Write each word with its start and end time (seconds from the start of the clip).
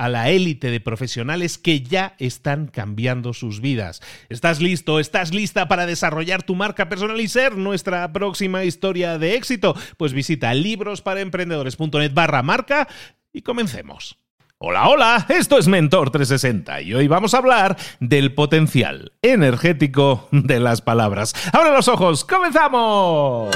a 0.00 0.08
la 0.08 0.30
élite 0.30 0.70
de 0.70 0.80
profesionales 0.80 1.58
que 1.58 1.82
ya 1.82 2.14
están 2.18 2.68
cambiando 2.68 3.34
sus 3.34 3.60
vidas. 3.60 4.00
¿Estás 4.30 4.62
listo? 4.62 4.98
¿Estás 4.98 5.34
lista 5.34 5.68
para 5.68 5.84
desarrollar 5.84 6.42
tu 6.42 6.54
marca 6.54 6.88
personal 6.88 7.20
y 7.20 7.28
ser 7.28 7.58
nuestra 7.58 8.10
próxima 8.10 8.64
historia 8.64 9.18
de 9.18 9.34
éxito? 9.34 9.76
Pues 9.98 10.14
visita 10.14 10.54
librosparaemprendedores.net 10.54 12.14
barra 12.14 12.42
marca 12.42 12.88
y 13.30 13.42
comencemos. 13.42 14.16
Hola, 14.56 14.88
hola, 14.88 15.26
esto 15.28 15.58
es 15.58 15.68
Mentor 15.68 16.10
360 16.10 16.80
y 16.80 16.94
hoy 16.94 17.06
vamos 17.06 17.34
a 17.34 17.38
hablar 17.38 17.76
del 18.00 18.32
potencial 18.34 19.12
energético 19.20 20.28
de 20.32 20.60
las 20.60 20.80
palabras. 20.80 21.34
¡Abre 21.52 21.72
los 21.72 21.88
ojos! 21.88 22.24
¡Comenzamos! 22.24 23.50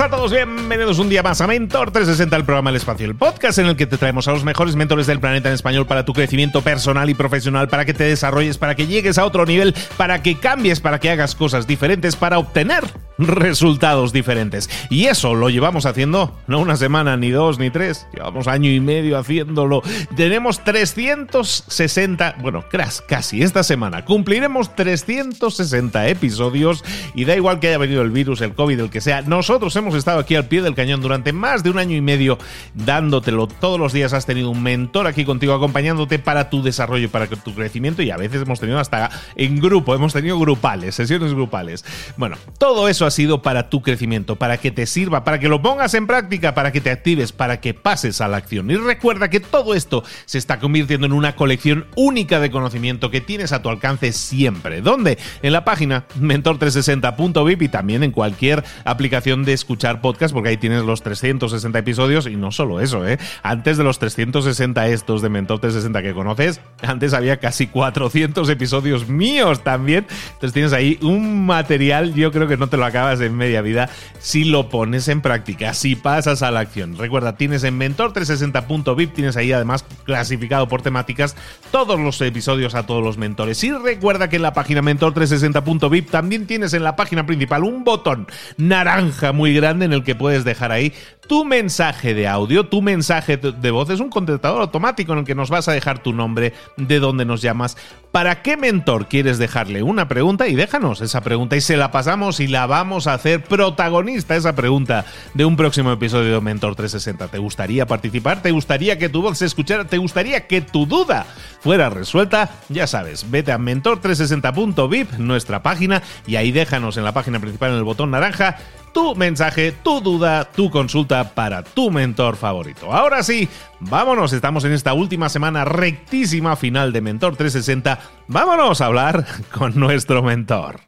A 0.00 0.10
todos, 0.10 0.30
bienvenidos 0.30 0.98
un 0.98 1.08
día 1.08 1.22
más 1.22 1.40
a 1.40 1.46
Mentor 1.46 1.90
360, 1.90 2.36
el 2.36 2.44
programa 2.44 2.68
El 2.68 2.76
Espacio, 2.76 3.06
el 3.06 3.14
podcast 3.14 3.58
en 3.58 3.66
el 3.66 3.76
que 3.76 3.86
te 3.86 3.96
traemos 3.96 4.28
a 4.28 4.32
los 4.32 4.44
mejores 4.44 4.76
mentores 4.76 5.06
del 5.06 5.20
planeta 5.20 5.48
en 5.48 5.54
español 5.54 5.86
para 5.86 6.04
tu 6.04 6.12
crecimiento 6.12 6.60
personal 6.60 7.08
y 7.08 7.14
profesional, 7.14 7.68
para 7.68 7.86
que 7.86 7.94
te 7.94 8.04
desarrolles, 8.04 8.58
para 8.58 8.74
que 8.74 8.86
llegues 8.86 9.16
a 9.16 9.24
otro 9.24 9.46
nivel, 9.46 9.74
para 9.96 10.22
que 10.22 10.38
cambies, 10.38 10.80
para 10.80 11.00
que 11.00 11.10
hagas 11.10 11.34
cosas 11.34 11.66
diferentes, 11.66 12.14
para 12.14 12.38
obtener 12.38 12.84
resultados 13.16 14.12
diferentes. 14.12 14.68
Y 14.90 15.06
eso 15.06 15.34
lo 15.34 15.48
llevamos 15.48 15.86
haciendo 15.86 16.36
no 16.46 16.60
una 16.60 16.76
semana, 16.76 17.16
ni 17.16 17.30
dos, 17.30 17.58
ni 17.58 17.70
tres, 17.70 18.06
llevamos 18.14 18.48
año 18.48 18.70
y 18.70 18.80
medio 18.80 19.16
haciéndolo. 19.16 19.82
Tenemos 20.14 20.62
360, 20.62 22.36
bueno, 22.42 22.64
casi 23.08 23.42
esta 23.42 23.62
semana 23.62 24.04
cumpliremos 24.04 24.74
360 24.76 26.08
episodios 26.08 26.84
y 27.14 27.24
da 27.24 27.34
igual 27.34 27.60
que 27.60 27.68
haya 27.68 27.78
venido 27.78 28.02
el 28.02 28.10
virus, 28.10 28.42
el 28.42 28.54
COVID, 28.54 28.80
el 28.80 28.90
que 28.90 29.00
sea, 29.00 29.22
nosotros 29.22 29.74
hemos 29.76 29.85
estado 29.94 30.18
aquí 30.18 30.34
al 30.34 30.46
pie 30.46 30.62
del 30.62 30.74
cañón 30.74 31.00
durante 31.00 31.32
más 31.32 31.62
de 31.62 31.70
un 31.70 31.78
año 31.78 31.96
y 31.96 32.00
medio 32.00 32.38
dándotelo. 32.74 33.46
Todos 33.46 33.78
los 33.78 33.92
días 33.92 34.12
has 34.12 34.26
tenido 34.26 34.50
un 34.50 34.62
mentor 34.62 35.06
aquí 35.06 35.24
contigo 35.24 35.54
acompañándote 35.54 36.18
para 36.18 36.50
tu 36.50 36.62
desarrollo, 36.62 37.10
para 37.10 37.26
tu 37.26 37.54
crecimiento 37.54 38.02
y 38.02 38.10
a 38.10 38.16
veces 38.16 38.42
hemos 38.42 38.60
tenido 38.60 38.78
hasta 38.78 39.10
en 39.34 39.60
grupo, 39.60 39.94
hemos 39.94 40.12
tenido 40.12 40.38
grupales, 40.38 40.94
sesiones 40.94 41.32
grupales. 41.32 41.84
Bueno, 42.16 42.36
todo 42.58 42.88
eso 42.88 43.06
ha 43.06 43.10
sido 43.10 43.42
para 43.42 43.68
tu 43.68 43.82
crecimiento, 43.82 44.36
para 44.36 44.58
que 44.58 44.70
te 44.70 44.86
sirva, 44.86 45.24
para 45.24 45.38
que 45.38 45.48
lo 45.48 45.62
pongas 45.62 45.94
en 45.94 46.06
práctica, 46.06 46.54
para 46.54 46.72
que 46.72 46.80
te 46.80 46.90
actives, 46.90 47.32
para 47.32 47.60
que 47.60 47.74
pases 47.74 48.20
a 48.20 48.28
la 48.28 48.38
acción. 48.38 48.70
Y 48.70 48.76
recuerda 48.76 49.30
que 49.30 49.40
todo 49.40 49.74
esto 49.74 50.04
se 50.24 50.38
está 50.38 50.58
convirtiendo 50.58 51.06
en 51.06 51.12
una 51.12 51.36
colección 51.36 51.86
única 51.96 52.40
de 52.40 52.50
conocimiento 52.50 53.10
que 53.10 53.20
tienes 53.20 53.52
a 53.52 53.62
tu 53.62 53.68
alcance 53.68 54.12
siempre. 54.12 54.80
¿Dónde? 54.80 55.18
En 55.42 55.52
la 55.52 55.64
página 55.64 56.06
mentor360.vip 56.20 57.62
y 57.62 57.68
también 57.68 58.02
en 58.02 58.10
cualquier 58.10 58.64
aplicación 58.84 59.44
de 59.44 59.52
escucha 59.52 59.75
podcast, 60.00 60.32
porque 60.32 60.50
ahí 60.50 60.56
tienes 60.56 60.84
los 60.84 61.02
360 61.02 61.78
episodios 61.78 62.26
y 62.26 62.36
no 62.36 62.50
solo 62.50 62.80
eso, 62.80 63.06
¿eh? 63.06 63.18
Antes 63.42 63.76
de 63.76 63.84
los 63.84 63.98
360 63.98 64.88
estos 64.88 65.22
de 65.22 65.28
Mentor 65.28 65.60
360 65.60 66.02
que 66.02 66.14
conoces, 66.14 66.60
antes 66.82 67.14
había 67.14 67.38
casi 67.38 67.66
400 67.66 68.48
episodios 68.48 69.08
míos 69.08 69.62
también. 69.62 70.06
Entonces 70.26 70.52
tienes 70.52 70.72
ahí 70.72 70.98
un 71.02 71.46
material, 71.46 72.14
yo 72.14 72.32
creo 72.32 72.48
que 72.48 72.56
no 72.56 72.68
te 72.68 72.76
lo 72.76 72.84
acabas 72.84 73.20
en 73.20 73.36
media 73.36 73.62
vida 73.62 73.88
si 74.18 74.44
lo 74.44 74.68
pones 74.68 75.08
en 75.08 75.20
práctica, 75.20 75.74
si 75.74 75.96
pasas 75.96 76.42
a 76.42 76.50
la 76.50 76.60
acción. 76.60 76.96
Recuerda, 76.98 77.36
tienes 77.36 77.64
en 77.64 77.78
mentor360.vip, 77.78 79.12
tienes 79.12 79.36
ahí 79.36 79.52
además 79.52 79.84
clasificado 80.04 80.68
por 80.68 80.82
temáticas 80.82 81.36
todos 81.70 82.00
los 82.00 82.20
episodios 82.20 82.74
a 82.74 82.86
todos 82.86 83.02
los 83.02 83.18
mentores. 83.18 83.62
Y 83.62 83.72
recuerda 83.72 84.28
que 84.28 84.36
en 84.36 84.42
la 84.42 84.54
página 84.54 84.82
mentor360.vip 84.82 86.10
también 86.10 86.46
tienes 86.46 86.74
en 86.74 86.82
la 86.82 86.96
página 86.96 87.26
principal 87.26 87.64
un 87.64 87.84
botón 87.84 88.26
naranja 88.56 89.32
muy 89.32 89.54
grande 89.54 89.65
en 89.70 89.92
el 89.92 90.04
que 90.04 90.14
puedes 90.14 90.44
dejar 90.44 90.72
ahí 90.72 90.92
tu 91.26 91.44
mensaje 91.44 92.14
de 92.14 92.28
audio, 92.28 92.68
tu 92.68 92.82
mensaje 92.82 93.36
de 93.36 93.70
voz. 93.70 93.90
Es 93.90 94.00
un 94.00 94.10
contestador 94.10 94.60
automático 94.60 95.12
en 95.12 95.20
el 95.20 95.24
que 95.24 95.34
nos 95.34 95.50
vas 95.50 95.68
a 95.68 95.72
dejar 95.72 96.02
tu 96.02 96.12
nombre, 96.12 96.52
de 96.76 97.00
dónde 97.00 97.24
nos 97.24 97.42
llamas, 97.42 97.76
para 98.12 98.42
qué 98.42 98.56
mentor 98.56 99.08
quieres 99.08 99.38
dejarle 99.38 99.82
una 99.82 100.08
pregunta 100.08 100.48
y 100.48 100.54
déjanos 100.54 101.00
esa 101.00 101.20
pregunta 101.20 101.56
y 101.56 101.60
se 101.60 101.76
la 101.76 101.90
pasamos 101.90 102.40
y 102.40 102.46
la 102.46 102.66
vamos 102.66 103.06
a 103.06 103.14
hacer 103.14 103.42
protagonista 103.42 104.36
esa 104.36 104.54
pregunta 104.54 105.04
de 105.34 105.44
un 105.44 105.56
próximo 105.56 105.92
episodio 105.92 106.34
de 106.34 106.40
Mentor 106.40 106.76
360. 106.76 107.28
¿Te 107.28 107.38
gustaría 107.38 107.86
participar? 107.86 108.40
¿Te 108.40 108.52
gustaría 108.52 108.98
que 108.98 109.08
tu 109.08 109.20
voz 109.20 109.38
se 109.38 109.46
escuchara? 109.46 109.84
¿Te 109.84 109.98
gustaría 109.98 110.46
que 110.46 110.60
tu 110.60 110.86
duda 110.86 111.26
fuera 111.66 111.90
resuelta? 111.90 112.48
Ya 112.68 112.86
sabes, 112.86 113.28
vete 113.28 113.50
a 113.50 113.58
mentor360.vip, 113.58 115.14
nuestra 115.18 115.64
página, 115.64 116.00
y 116.24 116.36
ahí 116.36 116.52
déjanos 116.52 116.96
en 116.96 117.02
la 117.02 117.10
página 117.10 117.40
principal 117.40 117.72
en 117.72 117.78
el 117.78 117.82
botón 117.82 118.12
naranja 118.12 118.58
tu 118.92 119.16
mensaje, 119.16 119.72
tu 119.72 120.00
duda, 120.00 120.44
tu 120.44 120.70
consulta 120.70 121.34
para 121.34 121.64
tu 121.64 121.90
mentor 121.90 122.36
favorito. 122.36 122.92
Ahora 122.92 123.24
sí, 123.24 123.48
vámonos, 123.80 124.32
estamos 124.32 124.64
en 124.64 124.72
esta 124.72 124.92
última 124.92 125.28
semana 125.28 125.64
rectísima 125.64 126.54
final 126.54 126.92
de 126.92 127.00
Mentor 127.00 127.34
360. 127.34 127.98
Vámonos 128.28 128.80
a 128.80 128.86
hablar 128.86 129.26
con 129.50 129.76
nuestro 129.78 130.22
mentor. 130.22 130.82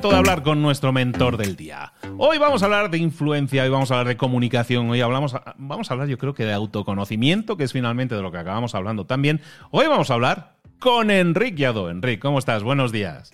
De 0.00 0.16
hablar 0.16 0.42
con 0.42 0.62
nuestro 0.62 0.90
mentor 0.90 1.36
del 1.36 1.54
día. 1.54 1.92
Hoy 2.16 2.38
vamos 2.38 2.62
a 2.62 2.64
hablar 2.64 2.90
de 2.90 2.96
influencia, 2.96 3.62
hoy 3.62 3.68
vamos 3.68 3.90
a 3.90 3.94
hablar 3.94 4.08
de 4.08 4.16
comunicación, 4.16 4.88
hoy 4.88 5.02
hablamos, 5.02 5.36
vamos 5.56 5.90
a 5.90 5.94
hablar 5.94 6.08
yo 6.08 6.16
creo 6.16 6.32
que 6.32 6.46
de 6.46 6.54
autoconocimiento, 6.54 7.58
que 7.58 7.64
es 7.64 7.72
finalmente 7.72 8.14
de 8.14 8.22
lo 8.22 8.32
que 8.32 8.38
acabamos 8.38 8.74
hablando 8.74 9.04
también. 9.04 9.42
Hoy 9.70 9.86
vamos 9.88 10.10
a 10.10 10.14
hablar 10.14 10.54
con 10.80 11.10
Enrique 11.10 11.60
Yado. 11.60 11.90
Enrique, 11.90 12.20
¿cómo 12.20 12.38
estás? 12.38 12.62
Buenos 12.62 12.90
días. 12.90 13.32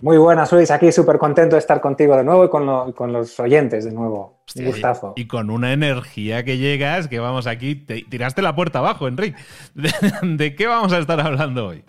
Muy 0.00 0.16
buenas, 0.16 0.50
Luis. 0.52 0.70
Aquí 0.70 0.90
súper 0.90 1.18
contento 1.18 1.56
de 1.56 1.60
estar 1.60 1.82
contigo 1.82 2.16
de 2.16 2.24
nuevo 2.24 2.46
y 2.46 2.48
con, 2.48 3.12
los 3.12 3.38
oyentes 3.38 3.84
de 3.84 3.92
nuevo. 3.92 4.42
Un 4.56 4.64
gustazo. 4.64 5.12
Y, 5.16 5.26
con 5.26 5.50
una 5.50 5.74
energía 5.74 6.44
que 6.44 6.56
llegas, 6.56 7.08
que 7.08 7.18
vamos 7.18 7.46
aquí, 7.46 7.74
te, 7.74 8.06
tiraste 8.08 8.40
la 8.40 8.56
puerta 8.56 8.78
abajo, 8.78 9.06
Enrique. 9.06 9.36
¿De, 10.22 10.54
qué 10.54 10.66
vamos 10.66 10.94
a 10.94 10.98
estar 10.98 11.20
hablando 11.20 11.66
hoy? 11.66 11.84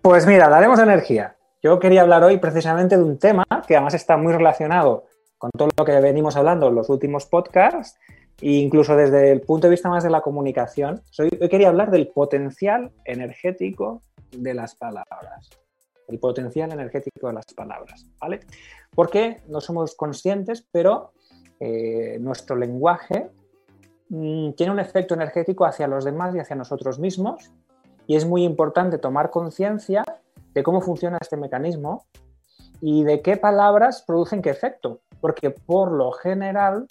Pues 0.00 0.26
mira, 0.26 0.48
daremos 0.48 0.78
energía. 0.78 1.36
Yo 1.62 1.78
quería 1.78 2.02
hablar 2.02 2.24
hoy 2.24 2.38
precisamente 2.38 2.96
de 2.96 3.02
un 3.02 3.18
tema 3.18 3.44
que 3.66 3.76
además 3.76 3.94
está 3.94 4.16
muy 4.16 4.32
relacionado 4.32 5.04
con 5.38 5.50
todo 5.50 5.68
lo 5.76 5.84
que 5.84 5.98
venimos 6.00 6.36
hablando 6.36 6.68
en 6.68 6.74
los 6.74 6.88
últimos 6.88 7.26
podcasts 7.26 7.98
e 8.40 8.52
incluso 8.52 8.96
desde 8.96 9.30
el 9.30 9.42
punto 9.42 9.66
de 9.66 9.72
vista 9.72 9.88
más 9.88 10.02
de 10.02 10.10
la 10.10 10.22
comunicación. 10.22 11.02
Hoy 11.18 11.30
quería 11.48 11.68
hablar 11.68 11.90
del 11.90 12.08
potencial 12.08 12.92
energético 13.04 14.02
de 14.32 14.54
las 14.54 14.74
palabras 14.74 15.50
el 16.10 16.18
potencial 16.18 16.72
energético 16.72 17.28
de 17.28 17.34
las 17.34 17.46
palabras, 17.54 18.06
¿vale? 18.20 18.40
Porque 18.94 19.42
no 19.48 19.60
somos 19.60 19.94
conscientes, 19.94 20.66
pero 20.70 21.12
eh, 21.60 22.18
nuestro 22.20 22.56
lenguaje 22.56 23.28
mm, 24.08 24.52
tiene 24.52 24.72
un 24.72 24.80
efecto 24.80 25.14
energético 25.14 25.64
hacia 25.64 25.86
los 25.86 26.04
demás 26.04 26.34
y 26.34 26.40
hacia 26.40 26.56
nosotros 26.56 26.98
mismos 26.98 27.50
y 28.06 28.16
es 28.16 28.24
muy 28.24 28.44
importante 28.44 28.98
tomar 28.98 29.30
conciencia 29.30 30.04
de 30.54 30.62
cómo 30.62 30.80
funciona 30.80 31.18
este 31.20 31.36
mecanismo 31.36 32.06
y 32.80 33.04
de 33.04 33.20
qué 33.22 33.36
palabras 33.36 34.02
producen 34.06 34.42
qué 34.42 34.50
efecto, 34.50 35.00
porque 35.20 35.50
por 35.50 35.92
lo 35.92 36.12
general 36.12 36.86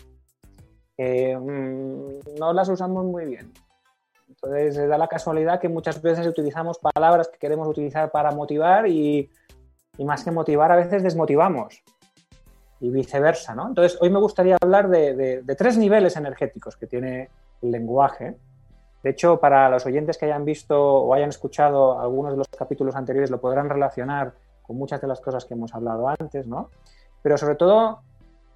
eh, 0.98 1.38
mm, 1.38 2.38
no 2.40 2.54
las 2.54 2.70
usamos 2.70 3.06
muy 3.06 3.26
bien. 3.26 3.52
Entonces, 4.28 4.88
da 4.88 4.98
la 4.98 5.08
casualidad 5.08 5.60
que 5.60 5.70
muchas 5.70 6.02
veces 6.02 6.28
utilizamos 6.28 6.78
palabras 6.78 7.28
que 7.30 7.40
queremos 7.40 7.68
utilizar 7.68 8.12
para 8.12 8.32
motivar 8.32 8.88
y, 8.88 9.30
más 9.98 10.24
que 10.24 10.32
motivar, 10.32 10.72
a 10.72 10.76
veces 10.76 11.04
desmotivamos 11.04 11.82
y 12.80 12.90
viceversa, 12.90 13.56
¿no? 13.56 13.68
Entonces, 13.68 13.98
hoy 14.02 14.10
me 14.10 14.20
gustaría 14.20 14.58
hablar 14.62 14.90
de, 14.90 15.44
tres 15.58 15.78
niveles 15.78 16.16
energéticos 16.16 16.78
que 16.78 16.88
tiene 16.88 17.30
el 17.62 17.72
lenguaje. 17.72 18.38
De 19.04 19.12
hecho, 19.12 19.40
para 19.40 19.70
los 19.70 19.86
oyentes 19.86 20.18
que 20.18 20.26
hayan 20.26 20.44
visto 20.44 20.78
o 20.80 21.14
hayan 21.14 21.30
escuchado 21.30 22.00
algunos 22.00 22.32
de 22.34 22.38
los 22.38 22.48
capítulos 22.48 22.96
anteriores, 22.96 23.32
lo 23.32 23.40
podrán 23.40 23.70
relacionar 23.70 24.34
con 24.62 24.78
muchas 24.78 25.02
de 25.02 25.08
las 25.08 25.22
cosas 25.22 25.46
que 25.46 25.54
hemos 25.54 25.74
hablado 25.74 26.08
antes, 26.08 26.46
¿no? 26.46 26.70
Pero 27.22 27.38
sobre 27.38 27.56
todo, 27.56 28.02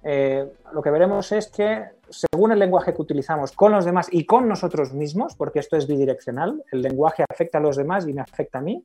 eh, 0.02 0.52
lo 0.72 0.82
que 0.82 0.90
veremos 0.90 1.32
es 1.32 1.48
que 1.48 1.84
según 2.10 2.52
el 2.52 2.58
lenguaje 2.58 2.92
que 2.92 3.02
utilizamos 3.02 3.52
con 3.52 3.72
los 3.72 3.84
demás 3.84 4.08
y 4.10 4.26
con 4.26 4.48
nosotros 4.48 4.92
mismos, 4.92 5.34
porque 5.34 5.58
esto 5.58 5.76
es 5.76 5.86
bidireccional, 5.86 6.62
el 6.70 6.82
lenguaje 6.82 7.24
afecta 7.28 7.58
a 7.58 7.60
los 7.60 7.76
demás 7.76 8.06
y 8.06 8.12
me 8.12 8.20
afecta 8.20 8.58
a 8.58 8.62
mí, 8.62 8.84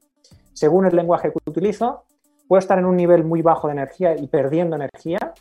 según 0.53 0.85
el 0.85 0.95
lenguaje 0.95 1.31
que 1.31 1.37
utilizo, 1.49 2.05
puedo 2.47 2.59
estar 2.59 2.79
en 2.79 2.85
un 2.85 2.95
nivel 2.95 3.23
muy 3.23 3.41
bajo 3.41 3.67
de 3.67 3.73
energía 3.73 4.15
y 4.15 4.27
perdiendo 4.27 4.75
energía, 4.75 5.33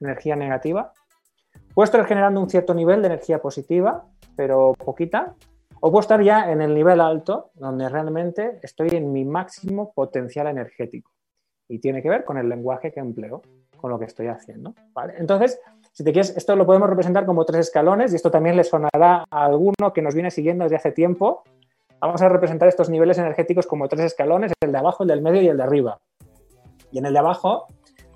energía 0.00 0.36
negativa, 0.36 0.92
puedo 1.74 1.84
estar 1.84 2.04
generando 2.04 2.40
un 2.40 2.50
cierto 2.50 2.74
nivel 2.74 3.00
de 3.00 3.06
energía 3.06 3.40
positiva, 3.40 4.04
pero 4.36 4.74
poquita, 4.74 5.34
o 5.80 5.90
puedo 5.90 6.00
estar 6.00 6.22
ya 6.22 6.52
en 6.52 6.60
el 6.60 6.74
nivel 6.74 7.00
alto, 7.00 7.50
donde 7.54 7.88
realmente 7.88 8.60
estoy 8.62 8.90
en 8.92 9.12
mi 9.12 9.24
máximo 9.24 9.92
potencial 9.92 10.46
energético. 10.46 11.10
Y 11.68 11.78
tiene 11.78 12.02
que 12.02 12.10
ver 12.10 12.24
con 12.24 12.36
el 12.36 12.48
lenguaje 12.48 12.92
que 12.92 13.00
empleo 13.00 13.42
con 13.76 13.90
lo 13.90 13.98
que 13.98 14.04
estoy 14.04 14.26
haciendo. 14.26 14.74
Entonces, 15.16 15.58
si 15.92 16.04
te 16.04 16.12
quieres, 16.12 16.36
esto 16.36 16.54
lo 16.54 16.66
podemos 16.66 16.88
representar 16.90 17.24
como 17.24 17.44
tres 17.46 17.68
escalones 17.68 18.12
y 18.12 18.16
esto 18.16 18.30
también 18.30 18.56
le 18.56 18.64
sonará 18.64 19.24
a 19.30 19.44
alguno 19.44 19.92
que 19.94 20.02
nos 20.02 20.14
viene 20.14 20.30
siguiendo 20.30 20.64
desde 20.64 20.76
hace 20.76 20.92
tiempo. 20.92 21.42
Vamos 21.98 22.20
a 22.20 22.28
representar 22.28 22.68
estos 22.68 22.90
niveles 22.90 23.18
energéticos 23.18 23.66
como 23.66 23.88
tres 23.88 24.04
escalones, 24.04 24.52
el 24.60 24.72
de 24.72 24.78
abajo, 24.78 25.04
el 25.04 25.08
del 25.08 25.22
medio 25.22 25.40
y 25.40 25.48
el 25.48 25.56
de 25.56 25.62
arriba. 25.62 25.98
Y 26.92 26.98
en 26.98 27.06
el 27.06 27.12
de 27.12 27.18
abajo 27.18 27.66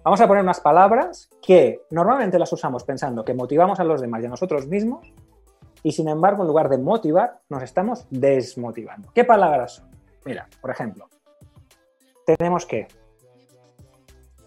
vamos 0.02 0.20
a 0.20 0.28
poner 0.28 0.42
unas 0.42 0.60
palabras 0.60 1.30
que 1.40 1.80
normalmente 1.90 2.38
las 2.38 2.52
usamos 2.52 2.84
pensando 2.84 3.24
que 3.24 3.32
motivamos 3.32 3.80
a 3.80 3.84
los 3.84 4.00
demás 4.00 4.22
y 4.22 4.26
a 4.26 4.30
nosotros 4.30 4.66
mismos 4.66 5.12
y 5.84 5.92
sin 5.92 6.08
embargo 6.08 6.42
en 6.42 6.48
lugar 6.48 6.68
de 6.68 6.78
motivar 6.78 7.40
nos 7.48 7.62
estamos 7.62 8.06
desmotivando. 8.10 9.12
¿Qué 9.14 9.22
palabras 9.22 9.74
son? 9.74 9.90
Mira, 10.24 10.48
por 10.60 10.70
ejemplo, 10.70 11.08
tenemos 12.24 12.64
que, 12.64 12.88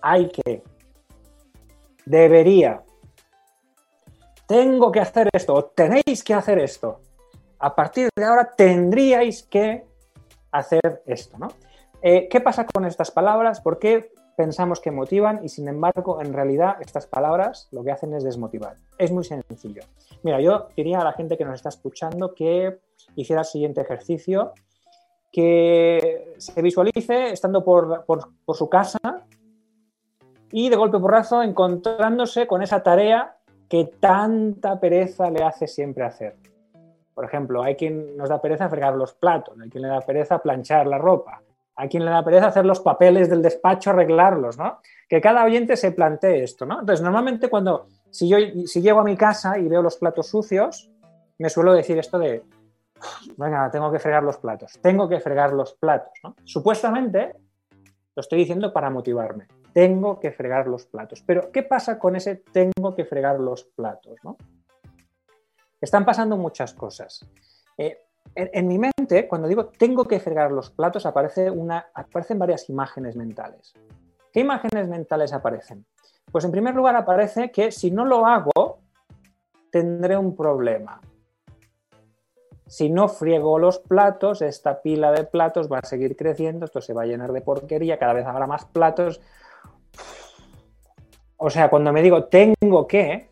hay 0.02 0.30
que, 0.30 0.64
debería, 2.06 2.82
tengo 4.48 4.92
que 4.92 5.00
hacer 5.00 5.30
esto 5.32 5.54
o 5.54 5.66
tenéis 5.66 6.24
que 6.24 6.34
hacer 6.34 6.58
esto. 6.58 7.02
A 7.60 7.76
partir 7.76 8.10
de 8.16 8.24
ahora 8.26 8.52
tendríais 8.56 9.44
que 9.44 9.86
hacer 10.52 11.04
esto, 11.06 11.38
¿no? 11.38 11.50
Eh, 12.02 12.28
¿Qué 12.30 12.42
pasa 12.42 12.66
con 12.66 12.86
estas 12.86 13.12
palabras? 13.12 13.62
¿Por 13.62 13.78
qué 13.78 14.12
pensamos 14.38 14.80
que 14.80 14.92
motivan 14.92 15.44
y 15.44 15.50
sin 15.50 15.68
embargo 15.68 16.22
en 16.22 16.32
realidad 16.32 16.78
estas 16.80 17.08
palabras 17.08 17.68
lo 17.72 17.84
que 17.84 17.92
hacen 17.92 18.14
es 18.14 18.24
desmotivar? 18.24 18.76
Es 18.98 19.12
muy 19.12 19.24
sencillo. 19.24 19.82
Mira, 20.24 20.40
yo 20.40 20.68
diría 20.78 21.00
a 21.00 21.04
la 21.04 21.14
gente 21.14 21.38
que 21.38 21.44
nos 21.44 21.56
está 21.56 21.70
escuchando 21.70 22.34
que 22.36 22.80
hiciera 23.16 23.42
el 23.42 23.48
siguiente 23.48 23.82
ejercicio, 23.82 24.54
que 25.32 26.36
se 26.38 26.62
visualice 26.62 27.32
estando 27.32 27.66
por, 27.66 28.06
por 28.06 28.56
su 28.56 28.70
casa 28.70 29.00
y 30.52 30.70
de 30.70 30.76
golpe 30.76 31.00
porrazo 31.00 31.42
encontrándose 31.42 32.46
con 32.46 32.62
esa 32.62 32.84
tarea 32.84 33.38
que 33.68 33.86
tanta 34.00 34.80
pereza 34.80 35.30
le 35.32 35.44
hace 35.44 35.68
siempre 35.68 36.06
hacer. 36.06 36.38
Por 37.14 37.26
ejemplo, 37.26 37.64
hay 37.64 37.76
quien 37.76 38.16
nos 38.16 38.30
da 38.30 38.40
pereza 38.40 38.70
fregar 38.70 38.94
los 38.96 39.16
platos, 39.16 39.60
hay 39.60 39.70
quien 39.70 39.82
le 39.82 39.90
da 39.90 40.02
pereza 40.02 40.38
planchar 40.38 40.86
la 40.86 41.00
ropa, 41.00 41.42
hay 41.78 41.90
quien 41.90 42.04
le 42.04 42.12
da 42.12 42.24
pereza 42.24 42.48
hacer 42.48 42.66
los 42.66 42.80
papeles 42.80 43.30
del 43.30 43.42
despacho, 43.42 43.92
arreglarlos, 43.92 44.58
¿no? 44.58 44.80
Que 45.08 45.22
cada 45.22 45.46
oyente 45.46 45.78
se 45.78 45.92
plantee 45.92 46.44
esto, 46.44 46.66
¿no? 46.66 46.80
Entonces, 46.80 47.04
normalmente 47.04 47.50
cuando, 47.50 47.88
si 48.10 48.28
yo 48.28 48.38
si 48.66 48.82
llego 48.82 49.00
a 49.00 49.04
mi 49.04 49.16
casa 49.16 49.58
y 49.58 49.68
veo 49.68 49.82
los 49.82 49.98
platos 49.98 50.28
sucios, 50.28 50.90
me 51.38 51.50
suelo 51.50 51.74
decir 51.74 51.98
esto 51.98 52.20
de, 52.20 52.44
venga, 53.38 53.70
tengo 53.72 53.92
que 53.92 54.00
fregar 54.00 54.24
los 54.24 54.38
platos, 54.38 54.74
tengo 54.82 55.08
que 55.08 55.20
fregar 55.20 55.54
los 55.54 55.74
platos, 55.76 56.14
¿no? 56.24 56.36
Supuestamente 56.44 57.36
lo 58.16 58.22
estoy 58.22 58.40
diciendo 58.40 58.74
para 58.74 58.90
motivarme 58.90 59.48
tengo 59.78 60.20
que 60.20 60.32
fregar 60.32 60.66
los 60.68 60.88
platos. 60.88 61.22
Pero, 61.22 61.52
¿qué 61.52 61.62
pasa 61.62 62.00
con 62.00 62.16
ese 62.16 62.38
tengo 62.52 62.96
que 62.96 63.06
fregar 63.06 63.40
los 63.40 63.64
platos? 63.64 64.20
Están 65.80 66.04
pasando 66.04 66.36
muchas 66.36 66.74
cosas. 66.74 67.24
Eh, 67.78 68.07
en, 68.38 68.68
mi 68.68 68.78
mente, 68.78 69.28
cuando 69.28 69.48
digo 69.48 69.66
tengo 69.66 70.06
que 70.06 70.20
fregar 70.20 70.52
los 70.52 70.70
platos, 70.70 71.06
aparecen 71.06 71.58
varias 72.38 72.70
imágenes 72.70 73.16
mentales. 73.16 73.74
¿Qué 74.32 74.42
imágenes 74.42 74.88
mentales 74.88 75.34
aparecen? 75.34 75.86
Pues 76.32 76.46
en 76.46 76.52
primer 76.52 76.76
lugar 76.76 76.96
aparece 76.96 77.52
que 77.52 77.72
si 77.72 77.90
no 77.90 78.06
lo 78.06 78.28
hago, 78.28 78.80
tendré 79.72 80.16
un 80.16 80.36
problema. 80.36 81.02
Si 82.68 82.90
no 82.90 83.08
friego 83.08 83.58
los 83.58 83.80
platos, 83.80 84.42
esta 84.42 84.82
pila 84.82 85.12
de 85.12 85.24
platos 85.24 85.72
va 85.72 85.80
a 85.80 85.88
seguir 85.88 86.16
creciendo, 86.16 86.66
esto 86.66 86.82
se 86.82 86.94
va 86.94 87.04
a 87.04 87.06
llenar 87.06 87.32
de 87.32 87.42
porquería, 87.42 87.98
cada 87.98 88.14
vez 88.14 88.26
habrá 88.26 88.46
más 88.46 88.66
platos, 88.66 89.22
o 91.38 91.50
sea, 91.50 91.70
cuando 91.70 91.94
me 91.94 92.02
digo 92.02 92.26
tengo 92.26 92.88
que, 92.88 93.30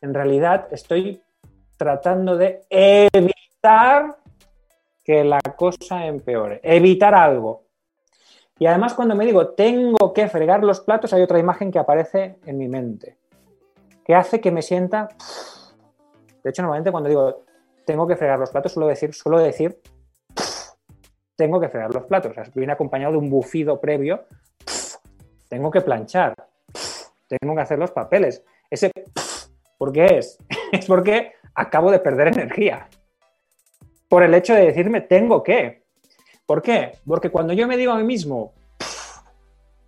en 0.00 0.14
realidad 0.14 0.66
estoy 0.72 1.22
tratando 1.76 2.36
de 2.36 2.66
evitar 2.68 4.21
que 5.04 5.24
la 5.24 5.40
cosa 5.56 6.06
empeore, 6.06 6.60
evitar 6.62 7.14
algo. 7.14 7.64
Y 8.58 8.66
además 8.66 8.94
cuando 8.94 9.14
me 9.14 9.26
digo 9.26 9.50
tengo 9.50 10.12
que 10.12 10.28
fregar 10.28 10.62
los 10.62 10.80
platos, 10.80 11.12
hay 11.12 11.22
otra 11.22 11.38
imagen 11.38 11.70
que 11.70 11.78
aparece 11.78 12.38
en 12.46 12.58
mi 12.58 12.68
mente, 12.68 13.16
que 14.04 14.14
hace 14.14 14.40
que 14.40 14.50
me 14.50 14.62
sienta... 14.62 15.08
De 16.44 16.50
hecho, 16.50 16.62
normalmente 16.62 16.90
cuando 16.90 17.08
digo 17.08 17.44
tengo 17.84 18.06
que 18.06 18.16
fregar 18.16 18.38
los 18.38 18.50
platos, 18.50 18.72
suelo 18.72 18.88
decir, 18.88 19.12
suelo 19.14 19.38
decir 19.38 19.80
tengo 21.36 21.58
que 21.58 21.68
fregar 21.68 21.92
los 21.92 22.04
platos. 22.04 22.36
Viene 22.54 22.72
acompañado 22.72 23.12
de 23.12 23.18
un 23.18 23.28
bufido 23.28 23.80
previo, 23.80 24.26
tengo 25.48 25.70
que 25.70 25.80
planchar, 25.80 26.34
tengo 27.26 27.54
que 27.56 27.60
hacer 27.60 27.78
los 27.78 27.90
papeles. 27.90 28.44
Ese 28.70 28.92
¿por 29.76 29.92
qué 29.92 30.18
es? 30.18 30.38
Es 30.72 30.86
porque 30.86 31.32
acabo 31.54 31.90
de 31.90 31.98
perder 31.98 32.28
energía. 32.28 32.88
Por 34.12 34.22
el 34.22 34.34
hecho 34.34 34.52
de 34.52 34.66
decirme 34.66 35.00
tengo 35.00 35.42
que. 35.42 35.84
¿Por 36.44 36.60
qué? 36.60 36.98
Porque 37.06 37.30
cuando 37.30 37.54
yo 37.54 37.66
me 37.66 37.78
digo 37.78 37.92
a 37.92 37.96
mí 37.96 38.04
mismo 38.04 38.52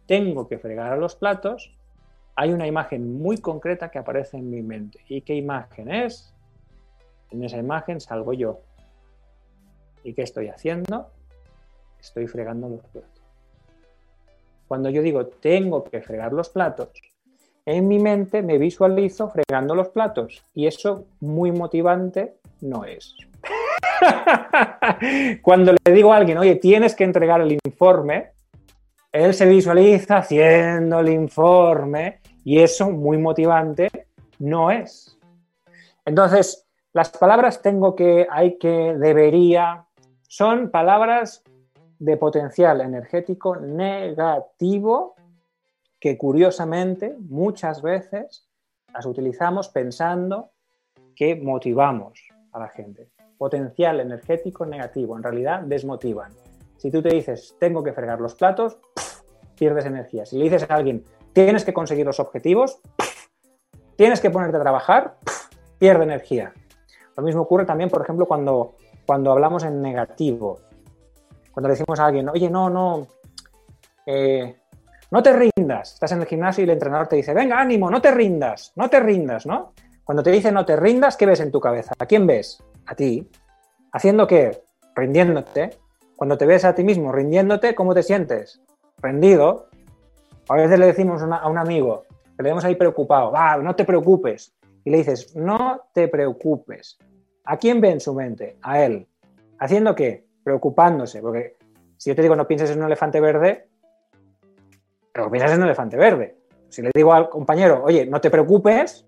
tengo 0.06 0.48
que 0.48 0.56
fregar 0.56 0.96
los 0.96 1.14
platos, 1.14 1.76
hay 2.34 2.50
una 2.50 2.66
imagen 2.66 3.18
muy 3.20 3.36
concreta 3.36 3.90
que 3.90 3.98
aparece 3.98 4.38
en 4.38 4.48
mi 4.48 4.62
mente. 4.62 4.98
¿Y 5.10 5.20
qué 5.20 5.34
imagen 5.34 5.92
es? 5.92 6.32
En 7.32 7.44
esa 7.44 7.58
imagen 7.58 8.00
salgo 8.00 8.32
yo. 8.32 8.60
¿Y 10.04 10.14
qué 10.14 10.22
estoy 10.22 10.48
haciendo? 10.48 11.10
Estoy 12.00 12.26
fregando 12.26 12.70
los 12.70 12.86
platos. 12.86 13.22
Cuando 14.66 14.88
yo 14.88 15.02
digo 15.02 15.26
tengo 15.26 15.84
que 15.84 16.00
fregar 16.00 16.32
los 16.32 16.48
platos, 16.48 16.88
en 17.66 17.86
mi 17.86 17.98
mente 17.98 18.40
me 18.40 18.56
visualizo 18.56 19.28
fregando 19.28 19.74
los 19.74 19.90
platos 19.90 20.42
y 20.54 20.66
eso 20.66 21.04
muy 21.20 21.52
motivante 21.52 22.38
no 22.62 22.86
es. 22.86 23.14
Cuando 25.42 25.72
le 25.72 25.92
digo 25.92 26.12
a 26.12 26.16
alguien, 26.16 26.38
oye, 26.38 26.56
tienes 26.56 26.94
que 26.94 27.04
entregar 27.04 27.40
el 27.40 27.52
informe, 27.64 28.32
él 29.12 29.34
se 29.34 29.46
visualiza 29.46 30.18
haciendo 30.18 31.00
el 31.00 31.08
informe 31.08 32.20
y 32.44 32.60
eso 32.60 32.90
muy 32.90 33.16
motivante 33.18 33.88
no 34.38 34.70
es. 34.70 35.18
Entonces, 36.04 36.66
las 36.92 37.10
palabras 37.10 37.62
tengo 37.62 37.94
que, 37.94 38.26
hay 38.30 38.58
que, 38.58 38.94
debería, 38.98 39.86
son 40.28 40.70
palabras 40.70 41.42
de 41.98 42.16
potencial 42.16 42.80
energético 42.80 43.56
negativo 43.56 45.14
que 45.98 46.18
curiosamente 46.18 47.16
muchas 47.18 47.80
veces 47.80 48.48
las 48.92 49.06
utilizamos 49.06 49.68
pensando 49.70 50.50
que 51.16 51.36
motivamos 51.36 52.20
a 52.52 52.58
la 52.58 52.68
gente. 52.68 53.13
Potencial 53.38 54.00
energético 54.00 54.64
negativo, 54.66 55.16
en 55.16 55.22
realidad 55.22 55.60
desmotivan. 55.62 56.32
Si 56.76 56.90
tú 56.90 57.02
te 57.02 57.08
dices, 57.08 57.56
tengo 57.58 57.82
que 57.82 57.92
fregar 57.92 58.20
los 58.20 58.34
platos, 58.34 58.78
pierdes 59.56 59.86
energía. 59.86 60.26
Si 60.26 60.36
le 60.36 60.44
dices 60.44 60.68
a 60.68 60.74
alguien, 60.74 61.04
tienes 61.32 61.64
que 61.64 61.72
conseguir 61.72 62.06
los 62.06 62.20
objetivos, 62.20 62.80
tienes 63.96 64.20
que 64.20 64.30
ponerte 64.30 64.56
a 64.56 64.60
trabajar, 64.60 65.16
pierde 65.78 66.04
energía. 66.04 66.52
Lo 67.16 67.22
mismo 67.22 67.42
ocurre 67.42 67.64
también, 67.64 67.90
por 67.90 68.02
ejemplo, 68.02 68.26
cuando, 68.26 68.74
cuando 69.06 69.32
hablamos 69.32 69.64
en 69.64 69.80
negativo. 69.80 70.60
Cuando 71.52 71.68
decimos 71.68 71.98
a 72.00 72.06
alguien, 72.06 72.28
oye, 72.28 72.50
no, 72.50 72.68
no, 72.68 73.06
eh, 74.06 74.56
no 75.10 75.22
te 75.22 75.32
rindas. 75.32 75.94
Estás 75.94 76.12
en 76.12 76.20
el 76.20 76.26
gimnasio 76.26 76.62
y 76.62 76.64
el 76.64 76.70
entrenador 76.70 77.06
te 77.06 77.16
dice, 77.16 77.32
venga, 77.32 77.60
ánimo, 77.60 77.90
no 77.90 78.00
te 78.00 78.10
rindas, 78.10 78.72
no 78.74 78.90
te 78.90 79.00
rindas, 79.00 79.46
¿no? 79.46 79.72
Cuando 80.02 80.22
te 80.22 80.30
dice 80.30 80.52
no 80.52 80.64
te 80.66 80.76
rindas, 80.76 81.16
¿qué 81.16 81.24
ves 81.24 81.40
en 81.40 81.50
tu 81.50 81.60
cabeza? 81.60 81.92
¿A 81.98 82.06
quién 82.06 82.26
ves? 82.26 82.62
A 82.86 82.94
ti. 82.94 83.28
¿Haciendo 83.92 84.26
qué? 84.26 84.62
Rindiéndote. 84.94 85.70
Cuando 86.16 86.38
te 86.38 86.46
ves 86.46 86.64
a 86.64 86.74
ti 86.74 86.84
mismo 86.84 87.12
rindiéndote, 87.12 87.74
¿cómo 87.74 87.94
te 87.94 88.02
sientes? 88.02 88.60
Rendido. 88.98 89.68
A 90.48 90.54
veces 90.56 90.78
le 90.78 90.86
decimos 90.86 91.22
a 91.22 91.48
un 91.48 91.58
amigo, 91.58 92.04
que 92.36 92.42
le 92.42 92.50
vemos 92.50 92.64
ahí 92.64 92.74
preocupado, 92.74 93.30
va, 93.32 93.56
no 93.56 93.74
te 93.74 93.84
preocupes. 93.84 94.54
Y 94.84 94.90
le 94.90 94.98
dices, 94.98 95.34
no 95.34 95.80
te 95.92 96.08
preocupes. 96.08 96.98
¿A 97.44 97.56
quién 97.56 97.80
ve 97.80 97.90
en 97.90 98.00
su 98.00 98.14
mente? 98.14 98.58
A 98.62 98.82
él. 98.82 99.06
¿Haciendo 99.58 99.94
qué? 99.94 100.26
Preocupándose. 100.42 101.20
Porque 101.20 101.56
si 101.96 102.10
yo 102.10 102.16
te 102.16 102.22
digo 102.22 102.36
no 102.36 102.46
pienses 102.46 102.70
en 102.70 102.78
un 102.78 102.86
elefante 102.86 103.20
verde, 103.20 103.66
pero 105.12 105.30
piensas 105.30 105.52
en 105.52 105.58
un 105.58 105.64
elefante 105.64 105.96
verde. 105.96 106.36
Si 106.68 106.82
le 106.82 106.90
digo 106.94 107.12
al 107.12 107.30
compañero, 107.30 107.82
oye, 107.84 108.04
no 108.04 108.20
te 108.20 108.30
preocupes, 108.30 109.06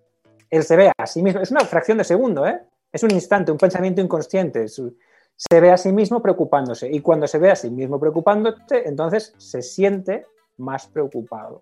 él 0.50 0.62
se 0.62 0.76
ve 0.76 0.92
a 0.96 1.06
sí 1.06 1.22
mismo. 1.22 1.40
Es 1.40 1.50
una 1.50 1.60
fracción 1.60 1.98
de 1.98 2.04
segundo, 2.04 2.46
¿eh? 2.46 2.60
Es 2.96 3.02
un 3.02 3.10
instante, 3.10 3.52
un 3.52 3.58
pensamiento 3.58 4.00
inconsciente. 4.00 4.68
Se 4.68 5.60
ve 5.60 5.70
a 5.70 5.76
sí 5.76 5.92
mismo 5.92 6.22
preocupándose. 6.22 6.90
Y 6.90 7.00
cuando 7.00 7.26
se 7.26 7.38
ve 7.38 7.50
a 7.50 7.54
sí 7.54 7.68
mismo 7.68 8.00
preocupándose, 8.00 8.88
entonces 8.88 9.34
se 9.36 9.60
siente 9.60 10.24
más 10.56 10.86
preocupado. 10.86 11.60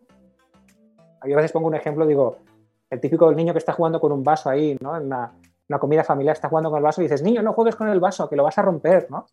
Yo 1.26 1.34
a 1.34 1.38
veces 1.38 1.50
pongo 1.50 1.66
un 1.66 1.74
ejemplo, 1.74 2.06
digo, 2.06 2.36
el 2.88 3.00
típico 3.00 3.32
niño 3.32 3.52
que 3.52 3.58
está 3.58 3.72
jugando 3.72 3.98
con 4.00 4.12
un 4.12 4.22
vaso 4.22 4.48
ahí, 4.48 4.78
¿no? 4.80 4.96
En 4.96 5.06
una, 5.06 5.32
comida 5.80 6.04
familiar 6.04 6.36
está 6.36 6.48
jugando 6.48 6.70
con 6.70 6.76
el 6.76 6.84
vaso 6.84 7.00
y 7.00 7.06
dices, 7.06 7.20
niño, 7.20 7.42
no 7.42 7.52
juegues 7.52 7.74
con 7.74 7.88
el 7.88 7.98
vaso, 7.98 8.28
que 8.28 8.36
lo 8.36 8.44
vas 8.44 8.56
a 8.58 8.62
romper, 8.62 9.10
¿no? 9.10 9.26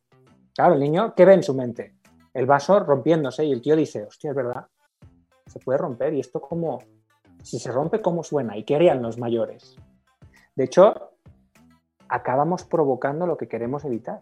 Claro, 0.55 0.73
el 0.73 0.79
niño, 0.79 1.13
¿qué 1.13 1.23
ve 1.23 1.35
en 1.35 1.43
su 1.43 1.53
mente? 1.53 1.97
El 2.33 2.47
vaso 2.47 2.79
rompiéndose 2.79 3.45
y 3.45 3.51
el 3.51 3.61
tío 3.61 3.75
dice, 3.75 4.05
hostia, 4.05 4.31
es 4.31 4.35
verdad, 4.35 4.65
se 5.45 5.59
puede 5.59 5.77
romper 5.77 6.15
y 6.15 6.21
esto 6.21 6.41
como, 6.41 6.79
si 7.43 7.59
se 7.59 7.71
rompe, 7.71 8.01
¿cómo 8.01 8.23
suena? 8.23 8.57
¿Y 8.57 8.63
qué 8.63 8.73
harían 8.73 9.03
los 9.03 9.19
mayores? 9.19 9.75
De 10.55 10.63
hecho, 10.63 11.10
acabamos 12.11 12.65
provocando 12.65 13.25
lo 13.25 13.37
que 13.37 13.47
queremos 13.47 13.85
evitar. 13.85 14.21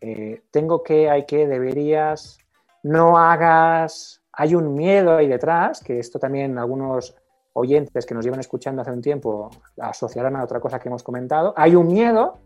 Eh, 0.00 0.42
tengo 0.50 0.82
que, 0.82 1.10
hay 1.10 1.26
que, 1.26 1.46
deberías, 1.46 2.38
no 2.84 3.18
hagas, 3.18 4.22
hay 4.32 4.54
un 4.54 4.74
miedo 4.74 5.16
ahí 5.16 5.28
detrás, 5.28 5.82
que 5.82 5.98
esto 5.98 6.18
también 6.18 6.56
algunos 6.56 7.16
oyentes 7.54 8.06
que 8.06 8.14
nos 8.14 8.24
llevan 8.24 8.40
escuchando 8.40 8.80
hace 8.80 8.92
un 8.92 9.02
tiempo 9.02 9.50
asociarán 9.78 10.36
a 10.36 10.44
otra 10.44 10.60
cosa 10.60 10.78
que 10.78 10.88
hemos 10.88 11.02
comentado, 11.02 11.52
hay 11.56 11.74
un 11.74 11.88
miedo 11.88 12.38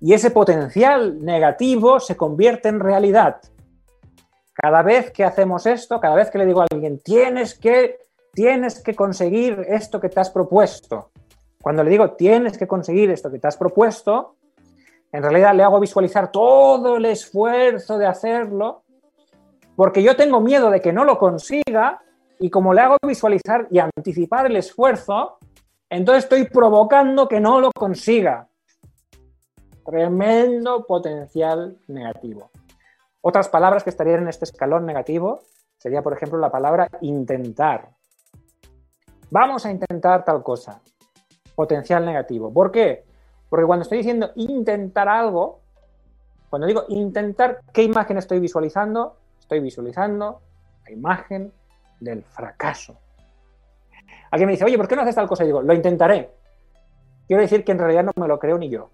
y 0.00 0.14
ese 0.14 0.30
potencial 0.30 1.22
negativo 1.22 2.00
se 2.00 2.16
convierte 2.16 2.68
en 2.68 2.80
realidad. 2.80 3.40
Cada 4.54 4.82
vez 4.82 5.10
que 5.10 5.24
hacemos 5.24 5.66
esto, 5.66 6.00
cada 6.00 6.14
vez 6.14 6.30
que 6.30 6.38
le 6.38 6.46
digo 6.46 6.62
a 6.62 6.66
alguien, 6.70 6.98
tienes 6.98 7.58
que, 7.58 7.98
tienes 8.32 8.82
que 8.82 8.94
conseguir 8.94 9.66
esto 9.68 10.00
que 10.00 10.08
te 10.08 10.18
has 10.18 10.30
propuesto. 10.30 11.10
Cuando 11.66 11.82
le 11.82 11.90
digo, 11.90 12.12
tienes 12.12 12.56
que 12.56 12.68
conseguir 12.68 13.10
esto 13.10 13.28
que 13.28 13.40
te 13.40 13.48
has 13.48 13.56
propuesto, 13.56 14.36
en 15.10 15.20
realidad 15.20 15.52
le 15.52 15.64
hago 15.64 15.80
visualizar 15.80 16.30
todo 16.30 16.98
el 16.98 17.06
esfuerzo 17.06 17.98
de 17.98 18.06
hacerlo, 18.06 18.84
porque 19.74 20.00
yo 20.00 20.14
tengo 20.14 20.40
miedo 20.40 20.70
de 20.70 20.80
que 20.80 20.92
no 20.92 21.04
lo 21.04 21.18
consiga, 21.18 22.00
y 22.38 22.50
como 22.50 22.72
le 22.72 22.82
hago 22.82 22.98
visualizar 23.04 23.66
y 23.68 23.80
anticipar 23.80 24.46
el 24.46 24.54
esfuerzo, 24.54 25.38
entonces 25.90 26.22
estoy 26.22 26.44
provocando 26.44 27.26
que 27.26 27.40
no 27.40 27.60
lo 27.60 27.72
consiga. 27.72 28.46
Tremendo 29.84 30.86
potencial 30.86 31.78
negativo. 31.88 32.52
Otras 33.22 33.48
palabras 33.48 33.82
que 33.82 33.90
estarían 33.90 34.22
en 34.22 34.28
este 34.28 34.44
escalón 34.44 34.86
negativo 34.86 35.40
sería, 35.78 36.00
por 36.00 36.12
ejemplo, 36.12 36.38
la 36.38 36.52
palabra 36.52 36.88
intentar. 37.00 37.88
Vamos 39.32 39.66
a 39.66 39.72
intentar 39.72 40.24
tal 40.24 40.44
cosa. 40.44 40.80
Potencial 41.56 42.06
negativo. 42.06 42.52
¿Por 42.52 42.70
qué? 42.70 43.04
Porque 43.48 43.66
cuando 43.66 43.82
estoy 43.82 43.98
diciendo 43.98 44.30
intentar 44.36 45.08
algo, 45.08 45.58
cuando 46.48 46.68
digo 46.68 46.84
intentar, 46.88 47.62
¿qué 47.72 47.82
imagen 47.82 48.18
estoy 48.18 48.38
visualizando? 48.38 49.16
Estoy 49.40 49.58
visualizando 49.58 50.40
la 50.84 50.92
imagen 50.92 51.52
del 51.98 52.22
fracaso. 52.22 52.96
Alguien 54.30 54.46
me 54.46 54.52
dice, 54.52 54.64
oye, 54.64 54.76
¿por 54.76 54.86
qué 54.86 54.96
no 54.96 55.02
haces 55.02 55.14
tal 55.14 55.26
cosa? 55.26 55.42
Y 55.42 55.48
digo, 55.48 55.62
lo 55.62 55.74
intentaré. 55.74 56.30
Quiero 57.26 57.42
decir 57.42 57.64
que 57.64 57.72
en 57.72 57.78
realidad 57.78 58.04
no 58.04 58.12
me 58.16 58.28
lo 58.28 58.38
creo 58.38 58.58
ni 58.58 58.68
yo. 58.68 58.90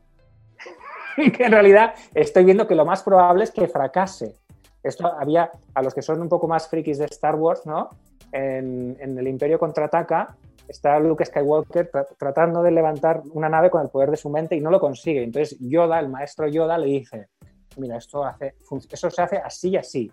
que 1.36 1.44
en 1.44 1.52
realidad 1.52 1.94
estoy 2.14 2.44
viendo 2.44 2.66
que 2.66 2.74
lo 2.74 2.84
más 2.84 3.02
probable 3.02 3.44
es 3.44 3.50
que 3.50 3.68
fracase. 3.68 4.36
Esto 4.82 5.06
había, 5.06 5.50
a 5.74 5.82
los 5.82 5.94
que 5.94 6.02
son 6.02 6.20
un 6.20 6.28
poco 6.28 6.48
más 6.48 6.68
frikis 6.68 6.98
de 6.98 7.04
Star 7.06 7.36
Wars, 7.36 7.64
¿no? 7.66 7.90
En, 8.32 8.96
el 9.00 9.28
Imperio 9.28 9.58
contraataca, 9.58 10.34
está 10.72 10.98
Luke 10.98 11.24
Skywalker 11.24 11.90
tratando 12.18 12.62
de 12.62 12.70
levantar 12.70 13.22
una 13.32 13.48
nave 13.48 13.70
con 13.70 13.82
el 13.82 13.90
poder 13.90 14.10
de 14.10 14.16
su 14.16 14.30
mente 14.30 14.56
y 14.56 14.60
no 14.60 14.70
lo 14.70 14.80
consigue. 14.80 15.22
Entonces 15.22 15.58
Yoda, 15.60 16.00
el 16.00 16.08
maestro 16.08 16.48
Yoda, 16.48 16.78
le 16.78 16.86
dice, 16.86 17.28
mira, 17.76 17.98
esto 17.98 18.24
eso 18.90 19.10
se 19.10 19.22
hace 19.22 19.36
así 19.36 19.70
y 19.70 19.76
así. 19.76 20.12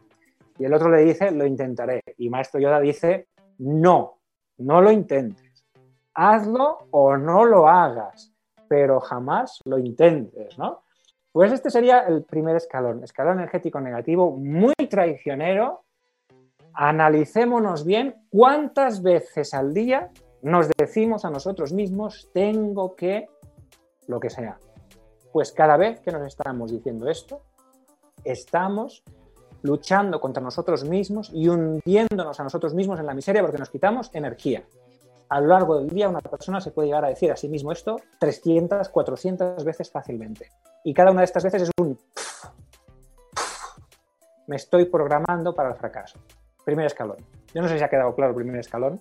Y 0.57 0.65
el 0.65 0.73
otro 0.73 0.89
le 0.89 1.03
dice, 1.03 1.31
lo 1.31 1.45
intentaré. 1.45 2.03
Y 2.17 2.29
maestro 2.29 2.59
Yoda 2.59 2.79
dice, 2.79 3.27
no, 3.59 4.19
no 4.57 4.81
lo 4.81 4.91
intentes. 4.91 5.65
Hazlo 6.13 6.87
o 6.91 7.15
no 7.15 7.45
lo 7.45 7.67
hagas, 7.67 8.33
pero 8.67 8.99
jamás 8.99 9.59
lo 9.63 9.79
intentes, 9.79 10.57
¿no? 10.57 10.83
Pues 11.31 11.53
este 11.53 11.69
sería 11.69 11.99
el 11.99 12.23
primer 12.23 12.57
escalón, 12.57 13.03
escalón 13.03 13.37
energético 13.37 13.79
negativo, 13.79 14.35
muy 14.35 14.73
traicionero. 14.89 15.85
Analicémonos 16.73 17.85
bien 17.85 18.15
cuántas 18.29 19.01
veces 19.01 19.53
al 19.53 19.73
día 19.73 20.11
nos 20.41 20.69
decimos 20.77 21.25
a 21.25 21.29
nosotros 21.29 21.73
mismos, 21.73 22.29
tengo 22.33 22.95
que, 22.95 23.27
lo 24.07 24.19
que 24.19 24.29
sea. 24.29 24.57
Pues 25.31 25.51
cada 25.51 25.77
vez 25.77 25.99
que 25.99 26.11
nos 26.11 26.25
estamos 26.25 26.71
diciendo 26.71 27.07
esto, 27.07 27.41
estamos 28.23 29.03
luchando 29.61 30.19
contra 30.19 30.41
nosotros 30.41 30.83
mismos 30.83 31.31
y 31.33 31.49
hundiéndonos 31.49 32.39
a 32.39 32.43
nosotros 32.43 32.73
mismos 32.73 32.99
en 32.99 33.05
la 33.05 33.13
miseria 33.13 33.41
porque 33.41 33.57
nos 33.57 33.69
quitamos 33.69 34.09
energía. 34.13 34.63
A 35.29 35.41
lo 35.41 35.47
largo 35.47 35.77
del 35.77 35.89
día 35.89 36.09
una 36.09 36.21
persona 36.21 36.59
se 36.59 36.71
puede 36.71 36.87
llegar 36.87 37.05
a 37.05 37.09
decir 37.09 37.31
a 37.31 37.35
sí 37.35 37.49
mismo 37.49 37.71
esto 37.71 37.97
300, 38.19 38.89
400 38.89 39.63
veces 39.63 39.91
fácilmente. 39.91 40.49
Y 40.83 40.93
cada 40.93 41.11
una 41.11 41.21
de 41.21 41.25
estas 41.25 41.43
veces 41.43 41.63
es 41.63 41.69
un... 41.79 41.99
Me 44.47 44.55
estoy 44.55 44.85
programando 44.85 45.53
para 45.53 45.69
el 45.69 45.75
fracaso. 45.75 46.17
Primer 46.65 46.87
escalón. 46.87 47.17
Yo 47.53 47.61
no 47.61 47.67
sé 47.67 47.77
si 47.77 47.83
ha 47.83 47.89
quedado 47.89 48.15
claro 48.15 48.31
el 48.31 48.35
primer 48.35 48.59
escalón. 48.59 48.99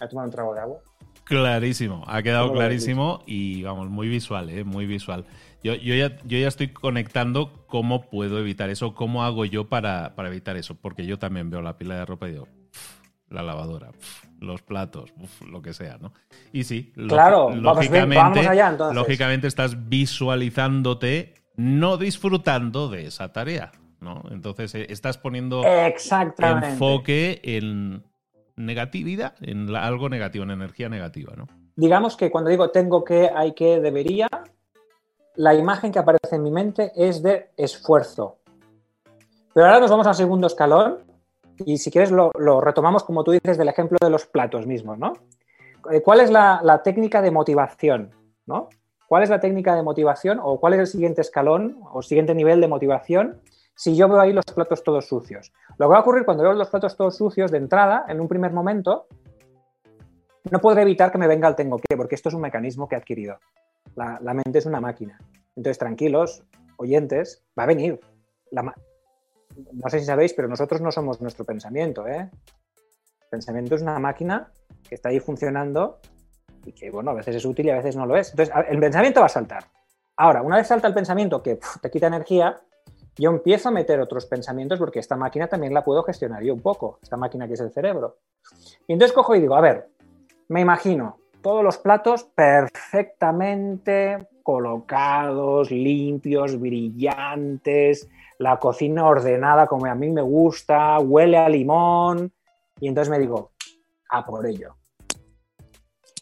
A 0.00 0.08
tomar 0.08 0.26
un 0.26 0.30
trago 0.30 0.54
de 0.54 0.60
agua. 0.60 0.78
Clarísimo, 1.24 2.02
ha 2.08 2.22
quedado 2.22 2.52
clarísimo 2.52 3.22
y 3.24 3.62
vamos, 3.62 3.88
muy 3.88 4.08
visual, 4.08 4.50
¿eh? 4.50 4.64
muy 4.64 4.86
visual. 4.86 5.26
Yo, 5.62 5.74
yo, 5.74 5.94
ya, 5.94 6.16
yo 6.24 6.38
ya 6.38 6.48
estoy 6.48 6.72
conectando 6.72 7.64
cómo 7.68 8.10
puedo 8.10 8.40
evitar 8.40 8.68
eso, 8.68 8.94
cómo 8.94 9.22
hago 9.22 9.44
yo 9.44 9.68
para, 9.68 10.16
para 10.16 10.28
evitar 10.28 10.56
eso, 10.56 10.74
porque 10.74 11.06
yo 11.06 11.20
también 11.20 11.48
veo 11.48 11.62
la 11.62 11.78
pila 11.78 11.94
de 11.96 12.04
ropa 12.04 12.28
y 12.28 12.32
digo, 12.32 12.48
la 13.28 13.42
lavadora, 13.42 13.92
los 14.40 14.62
platos, 14.62 15.12
lo 15.48 15.62
que 15.62 15.72
sea, 15.72 15.98
¿no? 15.98 16.12
Y 16.52 16.64
sí, 16.64 16.92
claro, 17.08 17.50
lógicamente, 17.54 18.42
lógicamente 18.92 19.46
estás 19.46 19.88
visualizándote 19.88 21.34
no 21.56 21.96
disfrutando 21.96 22.88
de 22.88 23.06
esa 23.06 23.32
tarea, 23.32 23.70
¿no? 24.00 24.24
Entonces 24.30 24.74
eh, 24.74 24.86
estás 24.88 25.18
poniendo 25.18 25.62
enfoque 25.64 27.40
en 27.44 28.02
negatividad, 28.66 29.34
en 29.40 29.74
algo 29.74 30.08
negativo, 30.08 30.44
en 30.44 30.50
energía 30.50 30.88
negativa, 30.88 31.34
¿no? 31.36 31.46
Digamos 31.76 32.16
que 32.16 32.30
cuando 32.30 32.50
digo 32.50 32.70
tengo 32.70 33.04
que, 33.04 33.30
hay 33.34 33.52
que, 33.52 33.80
debería, 33.80 34.28
la 35.36 35.54
imagen 35.54 35.92
que 35.92 35.98
aparece 35.98 36.36
en 36.36 36.42
mi 36.42 36.50
mente 36.50 36.92
es 36.94 37.22
de 37.22 37.50
esfuerzo. 37.56 38.38
Pero 39.54 39.66
ahora 39.66 39.80
nos 39.80 39.90
vamos 39.90 40.06
al 40.06 40.14
segundo 40.14 40.46
escalón 40.46 40.98
y 41.64 41.78
si 41.78 41.90
quieres 41.90 42.10
lo, 42.10 42.30
retomamos 42.60 43.04
como 43.04 43.24
tú 43.24 43.32
dices 43.32 43.58
del 43.58 43.68
ejemplo 43.68 43.98
de 44.00 44.10
los 44.10 44.26
platos 44.26 44.66
mismos, 44.66 44.98
¿no? 44.98 45.14
Eh, 45.90 46.02
¿Cuál 46.02 46.20
es 46.20 46.30
la, 46.30 46.60
la 46.62 46.82
técnica 46.82 47.22
de 47.22 47.30
motivación? 47.30 48.10
¿no? 48.46 48.68
¿Cuál 49.06 49.22
es 49.22 49.30
la 49.30 49.40
técnica 49.40 49.74
de 49.74 49.82
motivación 49.82 50.38
o 50.42 50.60
cuál 50.60 50.74
es 50.74 50.80
el 50.80 50.86
siguiente 50.86 51.20
escalón 51.20 51.78
o 51.92 52.02
siguiente 52.02 52.34
nivel 52.34 52.60
de 52.60 52.68
motivación 52.68 53.40
si 53.74 53.96
yo 53.96 54.08
veo 54.08 54.20
ahí 54.20 54.32
los 54.32 54.44
platos 54.44 54.82
todos 54.82 55.06
sucios? 55.06 55.52
Lo 55.78 55.86
que 55.86 55.92
va 55.92 55.98
a 55.98 56.00
ocurrir 56.00 56.24
cuando 56.24 56.42
veo 56.42 56.52
los 56.52 56.68
platos 56.68 56.96
todos 56.96 57.16
sucios 57.16 57.50
de 57.50 57.58
entrada, 57.58 58.04
en 58.08 58.20
un 58.20 58.28
primer 58.28 58.52
momento, 58.52 59.06
no 60.50 60.60
podré 60.60 60.82
evitar 60.82 61.10
que 61.12 61.18
me 61.18 61.26
venga 61.26 61.48
el 61.48 61.54
tengo 61.54 61.78
que, 61.78 61.96
porque 61.96 62.14
esto 62.14 62.28
es 62.28 62.34
un 62.34 62.40
mecanismo 62.40 62.88
que 62.88 62.94
he 62.94 62.98
adquirido. 62.98 63.38
La, 63.96 64.34
mente 64.34 64.58
es 64.58 64.66
una 64.66 64.80
máquina. 64.80 65.18
Entonces, 65.56 65.78
tranquilos, 65.78 66.44
oyentes, 66.76 67.42
va 67.58 67.64
a 67.64 67.66
venir. 67.66 68.00
no 68.52 69.88
sé 69.88 70.00
si 70.00 70.06
sabéis, 70.06 70.32
pero 70.32 70.48
nosotros 70.48 70.80
no 70.80 70.90
somos 70.92 71.20
nuestro 71.20 71.44
pensamiento. 71.44 72.06
¿eh? 72.06 72.30
El 73.22 73.28
pensamiento 73.30 73.74
es 73.74 73.82
una 73.82 73.98
máquina 73.98 74.52
que 74.88 74.94
está 74.94 75.10
ahí 75.10 75.20
funcionando 75.20 76.00
y 76.64 76.72
que, 76.72 76.90
bueno, 76.90 77.10
a 77.10 77.14
veces 77.14 77.36
es 77.36 77.44
útil 77.44 77.66
y 77.66 77.70
a 77.70 77.76
veces 77.76 77.96
no 77.96 78.06
lo 78.06 78.16
es. 78.16 78.30
Entonces, 78.30 78.54
el 78.68 78.78
pensamiento 78.78 79.20
va 79.20 79.26
a 79.26 79.30
saltar. 79.30 79.64
Ahora, 80.16 80.42
una 80.42 80.56
vez 80.56 80.66
salta 80.66 80.86
el 80.86 80.94
pensamiento 80.94 81.42
que 81.42 81.58
te 81.80 81.90
quita 81.90 82.06
energía, 82.06 82.60
yo 83.20 83.30
empiezo 83.30 83.68
a 83.68 83.72
meter 83.72 84.00
otros 84.00 84.24
pensamientos 84.24 84.78
porque 84.78 84.98
esta 84.98 85.14
máquina 85.14 85.46
también 85.46 85.74
la 85.74 85.84
puedo 85.84 86.02
gestionar 86.02 86.42
yo 86.42 86.54
un 86.54 86.62
poco, 86.62 86.98
esta 87.02 87.18
máquina 87.18 87.46
que 87.46 87.54
es 87.54 87.60
el 87.60 87.70
cerebro. 87.70 88.16
Y 88.88 88.94
entonces 88.94 89.14
cojo 89.14 89.34
y 89.34 89.40
digo, 89.40 89.54
a 89.54 89.60
ver, 89.60 89.90
me 90.48 90.62
imagino 90.62 91.18
todos 91.42 91.62
los 91.62 91.76
platos 91.76 92.24
perfectamente 92.24 94.26
colocados, 94.42 95.70
limpios, 95.70 96.58
brillantes, 96.58 98.08
la 98.38 98.58
cocina 98.58 99.06
ordenada 99.06 99.66
como 99.66 99.84
a 99.84 99.94
mí 99.94 100.10
me 100.10 100.22
gusta, 100.22 100.98
huele 100.98 101.36
a 101.36 101.48
limón, 101.48 102.32
y 102.80 102.88
entonces 102.88 103.10
me 103.10 103.18
digo, 103.18 103.52
a 104.08 104.24
por 104.24 104.46
ello. 104.46 104.76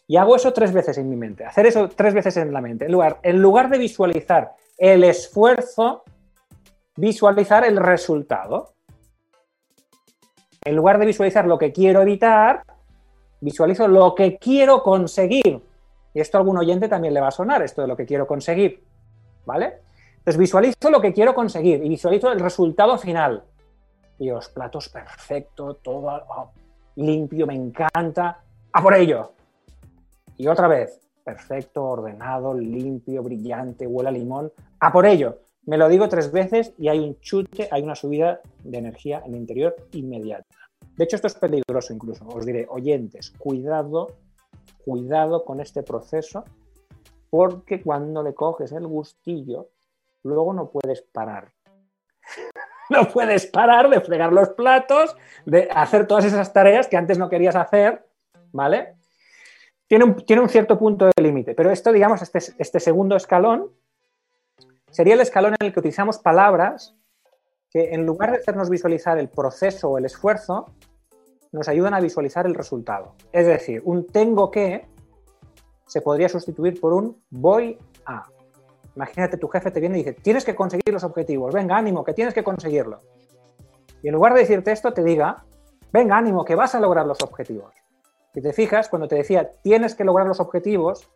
Y 0.05 0.17
hago 0.17 0.35
eso 0.35 0.51
tres 0.51 0.73
veces 0.73 0.97
en 0.97 1.09
mi 1.09 1.15
mente, 1.15 1.45
hacer 1.45 1.65
eso 1.65 1.87
tres 1.87 2.13
veces 2.13 2.35
en 2.37 2.51
la 2.51 2.59
mente. 2.59 2.85
En 2.85 2.91
lugar, 2.91 3.19
en 3.23 3.41
lugar 3.41 3.69
de 3.69 3.77
visualizar 3.77 4.51
el 4.77 5.05
esfuerzo, 5.05 6.03
visualizar 6.99 7.65
el 7.65 7.77
resultado. 7.77 8.73
En 10.65 10.75
lugar 10.75 10.99
de 10.99 11.05
visualizar 11.05 11.45
lo 11.47 11.57
que 11.57 11.71
quiero 11.71 12.01
evitar, 12.01 12.63
visualizo 13.39 13.87
lo 13.87 14.13
que 14.13 14.37
quiero 14.37 14.83
conseguir. 14.83 15.61
Y 16.13 16.19
esto 16.19 16.37
a 16.37 16.41
algún 16.41 16.57
oyente 16.57 16.89
también 16.89 17.13
le 17.13 17.21
va 17.21 17.29
a 17.29 17.31
sonar, 17.31 17.61
esto 17.61 17.81
de 17.81 17.87
lo 17.87 17.95
que 17.95 18.05
quiero 18.05 18.27
conseguir. 18.27 18.83
¿Vale? 19.45 19.81
Entonces 20.17 20.37
visualizo 20.37 20.89
lo 20.89 20.99
que 20.99 21.13
quiero 21.13 21.33
conseguir 21.33 21.83
y 21.83 21.89
visualizo 21.89 22.31
el 22.31 22.39
resultado 22.39 22.97
final. 22.97 23.43
Y 24.17 24.29
los 24.29 24.49
platos 24.49 24.89
perfecto, 24.89 25.75
todo 25.75 26.21
oh, 26.27 26.51
limpio, 26.97 27.47
me 27.47 27.55
encanta. 27.55 28.43
¡A 28.73 28.83
por 28.83 28.93
ello! 28.93 29.31
Y 30.35 30.47
otra 30.47 30.67
vez, 30.67 30.99
perfecto, 31.23 31.85
ordenado, 31.85 32.53
limpio, 32.53 33.23
brillante, 33.23 33.87
huele 33.87 34.09
a 34.09 34.11
limón. 34.11 34.51
A 34.81 34.91
por 34.91 35.05
ello. 35.05 35.39
Me 35.65 35.77
lo 35.77 35.87
digo 35.89 36.09
tres 36.09 36.31
veces 36.31 36.73
y 36.77 36.87
hay 36.87 36.99
un 36.99 37.19
chute, 37.19 37.67
hay 37.71 37.83
una 37.83 37.95
subida 37.95 38.41
de 38.63 38.77
energía 38.77 39.21
en 39.25 39.33
el 39.33 39.41
interior 39.41 39.75
inmediata. 39.91 40.45
De 40.95 41.03
hecho, 41.03 41.15
esto 41.15 41.27
es 41.27 41.35
peligroso 41.35 41.93
incluso. 41.93 42.27
Os 42.27 42.45
diré, 42.45 42.65
oyentes, 42.69 43.31
cuidado, 43.31 44.17
cuidado 44.83 45.45
con 45.45 45.61
este 45.61 45.83
proceso, 45.83 46.43
porque 47.29 47.81
cuando 47.81 48.23
le 48.23 48.33
coges 48.33 48.71
el 48.71 48.87
gustillo, 48.87 49.69
luego 50.23 50.53
no 50.53 50.69
puedes 50.69 51.01
parar. 51.01 51.51
no 52.89 53.07
puedes 53.07 53.45
parar 53.45 53.89
de 53.89 54.01
fregar 54.01 54.33
los 54.33 54.49
platos, 54.49 55.15
de 55.45 55.69
hacer 55.71 56.07
todas 56.07 56.25
esas 56.25 56.51
tareas 56.51 56.87
que 56.87 56.97
antes 56.97 57.17
no 57.17 57.29
querías 57.29 57.55
hacer, 57.55 58.05
¿vale? 58.51 58.95
tiene 59.89 60.05
un, 60.05 60.49
cierto 60.49 60.77
punto 60.77 61.05
de 61.05 61.23
límite, 61.23 61.55
pero 61.55 61.71
esto, 61.71 61.91
digamos, 61.91 62.21
este, 62.21 62.37
este 62.59 62.79
segundo 62.79 63.15
escalón 63.15 63.71
sería 64.91 65.13
el 65.13 65.21
escalón 65.21 65.55
en 65.59 65.67
el 65.67 65.73
que 65.73 65.79
utilizamos 65.79 66.19
palabras 66.19 66.95
que 67.71 67.93
en 67.93 68.05
lugar 68.05 68.31
de 68.31 68.37
hacernos 68.37 68.69
visualizar 68.69 69.17
el 69.19 69.29
proceso 69.29 69.89
o 69.89 69.97
el 69.97 70.05
esfuerzo, 70.05 70.73
nos 71.51 71.67
ayudan 71.67 71.93
a 71.93 71.99
visualizar 71.99 72.45
el 72.45 72.55
resultado. 72.55 73.13
Es 73.31 73.45
decir, 73.45 73.81
un 73.85 74.07
tengo 74.07 74.49
que 74.51 74.87
se 75.85 76.01
podría 76.01 76.29
sustituir 76.29 76.79
por 76.79 76.93
un 76.93 77.21
voy 77.29 77.77
a. 78.05 78.25
Imagínate, 78.95 79.37
tu 79.37 79.47
jefe 79.47 79.71
te 79.71 79.79
viene 79.79 79.99
y 79.99 80.03
dice, 80.03 80.13
tienes 80.13 80.45
que 80.45 80.55
conseguir 80.55 80.93
los 80.93 81.03
objetivos, 81.03 81.53
venga, 81.53 81.77
ánimo, 81.77 82.03
que 82.03 82.13
tienes 82.13 82.33
que 82.33 82.43
conseguirlo. 82.43 83.01
Y 84.01 84.07
en 84.07 84.13
lugar 84.13 84.33
de 84.33 84.41
decirte 84.41 84.71
esto, 84.71 84.93
te 84.93 85.03
diga, 85.03 85.45
venga, 85.91 86.17
ánimo, 86.17 86.45
que 86.45 86.55
vas 86.55 86.75
a 86.75 86.79
lograr 86.79 87.05
los 87.05 87.21
objetivos. 87.21 87.73
Si 88.33 88.41
te 88.41 88.53
fijas, 88.53 88.89
cuando 88.89 89.07
te 89.07 89.15
decía 89.15 89.51
tienes 89.63 89.95
que 89.95 90.03
lograr 90.03 90.27
los 90.27 90.39
objetivos, 90.39 91.09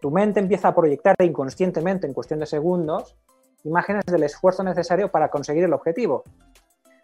tu 0.00 0.10
mente 0.10 0.40
empieza 0.40 0.68
a 0.68 0.74
proyectar 0.74 1.14
inconscientemente, 1.22 2.06
en 2.06 2.14
cuestión 2.14 2.40
de 2.40 2.46
segundos, 2.46 3.16
imágenes 3.64 4.04
del 4.06 4.22
esfuerzo 4.22 4.62
necesario 4.62 5.10
para 5.10 5.28
conseguir 5.28 5.64
el 5.64 5.72
objetivo. 5.72 6.24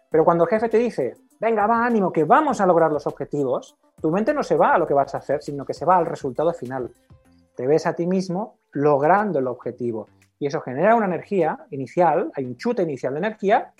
Pero 0.09 0.25
cuando 0.25 0.45
el 0.45 0.49
jefe 0.49 0.69
te 0.69 0.77
dice, 0.77 1.15
venga, 1.39 1.67
va, 1.67 1.85
ánimo, 1.85 2.11
que 2.11 2.23
vamos 2.23 2.61
a 2.61 2.65
lograr 2.65 2.91
los 2.91 3.07
objetivos, 3.07 3.77
tu 4.01 4.11
mente 4.11 4.33
no 4.33 4.43
se 4.43 4.55
va 4.55 4.73
a 4.73 4.77
lo 4.77 4.87
que 4.87 4.93
vas 4.93 5.13
a 5.13 5.19
hacer, 5.19 5.43
sino 5.43 5.65
que 5.65 5.73
se 5.73 5.85
va 5.85 5.97
al 5.97 6.05
resultado 6.05 6.53
final. 6.53 6.91
Te 7.55 7.67
ves 7.67 7.85
a 7.85 7.93
ti 7.93 8.07
mismo 8.07 8.57
logrando 8.71 9.39
el 9.39 9.47
objetivo. 9.47 10.07
Y 10.39 10.47
eso 10.47 10.61
genera 10.61 10.95
una 10.95 11.07
energía 11.07 11.65
inicial, 11.71 12.31
hay 12.35 12.45
un 12.45 12.57
chute 12.57 12.83
inicial 12.83 13.13
de 13.13 13.19
energía 13.19 13.73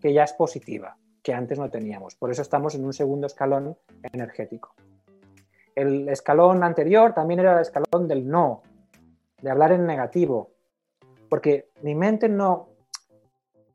que 0.00 0.12
ya 0.12 0.24
es 0.24 0.32
positiva, 0.32 0.96
que 1.22 1.32
antes 1.32 1.58
no 1.58 1.70
teníamos. 1.70 2.16
Por 2.16 2.30
eso 2.30 2.42
estamos 2.42 2.74
en 2.74 2.84
un 2.84 2.92
segundo 2.92 3.28
escalón 3.28 3.76
energético. 4.12 4.74
El 5.74 6.08
escalón 6.08 6.62
anterior 6.62 7.14
también 7.14 7.40
era 7.40 7.54
el 7.54 7.60
escalón 7.60 8.06
del 8.06 8.28
no, 8.28 8.62
de 9.40 9.50
hablar 9.50 9.72
en 9.72 9.86
negativo, 9.86 10.50
porque 11.28 11.70
mi 11.82 11.94
mente 11.94 12.28
no, 12.28 12.68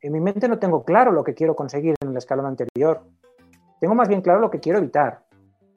en 0.01 0.13
mi 0.13 0.19
mente 0.19 0.47
no 0.47 0.59
tengo 0.59 0.83
claro 0.83 1.11
lo 1.11 1.23
que 1.23 1.33
quiero 1.33 1.55
conseguir 1.55 1.95
en 2.01 2.09
el 2.09 2.17
escalón 2.17 2.45
anterior. 2.45 3.01
Tengo 3.79 3.95
más 3.95 4.07
bien 4.07 4.21
claro 4.21 4.39
lo 4.39 4.49
que 4.49 4.59
quiero 4.59 4.79
evitar. 4.79 5.23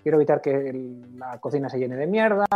Quiero 0.02 0.18
evitar 0.18 0.40
que 0.40 0.72
la 1.16 1.38
cocina 1.38 1.68
se 1.68 1.78
llene 1.78 1.96
de 1.96 2.06
mierda, 2.06 2.46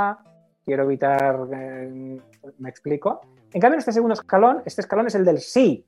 quiero 0.64 0.84
evitar, 0.84 1.46
eh, 1.52 2.20
me 2.58 2.68
explico. 2.68 3.20
En 3.52 3.60
cambio, 3.60 3.76
en 3.76 3.80
este 3.80 3.92
segundo 3.92 4.14
escalón, 4.14 4.62
este 4.64 4.80
escalón 4.80 5.06
es 5.06 5.14
el 5.14 5.24
del 5.24 5.40
sí. 5.40 5.86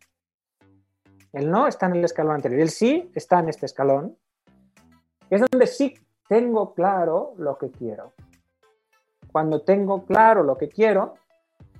El 1.32 1.50
no 1.50 1.66
está 1.66 1.86
en 1.86 1.96
el 1.96 2.04
escalón 2.04 2.34
anterior. 2.34 2.60
El 2.60 2.70
sí 2.70 3.10
está 3.14 3.40
en 3.40 3.48
este 3.48 3.66
escalón. 3.66 4.16
Es 5.30 5.40
donde 5.40 5.66
sí 5.66 5.94
tengo 6.28 6.74
claro 6.74 7.34
lo 7.36 7.58
que 7.58 7.70
quiero. 7.70 8.12
Cuando 9.32 9.62
tengo 9.62 10.04
claro 10.04 10.42
lo 10.42 10.56
que 10.56 10.68
quiero, 10.68 11.14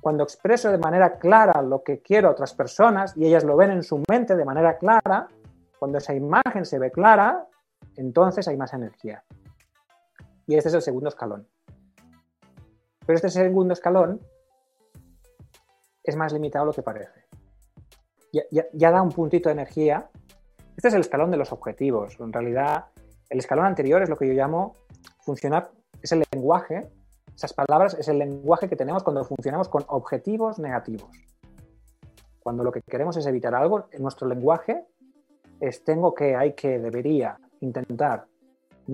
cuando 0.01 0.23
expreso 0.23 0.71
de 0.71 0.79
manera 0.79 1.19
clara 1.19 1.63
lo 1.63 1.83
que 1.83 2.01
quiero 2.01 2.29
a 2.29 2.33
otras 2.33 2.55
personas 2.55 3.17
y 3.17 3.27
ellas 3.27 3.45
lo 3.45 3.57
ven 3.57 3.71
en 3.71 3.83
su 3.83 4.03
mente 4.09 4.37
de 4.37 4.45
manera 4.45 4.79
clara, 4.79 5.29
cuando 5.79 5.99
esa 5.99 6.15
imagen 6.15 6.65
se 6.65 6.79
ve 6.79 6.91
clara, 6.91 7.47
entonces 7.97 8.47
hay 8.49 8.57
más 8.57 8.73
energía. 8.73 9.25
Y 10.47 10.57
este 10.57 10.69
es 10.69 10.75
el 10.75 10.83
segundo 10.83 11.09
escalón. 11.09 11.49
Pero 13.05 13.17
este 13.17 13.31
segundo 13.31 13.73
escalón 13.73 14.21
es 16.03 16.17
más 16.17 16.33
limitado 16.33 16.65
de 16.65 16.71
lo 16.71 16.73
que 16.73 16.83
parece. 16.83 17.25
Ya, 18.33 18.67
ya, 18.73 18.91
da 18.91 19.03
un 19.03 19.11
puntito 19.11 19.49
de 19.49 19.55
energía. 19.55 20.09
Este 20.77 20.89
es 20.89 20.95
el 20.95 21.01
escalón 21.01 21.31
de 21.31 21.37
los 21.37 21.53
objetivos. 21.53 22.19
En 22.21 22.33
realidad, 22.33 22.87
el 23.31 23.39
escalón 23.39 23.67
anterior 23.67 24.03
es 24.03 24.09
lo 24.09 24.17
que 24.17 24.27
yo 24.27 24.35
llamo 24.35 24.77
funcionar, 25.21 25.71
es 26.03 26.13
el 26.13 26.25
lenguaje, 26.33 26.89
esas 27.35 27.53
palabras 27.53 27.95
es 27.95 28.09
el 28.09 28.19
lenguaje 28.19 28.69
que 28.69 28.77
tenemos 28.77 29.03
cuando 29.03 29.25
funcionamos 29.25 29.69
con 29.69 29.85
objetivos 29.89 30.59
negativos. 30.59 31.11
Cuando 32.41 32.63
lo 32.63 32.73
que 32.73 32.81
queremos 32.83 33.17
es 33.17 33.27
evitar 33.27 33.55
algo, 33.55 33.89
en 33.91 34.03
nuestro 34.03 34.29
lenguaje 34.29 34.85
es 35.61 35.85
tengo 35.85 36.15
que, 36.15 36.37
hay 36.37 36.53
que, 36.55 36.79
debería, 36.79 37.39
intentar, 37.61 38.27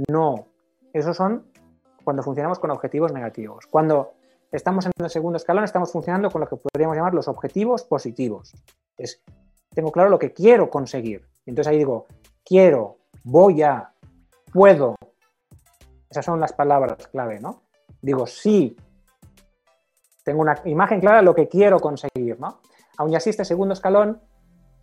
no. 0.09 0.47
Esos 0.93 1.17
son 1.17 1.47
cuando 2.05 2.23
funcionamos 2.23 2.59
con 2.59 2.71
objetivos 2.71 3.13
negativos. 3.13 3.67
Cuando 3.67 4.13
estamos 4.51 4.87
en 4.87 4.93
el 4.99 5.11
segundo 5.11 5.37
escalón, 5.37 5.65
estamos 5.65 5.93
funcionando 5.93 6.31
con 6.31 6.41
lo 6.41 6.49
que 6.49 6.57
podríamos 6.57 6.97
llamar 6.97 7.15
los 7.15 7.29
objetivos 7.29 7.85
positivos. 7.85 8.55
Es, 8.97 9.23
tengo 9.75 9.93
claro 9.93 10.11
lo 10.11 10.19
que 10.19 10.33
quiero 10.33 10.71
conseguir. 10.71 11.27
Entonces 11.47 11.71
ahí 11.71 11.79
digo, 11.79 12.07
quiero, 12.45 12.99
voy 13.25 13.63
a, 13.63 13.93
puedo. 14.53 14.97
Esas 16.11 16.25
son 16.25 16.41
las 16.41 16.53
palabras 16.53 17.07
clave, 17.09 17.41
¿no? 17.41 17.63
Digo, 18.01 18.27
sí. 18.27 18.77
Tengo 20.25 20.43
una 20.43 20.61
imagen 20.65 21.01
clara 21.01 21.19
de 21.19 21.25
lo 21.25 21.35
que 21.35 21.49
quiero 21.49 21.81
conseguir, 21.81 22.39
¿no? 22.39 22.61
Aún 22.99 23.15
así, 23.17 23.31
este 23.31 23.45
segundo 23.45 23.73
escalón 23.73 24.21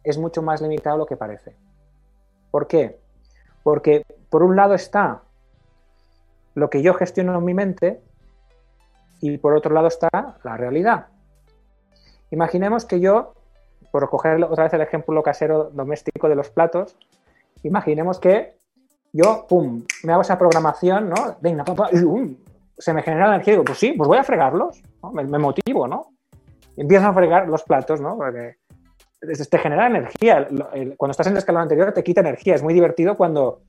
es 0.03 0.17
mucho 0.17 0.41
más 0.41 0.62
limitado 0.62 0.95
de 0.95 0.99
lo 0.99 1.05
que 1.05 1.17
parece. 1.17 1.55
¿Por 2.51 2.67
qué? 2.67 2.99
Porque 3.63 4.03
por 4.29 4.43
un 4.43 4.55
lado 4.55 4.73
está 4.73 5.21
lo 6.55 6.69
que 6.69 6.82
yo 6.82 6.93
gestiono 6.93 7.38
en 7.38 7.45
mi 7.45 7.53
mente 7.53 8.01
y 9.21 9.38
por 9.38 9.55
otro 9.55 9.73
lado 9.73 9.88
está 9.88 10.10
la 10.43 10.58
realidad. 10.58 11.08
Imaginemos 12.32 12.86
que 12.86 12.99
yo 12.99 13.34
por 13.91 14.10
coger 14.10 14.43
otra 14.43 14.65
vez 14.65 14.73
el 14.73 14.82
ejemplo 14.82 15.21
casero 15.23 15.71
doméstico 15.71 16.29
de 16.29 16.36
los 16.36 16.49
platos, 16.49 16.95
imaginemos 17.63 18.19
que 18.19 18.59
yo, 19.12 19.45
pum, 19.48 19.84
me 20.04 20.13
hago 20.13 20.22
esa 20.22 20.38
programación, 20.38 21.10
¿no? 21.10 21.38
Venga, 21.41 21.63
papá, 21.63 21.89
se 22.78 22.93
me 22.93 23.04
genera 23.04 23.28
energía 23.28 23.54
y 23.54 23.56
digo, 23.56 23.65
pues 23.65 23.78
sí, 23.78 23.93
pues 23.93 24.08
voy 24.08 24.17
a 24.17 24.24
fregarlos, 24.24 24.82
me, 25.13 25.24
motivo, 25.38 25.88
¿no? 25.88 26.13
empiezo 26.78 27.08
a 27.08 27.13
fregar 27.13 27.48
los 27.50 27.63
platos, 27.63 28.00
¿no? 28.00 28.15
Porque 28.15 28.58
te 29.19 29.58
genera 29.58 29.88
energía. 29.88 30.48
Cuando 30.95 31.12
estás 31.12 31.28
en 31.28 31.34
el 31.34 31.39
escalón 31.39 31.63
anterior 31.63 31.91
te 31.91 32.04
quita 32.04 32.22
energía. 32.22 32.56
Es 32.56 32.63
muy 32.63 32.74
divertido 32.74 33.17
cuando, 33.17 33.63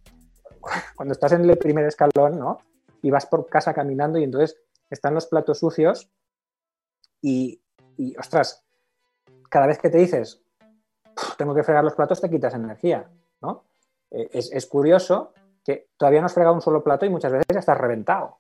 cuando 0.97 1.13
estás 1.13 1.33
en 1.33 1.49
el 1.49 1.59
primer 1.59 1.87
escalón, 1.87 2.39
¿no? 2.39 2.59
Y 3.03 3.11
vas 3.11 3.27
por 3.27 3.49
casa 3.49 3.75
caminando 3.75 4.19
y 4.19 4.25
entonces 4.25 4.61
están 4.91 5.15
los 5.15 5.27
platos 5.27 5.59
sucios 5.59 6.09
y, 7.21 7.61
y 7.97 8.17
ostras, 8.17 8.65
cada 9.49 9.67
vez 9.67 9.79
que 9.79 9.91
te 9.91 9.99
dices, 9.99 10.43
tengo 11.37 11.55
que 11.55 11.63
fregar 11.63 11.83
los 11.83 11.95
platos, 11.95 12.21
te 12.21 12.31
quitas 12.31 12.55
energía, 12.55 13.11
¿no? 13.41 13.65
Eh, 14.11 14.29
es, 14.33 14.67
curioso 14.67 15.33
que 15.65 15.89
todavía 15.97 16.21
no 16.21 16.27
has 16.27 16.35
fregado 16.35 16.55
un 16.55 16.61
solo 16.61 16.83
plato 16.83 17.07
y 17.07 17.11
muchas 17.11 17.33
veces 17.33 17.47
ya 17.53 17.61
estás 17.61 17.79
reventado. 17.79 18.39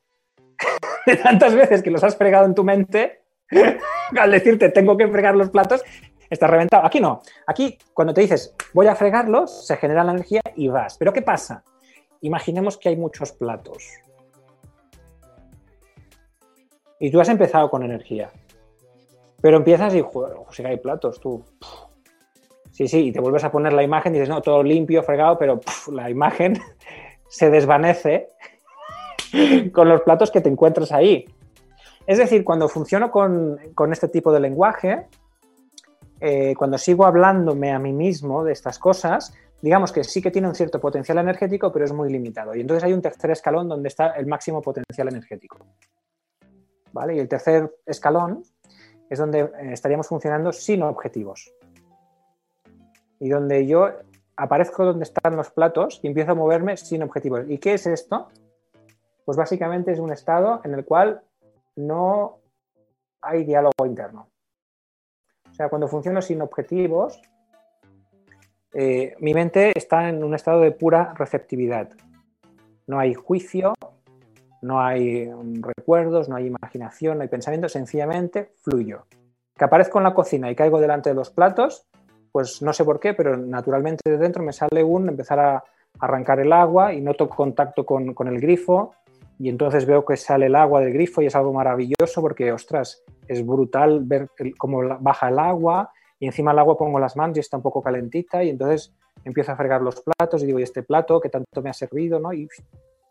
De 1.06 1.16
tantas 1.22 1.54
veces 1.54 1.82
que 1.82 1.90
los 1.90 2.02
has 2.02 2.16
fregado 2.16 2.46
en 2.46 2.54
tu 2.54 2.64
mente, 2.64 3.22
al 4.18 4.30
decirte 4.30 4.70
tengo 4.70 4.96
que 4.96 5.08
fregar 5.08 5.36
los 5.36 5.50
platos, 5.50 5.82
estás 6.28 6.50
reventado. 6.50 6.84
Aquí 6.84 7.00
no. 7.00 7.22
Aquí, 7.46 7.78
cuando 7.92 8.14
te 8.14 8.22
dices 8.22 8.54
voy 8.72 8.86
a 8.86 8.94
fregarlos, 8.94 9.66
se 9.66 9.76
genera 9.76 10.04
la 10.04 10.12
energía 10.12 10.42
y 10.56 10.68
vas. 10.68 10.96
Pero 10.98 11.12
¿qué 11.12 11.22
pasa? 11.22 11.62
Imaginemos 12.20 12.76
que 12.76 12.90
hay 12.90 12.96
muchos 12.96 13.32
platos. 13.32 13.88
Y 16.98 17.10
tú 17.10 17.20
has 17.20 17.30
empezado 17.30 17.70
con 17.70 17.82
energía. 17.82 18.30
Pero 19.40 19.56
empiezas 19.56 19.94
y, 19.94 20.02
joder, 20.02 20.36
si 20.50 20.64
hay 20.64 20.76
platos, 20.76 21.18
tú. 21.18 21.42
Sí, 22.80 22.88
sí, 22.88 22.98
y 23.08 23.12
te 23.12 23.20
vuelves 23.20 23.44
a 23.44 23.52
poner 23.52 23.74
la 23.74 23.82
imagen 23.82 24.14
y 24.14 24.18
dices, 24.18 24.30
no, 24.30 24.40
todo 24.40 24.62
limpio, 24.62 25.02
fregado, 25.02 25.36
pero 25.36 25.60
la 25.92 26.08
imagen 26.08 26.54
se 27.28 27.50
desvanece 27.50 28.30
con 29.74 29.86
los 29.86 30.00
platos 30.00 30.30
que 30.30 30.40
te 30.40 30.48
encuentras 30.48 30.90
ahí. 30.90 31.26
Es 32.06 32.16
decir, 32.16 32.42
cuando 32.42 32.70
funciono 32.70 33.10
con, 33.10 33.58
este 33.92 34.08
tipo 34.08 34.32
de 34.32 34.40
lenguaje, 34.40 35.08
eh, 36.20 36.54
cuando 36.56 36.78
sigo 36.78 37.04
hablándome 37.04 37.70
a 37.70 37.78
mí 37.78 37.92
mismo 37.92 38.44
de 38.44 38.52
estas 38.52 38.78
cosas, 38.78 39.34
digamos 39.60 39.92
que 39.92 40.02
sí 40.02 40.22
que 40.22 40.30
tiene 40.30 40.48
un 40.48 40.54
cierto 40.54 40.80
potencial 40.80 41.18
energético, 41.18 41.70
pero 41.70 41.84
es 41.84 41.92
muy 41.92 42.10
limitado. 42.10 42.54
Y 42.54 42.62
entonces 42.62 42.82
hay 42.84 42.94
un 42.94 43.02
tercer 43.02 43.30
escalón 43.30 43.68
donde 43.68 43.88
está 43.88 44.12
el 44.12 44.24
máximo 44.24 44.62
potencial 44.62 45.06
energético. 45.08 45.58
¿Vale? 46.92 47.16
Y 47.16 47.18
el 47.18 47.28
tercer 47.28 47.76
escalón 47.84 48.42
es 49.10 49.18
donde 49.18 49.40
eh, 49.40 49.72
estaríamos 49.72 50.06
funcionando 50.06 50.50
sin 50.50 50.82
objetivos. 50.82 51.52
Y 53.20 53.28
donde 53.28 53.66
yo 53.66 53.90
aparezco 54.36 54.84
donde 54.84 55.04
están 55.04 55.36
los 55.36 55.50
platos 55.50 56.00
y 56.02 56.08
empiezo 56.08 56.32
a 56.32 56.34
moverme 56.34 56.76
sin 56.76 57.02
objetivos. 57.02 57.42
¿Y 57.48 57.58
qué 57.58 57.74
es 57.74 57.86
esto? 57.86 58.28
Pues 59.24 59.36
básicamente 59.36 59.92
es 59.92 59.98
un 59.98 60.12
estado 60.12 60.60
en 60.64 60.74
el 60.74 60.84
cual 60.84 61.22
no 61.76 62.38
hay 63.20 63.44
diálogo 63.44 63.86
interno. 63.86 64.28
O 65.50 65.54
sea, 65.54 65.68
cuando 65.68 65.88
funciono 65.88 66.22
sin 66.22 66.40
objetivos, 66.40 67.20
eh, 68.72 69.14
mi 69.18 69.34
mente 69.34 69.72
está 69.76 70.08
en 70.08 70.24
un 70.24 70.34
estado 70.34 70.60
de 70.60 70.72
pura 70.72 71.12
receptividad. 71.14 71.90
No 72.86 72.98
hay 72.98 73.14
juicio, 73.14 73.74
no 74.62 74.80
hay 74.80 75.26
mm, 75.26 75.62
recuerdos, 75.62 76.28
no 76.28 76.36
hay 76.36 76.46
imaginación, 76.46 77.18
no 77.18 77.22
hay 77.22 77.28
pensamiento, 77.28 77.68
sencillamente 77.68 78.52
fluyo. 78.62 79.06
Que 79.56 79.64
aparezco 79.64 79.98
en 79.98 80.04
la 80.04 80.14
cocina 80.14 80.50
y 80.50 80.56
caigo 80.56 80.80
delante 80.80 81.10
de 81.10 81.14
los 81.14 81.30
platos, 81.30 81.86
pues 82.32 82.62
no 82.62 82.72
sé 82.72 82.84
por 82.84 83.00
qué, 83.00 83.14
pero 83.14 83.36
naturalmente 83.36 84.08
de 84.08 84.18
dentro 84.18 84.42
me 84.42 84.52
sale 84.52 84.82
un 84.84 85.08
empezar 85.08 85.38
a 85.40 85.64
arrancar 85.98 86.40
el 86.40 86.52
agua 86.52 86.92
y 86.92 87.00
noto 87.00 87.28
contacto 87.28 87.84
con, 87.84 88.14
el 88.28 88.40
grifo 88.40 88.94
y 89.38 89.48
entonces 89.48 89.86
veo 89.86 90.04
que 90.04 90.16
sale 90.16 90.46
el 90.46 90.54
agua 90.54 90.80
del 90.80 90.92
grifo 90.92 91.22
y 91.22 91.26
es 91.26 91.34
algo 91.34 91.52
maravilloso 91.52 92.20
porque, 92.20 92.52
ostras, 92.52 93.02
es 93.26 93.44
brutal 93.44 94.00
ver 94.04 94.28
cómo 94.58 94.82
baja 95.00 95.28
el 95.28 95.38
agua 95.38 95.90
y 96.18 96.26
encima 96.26 96.52
el 96.52 96.58
agua 96.58 96.78
pongo 96.78 96.98
las 96.98 97.16
manos 97.16 97.36
y 97.36 97.40
está 97.40 97.56
un 97.56 97.62
poco 97.62 97.82
calentita 97.82 98.44
y 98.44 98.50
entonces 98.50 98.92
empiezo 99.24 99.52
a 99.52 99.56
fregar 99.56 99.82
los 99.82 100.00
platos 100.00 100.42
y 100.42 100.46
digo, 100.46 100.58
¿y 100.58 100.62
este 100.62 100.82
plato 100.82 101.20
que 101.20 101.28
tanto 101.28 101.62
me 101.62 101.70
ha 101.70 101.74
servido? 101.74 102.20
¿no? 102.20 102.32
Y 102.32 102.48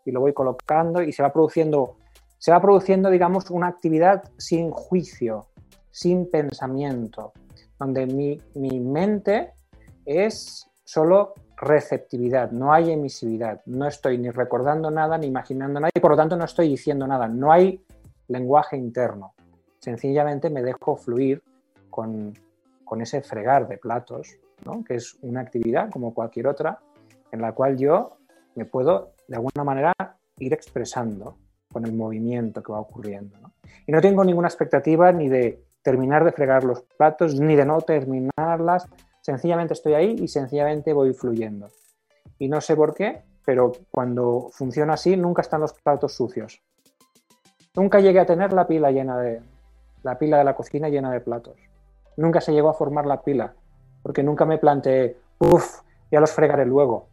y 0.04 0.10
lo 0.12 0.20
voy 0.20 0.32
colocando 0.32 1.02
y 1.02 1.12
se 1.12 1.22
va 1.22 1.32
produciendo, 1.32 1.96
se 2.38 2.50
va 2.50 2.60
produciendo, 2.60 3.10
digamos, 3.10 3.50
una 3.50 3.68
actividad 3.68 4.24
sin 4.38 4.70
juicio, 4.70 5.46
sin 5.90 6.30
pensamiento, 6.30 7.32
donde 7.80 8.06
mi, 8.06 8.80
mente 8.80 9.54
es 10.04 10.70
solo 10.84 11.32
receptividad, 11.56 12.50
no 12.50 12.72
hay 12.72 12.92
emisividad, 12.92 13.62
no 13.64 13.86
estoy 13.86 14.18
ni 14.18 14.30
recordando 14.30 14.90
nada 14.90 15.16
ni 15.16 15.26
imaginando 15.26 15.80
nada 15.80 15.90
y 15.94 16.00
por 16.00 16.10
lo 16.10 16.16
tanto 16.16 16.36
no 16.36 16.44
estoy 16.44 16.68
diciendo 16.68 17.06
nada, 17.06 17.26
no 17.26 17.50
hay 17.50 17.82
lenguaje 18.28 18.76
interno. 18.76 19.32
Sencillamente 19.78 20.50
me 20.50 20.62
dejo 20.62 20.96
fluir 20.96 21.42
con, 21.88 22.34
con 22.84 23.00
ese 23.00 23.22
fregar 23.22 23.66
de 23.66 23.78
platos, 23.78 24.36
¿no? 24.64 24.84
que 24.84 24.96
es 24.96 25.16
una 25.22 25.40
actividad 25.40 25.90
como 25.90 26.12
cualquier 26.12 26.48
otra, 26.48 26.80
en 27.32 27.40
la 27.40 27.52
cual 27.52 27.78
yo 27.78 28.18
me 28.56 28.66
puedo 28.66 29.14
de 29.26 29.36
alguna 29.36 29.64
manera 29.64 29.94
ir 30.38 30.52
expresando 30.52 31.36
con 31.72 31.86
el 31.86 31.94
movimiento 31.94 32.62
que 32.62 32.72
va 32.72 32.80
ocurriendo. 32.80 33.38
Y 33.86 33.92
no 33.92 34.02
tengo 34.02 34.22
ninguna 34.22 34.48
expectativa 34.48 35.12
ni 35.12 35.28
de 35.28 35.62
terminar 35.82 36.24
de 36.24 36.32
fregar 36.32 36.64
los 36.64 36.82
platos, 36.82 37.38
ni 37.38 37.56
de 37.56 37.64
no 37.64 37.80
terminarlas. 37.80 38.86
Sencillamente 39.20 39.74
estoy 39.74 39.94
ahí 39.94 40.16
y 40.18 40.28
sencillamente 40.28 40.92
voy 40.92 41.12
fluyendo. 41.12 41.68
Y 42.38 42.48
no 42.48 42.60
sé 42.60 42.76
por 42.76 42.94
qué, 42.94 43.22
pero 43.44 43.72
cuando 43.90 44.48
funciona 44.52 44.94
así, 44.94 45.16
nunca 45.16 45.42
están 45.42 45.60
los 45.60 45.72
platos 45.74 46.14
sucios. 46.14 46.62
Nunca 47.74 48.00
llegué 48.00 48.20
a 48.20 48.26
tener 48.26 48.52
la 48.52 48.66
pila 48.66 48.90
llena 48.90 49.18
de 49.18 49.42
la 50.02 50.18
pila 50.18 50.38
de 50.38 50.44
la 50.44 50.54
cocina 50.54 50.88
llena 50.88 51.12
de 51.12 51.20
platos. 51.20 51.56
Nunca 52.16 52.40
se 52.40 52.52
llegó 52.52 52.70
a 52.70 52.74
formar 52.74 53.06
la 53.06 53.22
pila, 53.22 53.54
porque 54.02 54.22
nunca 54.22 54.44
me 54.44 54.58
planteé, 54.58 55.16
uff, 55.38 55.82
ya 56.10 56.20
los 56.20 56.32
fregaré 56.32 56.64
luego. 56.64 57.06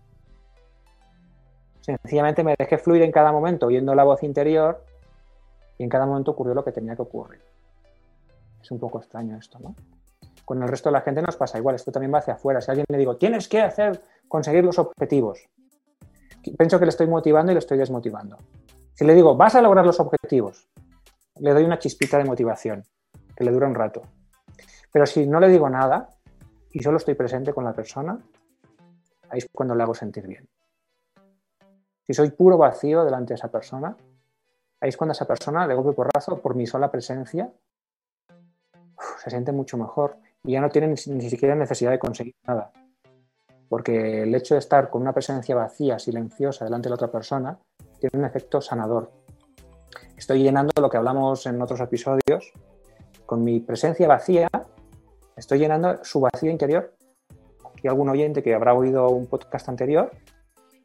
Sencillamente 1.82 2.44
me 2.44 2.56
dejé 2.58 2.78
fluir 2.78 3.02
en 3.04 3.12
cada 3.12 3.32
momento 3.32 3.68
oyendo 3.68 3.96
la 3.96 4.04
voz 4.04 4.24
interior 4.24 4.84
y 5.78 5.84
en 5.84 5.90
cada 5.90 6.06
momento 6.06 6.32
ocurrió 6.32 6.54
lo 6.54 6.64
que 6.64 6.72
tenía 6.72 6.96
que 6.96 7.02
ocurrir. 7.02 7.42
Es 8.68 8.72
un 8.72 8.80
poco 8.80 9.00
extraño 9.00 9.38
esto, 9.38 9.60
¿no? 9.60 9.76
Con 10.44 10.62
el 10.62 10.68
resto 10.68 10.90
de 10.90 10.94
la 10.94 11.00
gente 11.00 11.22
nos 11.22 11.38
pasa 11.38 11.58
igual, 11.58 11.76
esto 11.76 11.90
también 11.90 12.14
va 12.14 12.18
hacia 12.18 12.34
afuera. 12.34 12.60
Si 12.60 12.70
a 12.70 12.74
alguien 12.74 12.86
le 12.90 12.98
digo, 12.98 13.16
tienes 13.16 13.48
que 13.48 13.62
hacer, 13.62 14.02
conseguir 14.28 14.66
los 14.66 14.78
objetivos, 14.78 15.48
pienso 16.58 16.78
que 16.78 16.84
le 16.84 16.90
estoy 16.90 17.08
motivando 17.08 17.54
y 17.54 17.56
le 17.56 17.60
estoy 17.60 17.78
desmotivando. 17.78 18.36
Si 18.94 19.06
le 19.06 19.16
digo, 19.16 19.38
vas 19.38 19.56
a 19.56 19.62
lograr 19.62 19.86
los 19.86 20.02
objetivos, 20.02 20.68
le 21.40 21.54
doy 21.54 21.64
una 21.64 21.80
chispita 21.80 22.18
de 22.18 22.26
motivación, 22.26 22.84
que 23.38 23.46
le 23.46 23.52
dura 23.52 23.68
un 23.68 23.76
rato. 23.76 24.02
Pero 24.92 25.06
si 25.06 25.26
no 25.28 25.40
le 25.40 25.48
digo 25.48 25.70
nada 25.70 26.10
y 26.70 26.84
solo 26.84 26.98
estoy 26.98 27.16
presente 27.16 27.54
con 27.54 27.64
la 27.64 27.72
persona, 27.72 28.20
ahí 29.30 29.38
es 29.38 29.48
cuando 29.50 29.76
le 29.76 29.84
hago 29.84 29.96
sentir 29.96 30.28
bien. 30.28 30.46
Si 32.06 32.14
soy 32.14 32.32
puro 32.32 32.58
vacío 32.58 33.06
delante 33.06 33.30
de 33.30 33.36
esa 33.36 33.48
persona, 33.50 33.96
ahí 34.82 34.90
es 34.90 34.98
cuando 34.98 35.14
esa 35.14 35.26
persona, 35.26 35.66
de 35.66 35.74
golpe 35.74 35.94
porrazo, 35.94 36.42
por 36.42 36.54
mi 36.54 36.68
sola 36.68 36.92
presencia, 36.92 37.50
se 39.30 39.36
siente 39.36 39.52
mucho 39.52 39.78
mejor 39.78 40.18
y 40.44 40.54
ya 40.54 40.62
no 40.62 40.70
tiene 40.70 40.88
ni, 40.88 40.98
siquiera 40.98 41.56
necesidad 41.56 41.92
de 41.92 42.00
conseguir 42.00 42.36
nada. 42.48 42.72
Porque 43.70 44.24
el 44.24 44.34
hecho 44.34 44.56
de 44.56 44.60
estar 44.60 44.90
con 44.90 45.02
una 45.02 45.14
presencia 45.14 45.56
vacía, 45.56 46.00
silenciosa, 46.00 46.64
delante 46.64 46.86
de 46.86 46.92
la 46.92 46.96
otra 46.96 47.12
persona, 47.12 47.60
tiene 48.00 48.20
un 48.20 48.26
efecto 48.26 48.62
sanador. 48.62 49.12
Estoy 50.16 50.42
llenando 50.42 50.72
lo 50.80 50.90
que 50.90 50.98
hablamos 50.98 51.46
en 51.46 51.62
otros 51.62 51.82
episodios. 51.82 52.54
Con 53.26 53.44
mi 53.44 53.60
presencia 53.60 54.08
vacía, 54.08 54.48
estoy 55.36 55.60
llenando 55.60 56.04
su 56.04 56.22
vacío 56.22 56.50
interior. 56.50 56.94
Y 57.84 57.88
algún 57.90 58.08
oyente 58.08 58.42
que 58.42 58.56
habrá 58.56 58.74
oído 58.74 59.10
un 59.10 59.28
podcast 59.28 59.68
anterior 59.68 60.12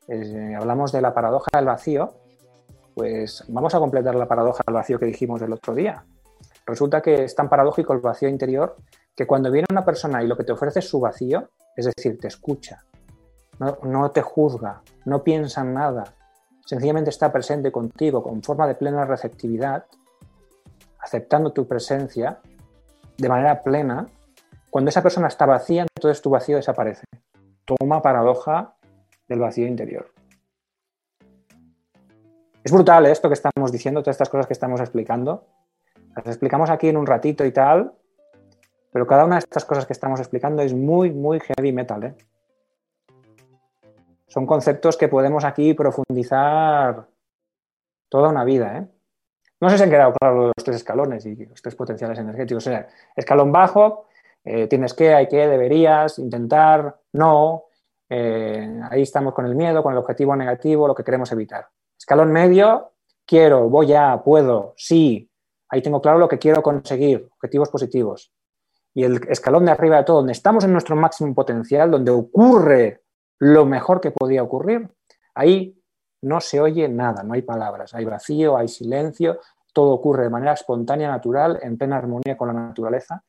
eh, 0.08 0.54
hablamos 0.58 0.92
de 0.92 1.00
la 1.00 1.14
paradoja 1.14 1.48
del 1.54 1.66
vacío, 1.66 2.12
pues 2.94 3.44
vamos 3.48 3.74
a 3.74 3.78
completar 3.78 4.14
la 4.14 4.26
paradoja 4.26 4.62
del 4.66 4.74
vacío 4.74 4.98
que 4.98 5.06
dijimos 5.06 5.40
el 5.42 5.52
otro 5.52 5.74
día. 5.74 6.04
Resulta 6.66 7.00
que 7.00 7.24
es 7.24 7.34
tan 7.34 7.48
paradójico 7.48 7.92
el 7.92 8.00
vacío 8.00 8.28
interior 8.28 8.76
que 9.14 9.26
cuando 9.26 9.50
viene 9.50 9.66
una 9.70 9.84
persona 9.84 10.22
y 10.22 10.26
lo 10.26 10.36
que 10.36 10.44
te 10.44 10.52
ofrece 10.52 10.78
es 10.78 10.88
su 10.88 11.00
vacío, 11.00 11.50
es 11.76 11.86
decir, 11.86 12.18
te 12.18 12.28
escucha, 12.28 12.84
no, 13.58 14.10
te 14.10 14.22
juzga, 14.22 14.82
no 15.04 15.22
piensa 15.22 15.62
en 15.62 15.74
nada, 15.74 16.04
sencillamente 16.64 17.10
está 17.10 17.32
presente 17.32 17.70
contigo 17.70 18.22
con 18.22 18.42
forma 18.42 18.66
de 18.66 18.74
plena 18.74 19.04
receptividad, 19.04 19.84
aceptando 20.98 21.52
tu 21.52 21.66
presencia 21.66 22.40
de 23.18 23.28
manera 23.28 23.62
plena, 23.62 24.06
cuando 24.70 24.88
esa 24.88 25.02
persona 25.02 25.28
está 25.28 25.44
vacía, 25.44 25.82
entonces 25.82 26.22
tu 26.22 26.30
vacío 26.30 26.56
desaparece. 26.56 27.04
Toma 27.64 28.00
paradoja 28.00 28.74
del 29.28 29.40
vacío 29.40 29.66
interior. 29.66 30.10
Es 32.64 32.72
brutal 32.72 33.06
esto 33.06 33.28
que 33.28 33.34
estamos 33.34 33.70
diciendo, 33.72 34.02
todas 34.02 34.14
estas 34.14 34.28
cosas 34.28 34.46
que 34.46 34.52
estamos 34.52 34.80
explicando. 34.80 35.44
Las 36.16 36.26
explicamos 36.26 36.70
aquí 36.70 36.88
en 36.88 36.96
un 36.96 37.06
ratito 37.06 37.44
y 37.44 37.52
tal, 37.52 37.92
Pero 38.92 39.06
cada 39.06 39.24
una 39.24 39.36
de 39.36 39.40
estas 39.40 39.64
cosas 39.64 39.86
que 39.86 39.94
estamos 39.94 40.20
explicando 40.20 40.60
es 40.62 40.74
muy, 40.74 41.10
muy 41.10 41.40
heavy 41.40 41.72
metal. 41.72 42.04
¿eh? 42.04 42.14
Son 44.26 44.46
conceptos 44.46 44.98
que 44.98 45.08
podemos 45.08 45.44
aquí 45.44 45.72
profundizar 45.72 47.06
toda 48.10 48.28
una 48.28 48.44
vida. 48.44 48.78
¿eh? 48.78 48.86
No 49.60 49.70
sé 49.70 49.78
si 49.78 49.84
han 49.84 49.90
quedado 49.90 50.12
claros 50.12 50.52
los 50.54 50.64
tres 50.64 50.76
escalones 50.76 51.24
y 51.24 51.46
los 51.46 51.62
tres 51.62 51.74
potenciales 51.74 52.18
energéticos. 52.18 52.66
O 52.66 52.70
sea, 52.70 52.86
escalón 53.16 53.50
bajo, 53.50 54.06
eh, 54.44 54.66
tienes 54.66 54.92
que, 54.92 55.14
hay 55.14 55.28
que, 55.28 55.48
deberías, 55.48 56.18
intentar, 56.18 56.98
no. 57.12 57.64
Eh, 58.10 58.80
ahí 58.90 59.02
estamos 59.02 59.32
con 59.32 59.46
el 59.46 59.54
miedo, 59.54 59.82
con 59.82 59.92
el 59.92 59.98
objetivo 59.98 60.36
negativo, 60.36 60.86
lo 60.86 60.94
que 60.94 61.04
queremos 61.04 61.32
evitar. 61.32 61.68
Escalón 61.98 62.30
medio, 62.30 62.92
quiero, 63.24 63.70
voy 63.70 63.94
a, 63.94 64.20
puedo, 64.22 64.74
sí. 64.76 65.31
Ahí 65.72 65.80
tengo 65.80 66.02
claro 66.02 66.18
lo 66.18 66.28
que 66.28 66.38
quiero 66.38 66.62
conseguir, 66.62 67.30
objetivos 67.34 67.70
positivos 67.70 68.30
y 68.94 69.04
el 69.04 69.20
escalón 69.26 69.64
de 69.64 69.70
arriba 69.70 69.96
de 69.96 70.04
todo, 70.04 70.18
donde 70.18 70.32
estamos 70.32 70.64
en 70.64 70.72
nuestro 70.72 70.94
máximo 70.96 71.34
potencial, 71.34 71.90
donde 71.90 72.10
ocurre 72.10 73.04
lo 73.38 73.64
mejor 73.64 73.98
que 73.98 74.10
podía 74.10 74.42
ocurrir, 74.42 74.86
ahí 75.34 75.74
no 76.20 76.42
se 76.42 76.60
oye 76.60 76.86
nada, 76.90 77.22
no 77.22 77.32
hay 77.32 77.40
palabras, 77.40 77.94
hay 77.94 78.04
vacío, 78.04 78.58
hay 78.58 78.68
silencio, 78.68 79.40
todo 79.72 79.92
ocurre 79.92 80.24
de 80.24 80.30
manera 80.30 80.52
espontánea, 80.52 81.08
natural, 81.08 81.58
en 81.62 81.78
plena 81.78 81.96
armonía 81.96 82.36
con 82.36 82.48
la 82.48 82.54
naturaleza. 82.54 83.24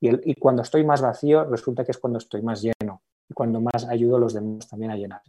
Y, 0.00 0.36
cuando 0.36 0.62
estoy 0.62 0.84
más 0.84 1.02
vacío, 1.02 1.44
resulta 1.46 1.84
que 1.84 1.90
es 1.90 1.98
cuando 1.98 2.20
estoy 2.20 2.40
más 2.42 2.62
lleno 2.62 3.02
y 3.28 3.34
cuando 3.34 3.60
más 3.60 3.84
ayudo 3.88 4.16
a 4.16 4.20
los 4.20 4.32
demás 4.32 4.68
también 4.68 4.92
a 4.92 4.96
llenar. 4.96 5.22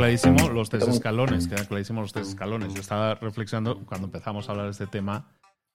Clarísimo 0.00 0.48
los 0.48 0.70
tres 0.70 0.88
escalones, 0.88 1.46
quedan 1.46 1.66
clarísimos 1.66 2.04
los 2.04 2.12
tres 2.14 2.28
escalones. 2.28 2.72
Yo 2.72 2.80
estaba 2.80 3.16
reflexionando 3.16 3.84
cuando 3.84 4.06
empezamos 4.06 4.48
a 4.48 4.52
hablar 4.52 4.64
de 4.64 4.72
este 4.72 4.86
tema, 4.86 5.28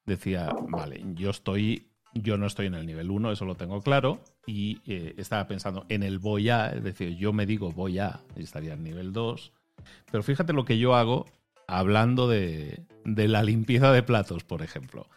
decía, 0.07 0.49
vale, 0.67 1.03
yo 1.13 1.29
estoy, 1.29 1.91
yo 2.11 2.35
no 2.35 2.47
estoy 2.47 2.65
en 2.65 2.73
el 2.73 2.87
nivel 2.87 3.11
1, 3.11 3.31
eso 3.31 3.45
lo 3.45 3.53
tengo 3.53 3.83
claro, 3.83 4.23
y 4.47 4.81
eh, 4.87 5.13
estaba 5.17 5.45
pensando 5.45 5.85
en 5.89 6.01
el 6.01 6.17
voy 6.17 6.49
a, 6.49 6.69
es 6.69 6.83
decir, 6.83 7.15
yo 7.17 7.33
me 7.33 7.45
digo 7.45 7.71
voy 7.71 7.99
a, 7.99 8.21
y 8.35 8.41
estaría 8.41 8.73
en 8.73 8.83
nivel 8.83 9.13
2, 9.13 9.51
pero 10.11 10.23
fíjate 10.23 10.53
lo 10.53 10.65
que 10.65 10.79
yo 10.79 10.95
hago 10.95 11.27
hablando 11.67 12.27
de, 12.27 12.83
de 13.03 13.27
la 13.27 13.43
limpieza 13.43 13.91
de 13.91 14.01
platos, 14.01 14.43
por 14.43 14.63
ejemplo. 14.63 15.07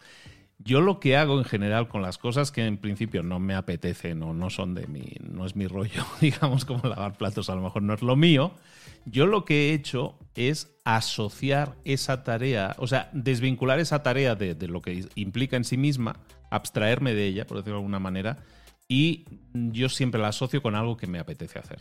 Yo 0.59 0.83
lo 0.83 1.01
que 1.01 1.17
hago 1.17 1.39
en 1.39 1.45
general 1.47 1.89
con 1.89 2.03
las 2.03 2.19
cosas 2.19 2.53
que 2.53 2.67
en 2.67 2.77
principio 2.77 3.23
no 3.23 3.39
me 3.39 3.55
apetecen 3.55 4.23
o 4.23 4.35
no 4.35 4.51
son 4.51 4.75
de 4.75 4.87
mi, 4.87 5.15
no 5.23 5.47
es 5.47 5.57
mi 5.57 5.67
rollo, 5.67 6.05
digamos 6.21 6.67
como 6.67 6.87
lavar 6.87 7.17
platos, 7.17 7.49
a 7.49 7.55
lo 7.55 7.63
mejor 7.63 7.83
no 7.83 7.95
es 7.95 8.03
lo 8.03 8.15
mío, 8.15 8.53
yo 9.11 9.27
lo 9.27 9.45
que 9.45 9.71
he 9.71 9.75
hecho 9.75 10.19
es 10.35 10.77
asociar 10.85 11.77
esa 11.85 12.25
tarea, 12.25 12.75
o 12.79 12.87
sea, 12.87 13.11
desvincular 13.13 13.79
esa 13.79 14.03
tarea 14.03 14.35
de, 14.35 14.55
de 14.55 14.69
lo 14.69 14.83
que 14.83 15.07
implica 15.15 15.57
en 15.57 15.65
sí 15.65 15.77
misma, 15.77 16.21
abstraerme 16.51 17.15
de 17.15 17.27
ella, 17.27 17.47
por 17.47 17.59
decirlo 17.59 17.77
de 17.77 17.81
alguna 17.81 17.99
manera, 17.99 18.39
y 18.89 19.27
yo 19.53 19.89
siempre 19.89 20.21
la 20.21 20.29
asocio 20.29 20.63
con 20.63 20.75
algo 20.75 20.97
que 20.97 21.07
me 21.07 21.19
apetece 21.19 21.59
hacer. 21.59 21.81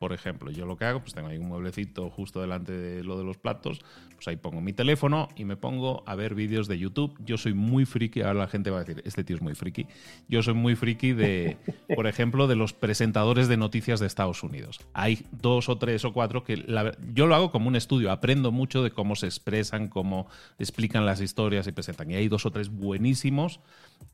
Por 0.00 0.14
ejemplo, 0.14 0.50
yo 0.50 0.64
lo 0.64 0.78
que 0.78 0.86
hago, 0.86 1.00
pues 1.00 1.12
tengo 1.12 1.28
ahí 1.28 1.36
un 1.36 1.48
mueblecito 1.48 2.08
justo 2.08 2.40
delante 2.40 2.72
de 2.72 3.04
lo 3.04 3.18
de 3.18 3.24
los 3.24 3.36
platos, 3.36 3.80
pues 4.14 4.28
ahí 4.28 4.36
pongo 4.36 4.62
mi 4.62 4.72
teléfono 4.72 5.28
y 5.36 5.44
me 5.44 5.58
pongo 5.58 6.02
a 6.06 6.14
ver 6.14 6.34
vídeos 6.34 6.68
de 6.68 6.78
YouTube. 6.78 7.14
Yo 7.22 7.36
soy 7.36 7.52
muy 7.52 7.84
friki, 7.84 8.22
ahora 8.22 8.32
la 8.32 8.48
gente 8.48 8.70
va 8.70 8.78
a 8.78 8.84
decir, 8.84 9.02
este 9.04 9.24
tío 9.24 9.36
es 9.36 9.42
muy 9.42 9.54
friki. 9.54 9.86
Yo 10.26 10.42
soy 10.42 10.54
muy 10.54 10.74
friki 10.74 11.12
de, 11.12 11.58
por 11.94 12.06
ejemplo, 12.06 12.46
de 12.46 12.56
los 12.56 12.72
presentadores 12.72 13.46
de 13.46 13.58
noticias 13.58 14.00
de 14.00 14.06
Estados 14.06 14.42
Unidos. 14.42 14.80
Hay 14.94 15.26
dos 15.32 15.68
o 15.68 15.76
tres 15.76 16.02
o 16.06 16.14
cuatro 16.14 16.44
que 16.44 16.64
yo 17.12 17.26
lo 17.26 17.34
hago 17.34 17.52
como 17.52 17.68
un 17.68 17.76
estudio, 17.76 18.10
aprendo 18.10 18.52
mucho 18.52 18.82
de 18.82 18.92
cómo 18.92 19.16
se 19.16 19.26
expresan, 19.26 19.88
cómo 19.88 20.28
explican 20.58 21.04
las 21.04 21.20
historias 21.20 21.66
y 21.66 21.72
presentan. 21.72 22.10
Y 22.10 22.14
hay 22.14 22.28
dos 22.28 22.46
o 22.46 22.50
tres 22.50 22.70
buenísimos 22.70 23.60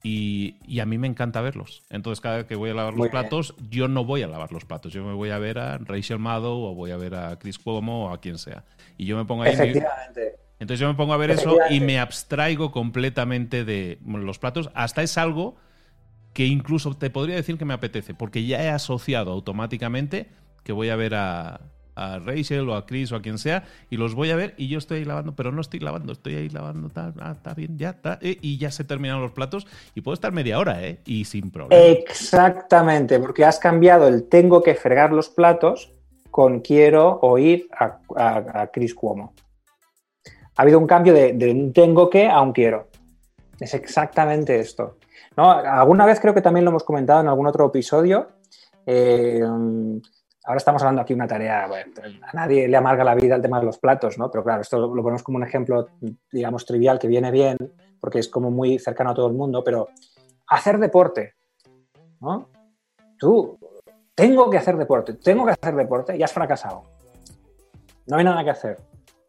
y, 0.03 0.79
a 0.81 0.87
mí 0.87 0.99
me 0.99 1.07
encanta 1.07 1.41
verlos. 1.41 1.83
Entonces, 1.91 2.21
cada 2.21 2.39
vez 2.39 2.47
que 2.47 2.55
voy 2.55 2.71
a 2.71 2.75
lavar 2.75 2.95
los 2.95 3.09
platos, 3.09 3.55
yo 3.71 3.89
no 3.89 4.05
voy 4.05 4.23
a 4.23 4.29
lavar 4.29 4.53
los 4.53 4.65
platos. 4.65 4.93
Yo 4.93 5.05
me 5.05 5.15
voy 5.15 5.31
a 5.31 5.39
ver 5.39 5.59
a 5.59 5.76
Rachel 5.79 6.19
Maddow 6.19 6.63
o 6.63 6.75
voy 6.75 6.91
a 6.91 6.97
ver 6.97 7.15
a 7.15 7.39
Chris 7.39 7.59
Cuomo 7.59 8.07
o 8.07 8.13
a 8.13 8.21
quien 8.21 8.39
sea. 8.39 8.65
Y 8.97 9.07
yo 9.07 9.17
me 9.17 9.25
pongo 9.25 9.43
ahí. 9.43 9.53
Efectivamente. 9.53 10.37
Entonces, 10.59 10.81
yo 10.81 10.89
me 10.89 10.95
pongo 10.95 11.13
a 11.13 11.19
ver 11.19 11.31
eso 11.31 11.59
y 11.69 11.81
me 11.81 11.99
abstraigo 11.99 12.73
completamente 12.73 13.65
de 13.65 13.99
los 14.05 14.39
platos. 14.39 14.71
Hasta 14.75 15.03
es 15.03 15.19
algo 15.19 15.57
que 16.33 16.47
incluso 16.47 16.95
te 16.97 17.11
podría 17.11 17.37
decir 17.37 17.59
que 17.59 17.65
me 17.65 17.75
apetece, 17.75 18.15
porque 18.15 18.47
ya 18.47 18.63
he 18.63 18.69
asociado 18.69 19.33
automáticamente 19.33 20.29
que 20.65 20.73
voy 20.73 20.89
a 20.89 20.97
ver 20.97 21.15
a, 21.15 21.61
a 21.97 22.19
Rachel 22.19 22.69
o 22.69 22.77
a 22.77 22.87
Chris 22.87 23.11
o 23.11 23.17
a 23.17 23.23
quien 23.23 23.39
sea 23.39 23.65
y 23.91 23.97
los 23.97 24.15
voy 24.15 24.31
a 24.31 24.37
ver 24.37 24.55
y 24.57 24.69
yo 24.69 24.79
estoy 24.79 24.99
ahí 24.99 25.05
lavando, 25.05 25.35
pero 25.35 25.51
no 25.51 25.61
estoy 25.61 25.81
lavando, 25.81 26.13
estoy 26.13 26.37
ahí 26.37 26.49
lavando, 26.51 26.91
ah, 26.95 27.33
está 27.33 27.55
bien, 27.55 27.77
ya 27.79 27.91
está, 27.91 28.19
eh, 28.23 28.39
y 28.41 28.59
ya 28.59 28.71
se 28.71 28.85
terminaron 28.85 29.23
los 29.23 29.33
platos 29.33 29.67
y 29.95 30.03
puedo 30.03 30.15
estar 30.15 30.33
media 30.33 30.59
hora, 30.59 30.85
¿eh? 30.85 31.01
Y 31.07 31.25
sin 31.25 31.51
problema. 31.51 31.83
Exactamente, 31.83 33.19
porque 33.19 33.45
has 33.45 33.59
cambiado 33.59 34.07
el 34.07 34.29
tengo 34.29 34.63
que 34.63 34.75
fregar 34.75 35.13
los 35.13 35.31
platos 35.31 35.91
con 36.31 36.61
quiero 36.61 37.19
oír 37.23 37.67
a, 37.73 37.99
a, 38.15 38.67
Chris 38.67 38.95
Cuomo. 38.95 39.33
Ha 40.57 40.63
habido 40.63 40.79
un 40.79 40.87
cambio 40.87 41.15
de, 41.15 41.33
un 41.51 41.73
tengo 41.73 42.11
que 42.11 42.29
a 42.29 42.43
un 42.43 42.53
quiero. 42.53 42.89
Es 43.59 43.73
exactamente 43.73 44.61
esto. 44.61 44.99
¿No? 45.35 45.51
Alguna 45.51 46.05
vez 46.05 46.21
creo 46.21 46.35
que 46.35 46.43
también 46.43 46.65
lo 46.65 46.73
hemos 46.73 46.85
comentado 46.85 47.23
en 47.23 47.29
algún 47.29 47.47
otro 47.47 47.67
episodio. 47.67 48.29
Eh, 48.85 49.43
ahora 50.47 50.59
estamos 50.59 50.81
hablando 50.83 51.03
aquí 51.03 51.13
de 51.13 51.19
una 51.19 51.27
tarea, 51.27 51.65
a 51.65 52.33
nadie 52.33 52.69
le 52.69 52.77
amarga 52.77 53.03
la 53.03 53.15
vida 53.15 53.35
el 53.35 53.43
tema 53.43 53.59
de 53.59 53.67
los 53.67 53.79
platos, 53.79 54.17
¿no? 54.17 54.31
Pero 54.31 54.45
claro, 54.45 54.63
esto 54.63 54.79
lo 54.79 55.03
ponemos 55.03 55.23
como 55.23 55.37
un 55.37 55.45
ejemplo, 55.45 55.89
digamos, 56.31 56.65
trivial, 56.65 56.99
que 56.99 57.09
viene 57.09 57.31
bien, 57.33 57.57
porque 58.01 58.21
es 58.21 58.29
como 58.29 58.51
muy 58.51 58.79
cercano 58.79 59.11
a 59.11 59.15
todo 59.15 59.27
el 59.27 59.33
mundo, 59.33 59.65
pero 59.65 59.89
hacer 60.47 60.79
deporte, 60.79 61.35
¿no? 62.21 62.49
Tú, 63.19 63.59
tengo 64.15 64.49
que 64.49 64.59
hacer 64.59 64.77
deporte, 64.77 65.15
tengo 65.15 65.45
que 65.45 65.53
hacer 65.53 65.75
deporte 65.75 66.17
y 66.17 66.23
has 66.23 66.33
fracasado. 66.33 66.85
No 68.07 68.17
hay 68.17 68.25
nada 68.25 68.45
que 68.45 68.51
hacer. 68.51 68.79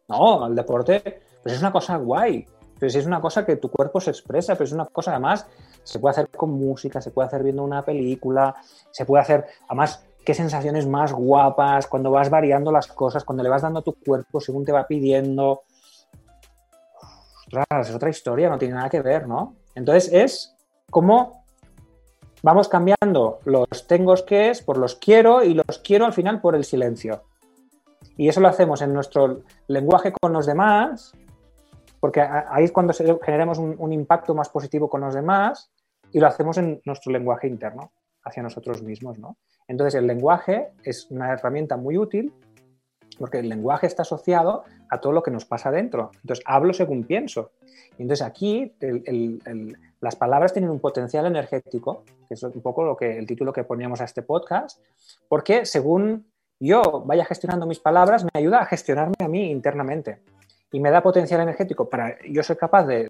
No, 0.08 0.46
el 0.46 0.54
deporte, 0.54 1.20
pues 1.42 1.54
es 1.54 1.60
una 1.60 1.72
cosa 1.72 1.96
guay, 1.96 2.46
pues 2.78 2.94
es 2.94 3.06
una 3.06 3.20
cosa 3.20 3.44
que 3.44 3.56
tu 3.56 3.70
cuerpo 3.70 4.00
se 4.00 4.10
expresa, 4.10 4.54
pero 4.54 4.64
es 4.64 4.72
una 4.72 4.86
cosa 4.86 5.10
además 5.10 5.46
se 5.82 5.98
puede 5.98 6.12
hacer 6.12 6.28
con 6.28 6.50
música, 6.50 7.00
se 7.00 7.10
puede 7.10 7.26
hacer 7.26 7.42
viendo 7.42 7.64
una 7.64 7.84
película, 7.84 8.54
se 8.90 9.04
puede 9.04 9.22
hacer, 9.22 9.46
además 9.66 10.07
qué 10.28 10.34
sensaciones 10.34 10.86
más 10.86 11.10
guapas, 11.10 11.86
cuando 11.86 12.10
vas 12.10 12.28
variando 12.28 12.70
las 12.70 12.86
cosas, 12.86 13.24
cuando 13.24 13.42
le 13.42 13.48
vas 13.48 13.62
dando 13.62 13.80
a 13.80 13.82
tu 13.82 13.94
cuerpo 13.94 14.42
según 14.42 14.62
te 14.62 14.72
va 14.72 14.86
pidiendo. 14.86 15.62
Es 17.80 17.94
otra 17.94 18.10
historia, 18.10 18.50
no 18.50 18.58
tiene 18.58 18.74
nada 18.74 18.90
que 18.90 19.00
ver, 19.00 19.26
¿no? 19.26 19.56
Entonces 19.74 20.12
es 20.12 20.54
como 20.90 21.44
vamos 22.42 22.68
cambiando 22.68 23.38
los 23.46 23.86
tengo 23.86 24.14
que 24.26 24.50
es 24.50 24.60
por 24.60 24.76
los 24.76 24.96
quiero 24.96 25.42
y 25.42 25.54
los 25.54 25.78
quiero 25.82 26.04
al 26.04 26.12
final 26.12 26.42
por 26.42 26.54
el 26.54 26.64
silencio. 26.64 27.22
Y 28.18 28.28
eso 28.28 28.42
lo 28.42 28.48
hacemos 28.48 28.82
en 28.82 28.92
nuestro 28.92 29.44
lenguaje 29.66 30.12
con 30.12 30.34
los 30.34 30.44
demás, 30.44 31.14
porque 32.00 32.20
ahí 32.20 32.64
es 32.64 32.72
cuando 32.72 32.92
generamos 32.92 33.56
un, 33.56 33.76
un 33.78 33.94
impacto 33.94 34.34
más 34.34 34.50
positivo 34.50 34.90
con 34.90 35.00
los 35.00 35.14
demás 35.14 35.70
y 36.12 36.20
lo 36.20 36.26
hacemos 36.26 36.58
en 36.58 36.82
nuestro 36.84 37.12
lenguaje 37.12 37.48
interno, 37.48 37.92
hacia 38.28 38.42
nosotros 38.42 38.82
mismos, 38.82 39.18
¿no? 39.18 39.36
Entonces, 39.66 39.94
el 39.94 40.06
lenguaje 40.06 40.68
es 40.84 41.10
una 41.10 41.32
herramienta 41.32 41.76
muy 41.76 41.98
útil 41.98 42.32
porque 43.18 43.38
el 43.38 43.48
lenguaje 43.48 43.86
está 43.86 44.02
asociado 44.02 44.64
a 44.88 45.00
todo 45.00 45.12
lo 45.12 45.22
que 45.22 45.30
nos 45.30 45.44
pasa 45.44 45.70
dentro. 45.70 46.10
Entonces, 46.22 46.44
hablo 46.46 46.72
según 46.72 47.04
pienso. 47.04 47.50
Y 47.98 48.02
entonces, 48.02 48.24
aquí 48.24 48.72
las 50.00 50.16
palabras 50.16 50.52
tienen 50.52 50.70
un 50.70 50.78
potencial 50.78 51.26
energético, 51.26 52.04
que 52.28 52.34
es 52.34 52.42
un 52.42 52.62
poco 52.62 52.84
lo 52.84 52.96
que, 52.96 53.18
el 53.18 53.26
título 53.26 53.52
que 53.52 53.64
poníamos 53.64 54.00
a 54.00 54.04
este 54.04 54.22
podcast, 54.22 54.80
porque 55.28 55.66
según 55.66 56.26
yo 56.60 57.02
vaya 57.04 57.24
gestionando 57.24 57.66
mis 57.66 57.80
palabras, 57.80 58.24
me 58.24 58.30
ayuda 58.34 58.60
a 58.60 58.66
gestionarme 58.66 59.16
a 59.20 59.28
mí 59.28 59.50
internamente. 59.50 60.20
Y 60.70 60.80
me 60.80 60.90
da 60.90 61.02
potencial 61.02 61.40
energético 61.40 61.88
para 61.88 62.16
yo 62.28 62.42
ser 62.42 62.56
capaz 62.56 62.84
de, 62.84 63.08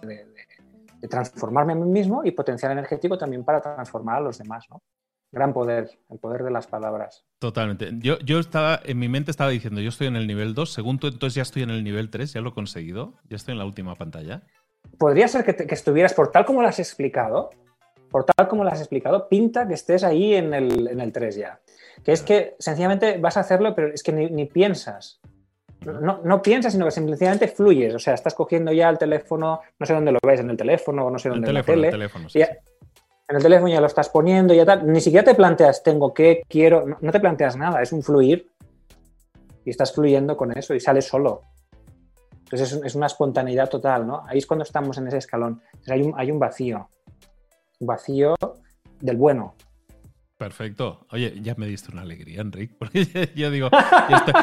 transformarme 1.08 1.72
a 1.72 1.76
mí 1.76 1.88
mismo 1.88 2.24
y 2.24 2.32
potencial 2.32 2.72
energético 2.72 3.16
también 3.16 3.44
para 3.44 3.60
transformar 3.60 4.16
a 4.16 4.20
los 4.20 4.38
demás. 4.38 4.66
¿no? 4.70 4.80
Gran 5.30 5.52
poder, 5.52 5.90
el 6.08 6.18
poder 6.18 6.42
de 6.42 6.50
las 6.50 6.66
palabras. 6.66 7.26
Totalmente. 7.38 7.90
Yo, 7.98 8.18
yo 8.20 8.38
estaba, 8.38 8.80
en 8.84 8.98
mi 8.98 9.08
mente 9.08 9.30
estaba 9.30 9.50
diciendo, 9.50 9.80
yo 9.80 9.90
estoy 9.90 10.06
en 10.06 10.16
el 10.16 10.26
nivel 10.26 10.54
2, 10.54 10.72
según 10.72 10.98
tú 10.98 11.08
entonces 11.08 11.34
ya 11.34 11.42
estoy 11.42 11.62
en 11.62 11.70
el 11.70 11.84
nivel 11.84 12.08
3, 12.08 12.32
ya 12.32 12.40
lo 12.40 12.50
he 12.50 12.54
conseguido, 12.54 13.14
ya 13.28 13.36
estoy 13.36 13.52
en 13.52 13.58
la 13.58 13.66
última 13.66 13.94
pantalla. 13.94 14.42
Podría 14.98 15.28
ser 15.28 15.44
que, 15.44 15.74
estuvieras, 15.74 16.14
por 16.14 16.32
tal 16.32 16.46
como 16.46 16.62
lo 16.62 16.68
has 16.68 16.78
explicado, 16.78 17.50
por 18.10 18.24
tal 18.24 18.48
como 18.48 18.64
lo 18.64 18.70
has 18.70 18.80
explicado, 18.80 19.28
pinta 19.28 19.68
que 19.68 19.74
estés 19.74 20.02
ahí 20.02 20.34
en 20.34 20.54
el, 20.54 20.88
en 20.88 21.00
el 21.00 21.12
3 21.12 21.36
ya. 21.36 21.60
Que 22.02 22.12
es 22.12 22.22
que 22.22 22.56
sencillamente 22.58 23.18
vas 23.18 23.36
a 23.36 23.40
hacerlo, 23.40 23.74
pero 23.74 23.88
es 23.92 24.02
que 24.02 24.12
ni, 24.12 24.46
piensas. 24.46 25.20
No, 25.84 26.20
no, 26.24 26.42
piensas, 26.42 26.72
sino 26.72 26.86
que 26.86 26.90
simplemente 26.90 27.48
fluyes. 27.48 27.94
O 27.94 27.98
sea, 27.98 28.14
estás 28.14 28.34
cogiendo 28.34 28.72
ya 28.72 28.88
el 28.88 28.98
teléfono, 28.98 29.60
no 29.78 29.86
sé 29.86 29.92
dónde 29.92 30.12
lo 30.12 30.18
ves, 30.22 30.40
en 30.40 30.50
el 30.50 30.56
teléfono 30.56 31.06
o 31.06 31.10
no 31.10 31.18
sé 31.18 31.28
dónde 31.28 31.48
en 31.48 31.54
la 31.54 31.62
tele. 31.62 31.88
El 31.88 31.92
teléfono, 31.92 32.28
sí 32.28 32.40
en 33.28 33.36
el 33.36 33.42
teléfono 33.42 33.68
ya 33.68 33.80
lo 33.80 33.86
estás 33.86 34.08
poniendo, 34.08 34.54
ya 34.54 34.64
tal. 34.64 34.90
Ni 34.90 35.00
siquiera 35.00 35.24
te 35.24 35.34
planteas, 35.34 35.82
tengo 35.82 36.14
que, 36.14 36.42
quiero, 36.48 36.86
no, 37.00 37.12
te 37.12 37.20
planteas 37.20 37.56
nada, 37.56 37.82
es 37.82 37.92
un 37.92 38.02
fluir. 38.02 38.50
y 39.64 39.70
estás 39.70 39.92
fluyendo 39.92 40.36
con 40.36 40.56
eso 40.56 40.74
y 40.74 40.80
sale 40.80 41.02
solo. 41.02 41.42
Entonces 42.44 42.80
es, 42.82 42.94
una 42.94 43.06
espontaneidad 43.06 43.68
total, 43.68 44.06
¿no? 44.06 44.22
Ahí 44.26 44.38
es 44.38 44.46
cuando 44.46 44.62
estamos 44.62 44.96
en 44.96 45.08
ese 45.08 45.18
escalón. 45.18 45.60
hay, 45.86 46.00
un, 46.00 46.14
hay 46.16 46.30
un 46.30 46.38
vacío, 46.38 46.88
un 47.80 47.86
vacío 47.86 48.34
del 49.00 49.18
bueno, 49.18 49.54
Perfecto. 50.38 51.04
Oye, 51.10 51.34
ya 51.42 51.56
me 51.56 51.66
diste 51.66 51.90
una 51.90 52.02
alegría, 52.02 52.40
Enrique. 52.40 52.72
Porque 52.78 53.32
yo 53.34 53.50
digo, 53.50 53.70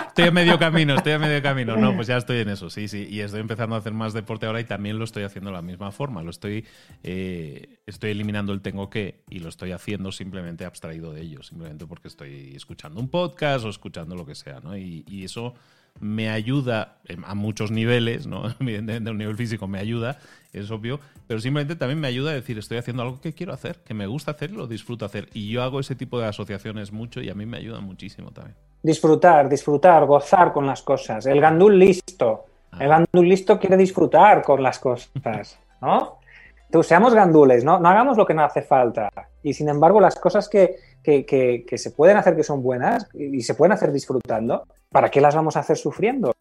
estoy, 0.05 0.25
a 0.25 0.31
medio 0.31 0.59
camino, 0.59 0.93
estoy 0.93 1.13
a 1.13 1.19
medio 1.19 1.41
camino. 1.41 1.77
No, 1.77 1.95
pues 1.95 2.07
ya 2.07 2.17
estoy 2.17 2.39
en 2.39 2.49
eso, 2.49 2.69
sí, 2.69 2.89
sí. 2.89 3.07
Y 3.09 3.21
estoy 3.21 3.39
empezando 3.39 3.75
a 3.75 3.79
hacer 3.79 3.93
más 3.93 4.11
deporte 4.11 4.45
ahora 4.45 4.59
y 4.59 4.65
también 4.65 4.99
lo 4.99 5.05
estoy 5.05 5.23
haciendo 5.23 5.51
de 5.51 5.55
la 5.55 5.61
misma 5.61 5.93
forma. 5.93 6.21
Lo 6.21 6.31
estoy, 6.31 6.65
eh, 7.01 7.79
estoy 7.85 8.11
eliminando 8.11 8.51
el 8.51 8.59
tengo 8.59 8.89
que 8.89 9.23
y 9.29 9.39
lo 9.39 9.47
estoy 9.47 9.71
haciendo 9.71 10.11
simplemente 10.11 10.65
abstraído 10.65 11.13
de 11.13 11.21
ello, 11.21 11.43
simplemente 11.43 11.85
porque 11.85 12.09
estoy 12.09 12.53
escuchando 12.53 12.99
un 12.99 13.07
podcast 13.07 13.63
o 13.63 13.69
escuchando 13.69 14.15
lo 14.15 14.25
que 14.25 14.35
sea, 14.35 14.59
¿no? 14.59 14.77
Y, 14.77 15.05
y 15.07 15.23
eso 15.23 15.55
me 15.99 16.29
ayuda 16.29 16.97
a 17.25 17.35
muchos 17.35 17.71
niveles, 17.71 18.27
¿no? 18.27 18.43
Evidentemente, 18.59 19.09
a 19.09 19.11
un 19.11 19.17
nivel 19.17 19.35
físico 19.35 19.67
me 19.67 19.79
ayuda, 19.79 20.17
es 20.53 20.71
obvio, 20.71 20.99
pero 21.27 21.39
simplemente 21.39 21.75
también 21.75 21.99
me 21.99 22.07
ayuda 22.07 22.31
a 22.31 22.33
decir, 22.33 22.57
estoy 22.57 22.77
haciendo 22.77 23.03
algo 23.03 23.21
que 23.21 23.33
quiero 23.33 23.53
hacer, 23.53 23.77
que 23.83 23.93
me 23.93 24.07
gusta 24.07 24.31
hacer 24.31 24.51
y 24.51 24.53
lo 24.53 24.67
disfruto 24.67 25.05
hacer. 25.05 25.29
Y 25.33 25.49
yo 25.49 25.63
hago 25.63 25.79
ese 25.79 25.95
tipo 25.95 26.19
de 26.19 26.27
asociaciones 26.27 26.91
mucho 26.91 27.21
y 27.21 27.29
a 27.29 27.35
mí 27.35 27.45
me 27.45 27.57
ayuda 27.57 27.79
muchísimo 27.79 28.31
también. 28.31 28.55
Disfrutar, 28.83 29.49
disfrutar, 29.49 30.05
gozar 30.05 30.53
con 30.53 30.67
las 30.67 30.81
cosas. 30.81 31.25
El 31.25 31.41
gandul 31.41 31.79
listo. 31.79 32.45
Ah. 32.71 32.77
El 32.79 32.89
gandul 32.89 33.27
listo 33.27 33.59
quiere 33.59 33.77
disfrutar 33.77 34.43
con 34.43 34.61
las 34.61 34.79
cosas, 34.79 35.57
¿no? 35.81 36.19
Entonces, 36.65 36.89
seamos 36.89 37.13
gandules, 37.13 37.63
¿no? 37.63 37.79
No 37.79 37.89
hagamos 37.89 38.17
lo 38.17 38.25
que 38.25 38.33
no 38.33 38.43
hace 38.43 38.61
falta. 38.61 39.09
Y 39.45 39.53
sin 39.53 39.69
embargo, 39.69 40.01
las 40.01 40.15
cosas 40.15 40.49
que, 40.49 40.75
que, 41.03 41.77
se 41.77 41.91
pueden 41.91 42.17
hacer 42.17 42.35
que 42.35 42.41
son 42.41 42.63
buenas 42.63 43.07
y 43.13 43.41
se 43.43 43.53
pueden 43.53 43.73
hacer 43.73 43.91
disfrutando, 43.91 44.65
¿para 44.89 45.11
qué 45.11 45.21
las 45.21 45.35
vamos 45.35 45.55
a 45.55 45.59
hacer 45.59 45.77
sufriendo? 45.77 46.33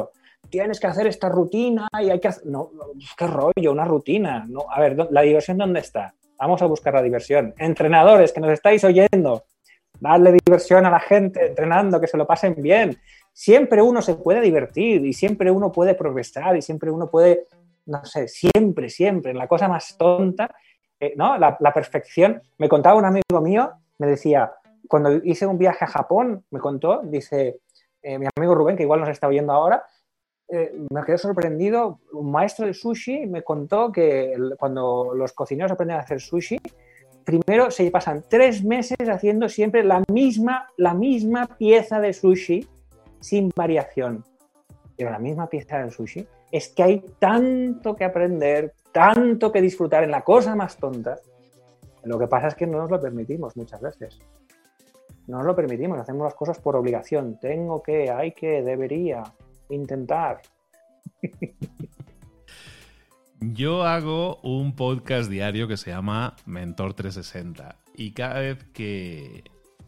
Tienes 0.48 0.80
que 0.80 0.86
hacer 0.86 1.06
esta 1.06 1.28
rutina 1.28 1.86
y 2.00 2.08
hay 2.08 2.18
que 2.18 2.28
hacer... 2.28 2.46
No, 2.46 2.70
qué 3.18 3.26
rollo, 3.26 3.72
una 3.72 3.84
rutina. 3.84 4.46
No, 4.48 4.64
a 4.70 4.80
ver, 4.80 4.96
¿la 5.10 5.20
diversión 5.20 5.58
dónde 5.58 5.80
está? 5.80 6.14
Vamos 6.38 6.62
a 6.62 6.66
buscar 6.66 6.94
la 6.94 7.02
diversión. 7.02 7.52
Entrenadores 7.58 8.32
que 8.32 8.40
nos 8.40 8.52
estáis 8.52 8.82
oyendo, 8.84 9.44
darle 10.00 10.38
diversión 10.42 10.86
a 10.86 10.90
la 10.90 11.00
gente 11.00 11.48
entrenando, 11.48 12.00
que 12.00 12.06
se 12.06 12.16
lo 12.16 12.26
pasen 12.26 12.54
bien. 12.56 12.96
Siempre 13.34 13.82
uno 13.82 14.00
se 14.00 14.14
puede 14.14 14.40
divertir 14.40 15.04
y 15.04 15.12
siempre 15.12 15.50
uno 15.50 15.70
puede 15.70 15.94
progresar 15.94 16.56
y 16.56 16.62
siempre 16.62 16.90
uno 16.90 17.10
puede, 17.10 17.48
no 17.84 18.02
sé, 18.06 18.28
siempre, 18.28 18.88
siempre, 18.88 19.34
la 19.34 19.46
cosa 19.46 19.68
más 19.68 19.94
tonta, 19.98 20.54
eh, 21.00 21.14
¿no? 21.16 21.36
La, 21.38 21.56
la, 21.60 21.72
perfección. 21.72 22.42
Me 22.58 22.68
contaba 22.68 22.96
un 22.96 23.04
amigo 23.04 23.40
mío 23.40 23.72
me 23.98 24.06
decía, 24.06 24.52
cuando 24.88 25.14
hice 25.16 25.46
un 25.46 25.58
viaje 25.58 25.84
a 25.84 25.88
Japón, 25.88 26.44
me 26.50 26.60
contó, 26.60 27.00
dice, 27.04 27.60
eh, 28.02 28.18
mi 28.18 28.26
amigo 28.36 28.54
Rubén, 28.54 28.76
que 28.76 28.82
igual 28.82 29.00
nos 29.00 29.08
está 29.08 29.28
oyendo 29.28 29.52
ahora, 29.52 29.84
eh, 30.48 30.72
me 30.90 31.02
quedé 31.04 31.18
sorprendido, 31.18 32.00
un 32.12 32.30
maestro 32.30 32.66
de 32.66 32.74
sushi 32.74 33.26
me 33.26 33.42
contó 33.42 33.90
que 33.90 34.34
cuando 34.58 35.14
los 35.14 35.32
cocineros 35.32 35.72
aprenden 35.72 35.96
a 35.96 36.00
hacer 36.00 36.20
sushi, 36.20 36.58
primero 37.24 37.70
se 37.70 37.90
pasan 37.90 38.24
tres 38.28 38.62
meses 38.62 39.08
haciendo 39.08 39.48
siempre 39.48 39.82
la 39.84 40.02
misma, 40.12 40.68
la 40.76 40.92
misma 40.92 41.46
pieza 41.46 42.00
de 42.00 42.12
sushi 42.12 42.68
sin 43.20 43.50
variación. 43.56 44.24
Pero 44.96 45.10
la 45.10 45.18
misma 45.18 45.48
pieza 45.48 45.78
de 45.78 45.90
sushi 45.90 46.26
es 46.50 46.68
que 46.68 46.82
hay 46.82 47.04
tanto 47.18 47.94
que 47.94 48.04
aprender, 48.04 48.74
tanto 48.92 49.50
que 49.50 49.60
disfrutar 49.60 50.04
en 50.04 50.10
la 50.10 50.22
cosa 50.22 50.54
más 50.54 50.76
tonta, 50.76 51.18
lo 52.04 52.18
que 52.18 52.26
pasa 52.26 52.48
es 52.48 52.54
que 52.54 52.66
no 52.66 52.78
nos 52.78 52.90
lo 52.90 53.00
permitimos 53.00 53.56
muchas 53.56 53.80
veces. 53.80 54.18
No 55.26 55.38
nos 55.38 55.46
lo 55.46 55.56
permitimos, 55.56 55.98
hacemos 55.98 56.24
las 56.24 56.34
cosas 56.34 56.58
por 56.58 56.76
obligación. 56.76 57.38
Tengo 57.40 57.82
que, 57.82 58.10
hay 58.10 58.32
que, 58.32 58.62
debería, 58.62 59.22
intentar. 59.70 60.42
Yo 63.40 63.82
hago 63.82 64.36
un 64.42 64.74
podcast 64.74 65.30
diario 65.30 65.68
que 65.68 65.76
se 65.76 65.90
llama 65.90 66.36
Mentor 66.46 66.94
360 66.94 67.76
y 67.94 68.12
cada 68.12 68.40
vez 68.40 68.64
que 68.72 69.44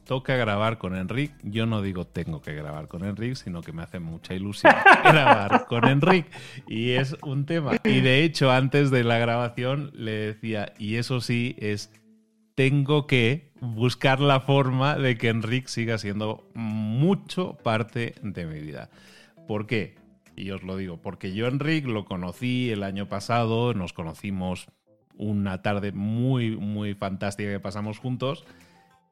toca 0.06 0.36
grabar 0.36 0.78
con 0.78 0.96
Enrique, 0.96 1.34
yo 1.42 1.66
no 1.66 1.82
digo 1.82 2.06
tengo 2.06 2.40
que 2.40 2.54
grabar 2.54 2.88
con 2.88 3.04
Enrique, 3.04 3.34
sino 3.34 3.60
que 3.60 3.72
me 3.72 3.82
hace 3.82 3.98
mucha 3.98 4.34
ilusión 4.34 4.72
grabar 5.04 5.66
con 5.66 5.86
Enrique. 5.86 6.30
Y 6.66 6.92
es 6.92 7.16
un 7.22 7.44
tema. 7.44 7.72
Y 7.84 8.00
de 8.00 8.24
hecho, 8.24 8.50
antes 8.50 8.90
de 8.90 9.04
la 9.04 9.18
grabación 9.18 9.90
le 9.94 10.12
decía, 10.12 10.72
y 10.78 10.96
eso 10.96 11.20
sí, 11.20 11.56
es 11.58 11.92
tengo 12.54 13.06
que 13.06 13.50
buscar 13.60 14.20
la 14.20 14.40
forma 14.40 14.96
de 14.96 15.18
que 15.18 15.28
Enrique 15.28 15.68
siga 15.68 15.98
siendo 15.98 16.48
mucho 16.54 17.58
parte 17.62 18.14
de 18.22 18.46
mi 18.46 18.60
vida. 18.60 18.88
¿Por 19.46 19.66
qué? 19.66 19.96
Y 20.36 20.50
os 20.50 20.62
lo 20.62 20.76
digo, 20.76 21.00
porque 21.02 21.34
yo 21.34 21.46
Enrique 21.48 21.88
lo 21.88 22.04
conocí 22.04 22.70
el 22.70 22.82
año 22.82 23.08
pasado, 23.08 23.74
nos 23.74 23.92
conocimos 23.92 24.68
una 25.18 25.62
tarde 25.62 25.92
muy, 25.92 26.56
muy 26.56 26.94
fantástica 26.94 27.50
que 27.50 27.60
pasamos 27.60 27.98
juntos, 27.98 28.44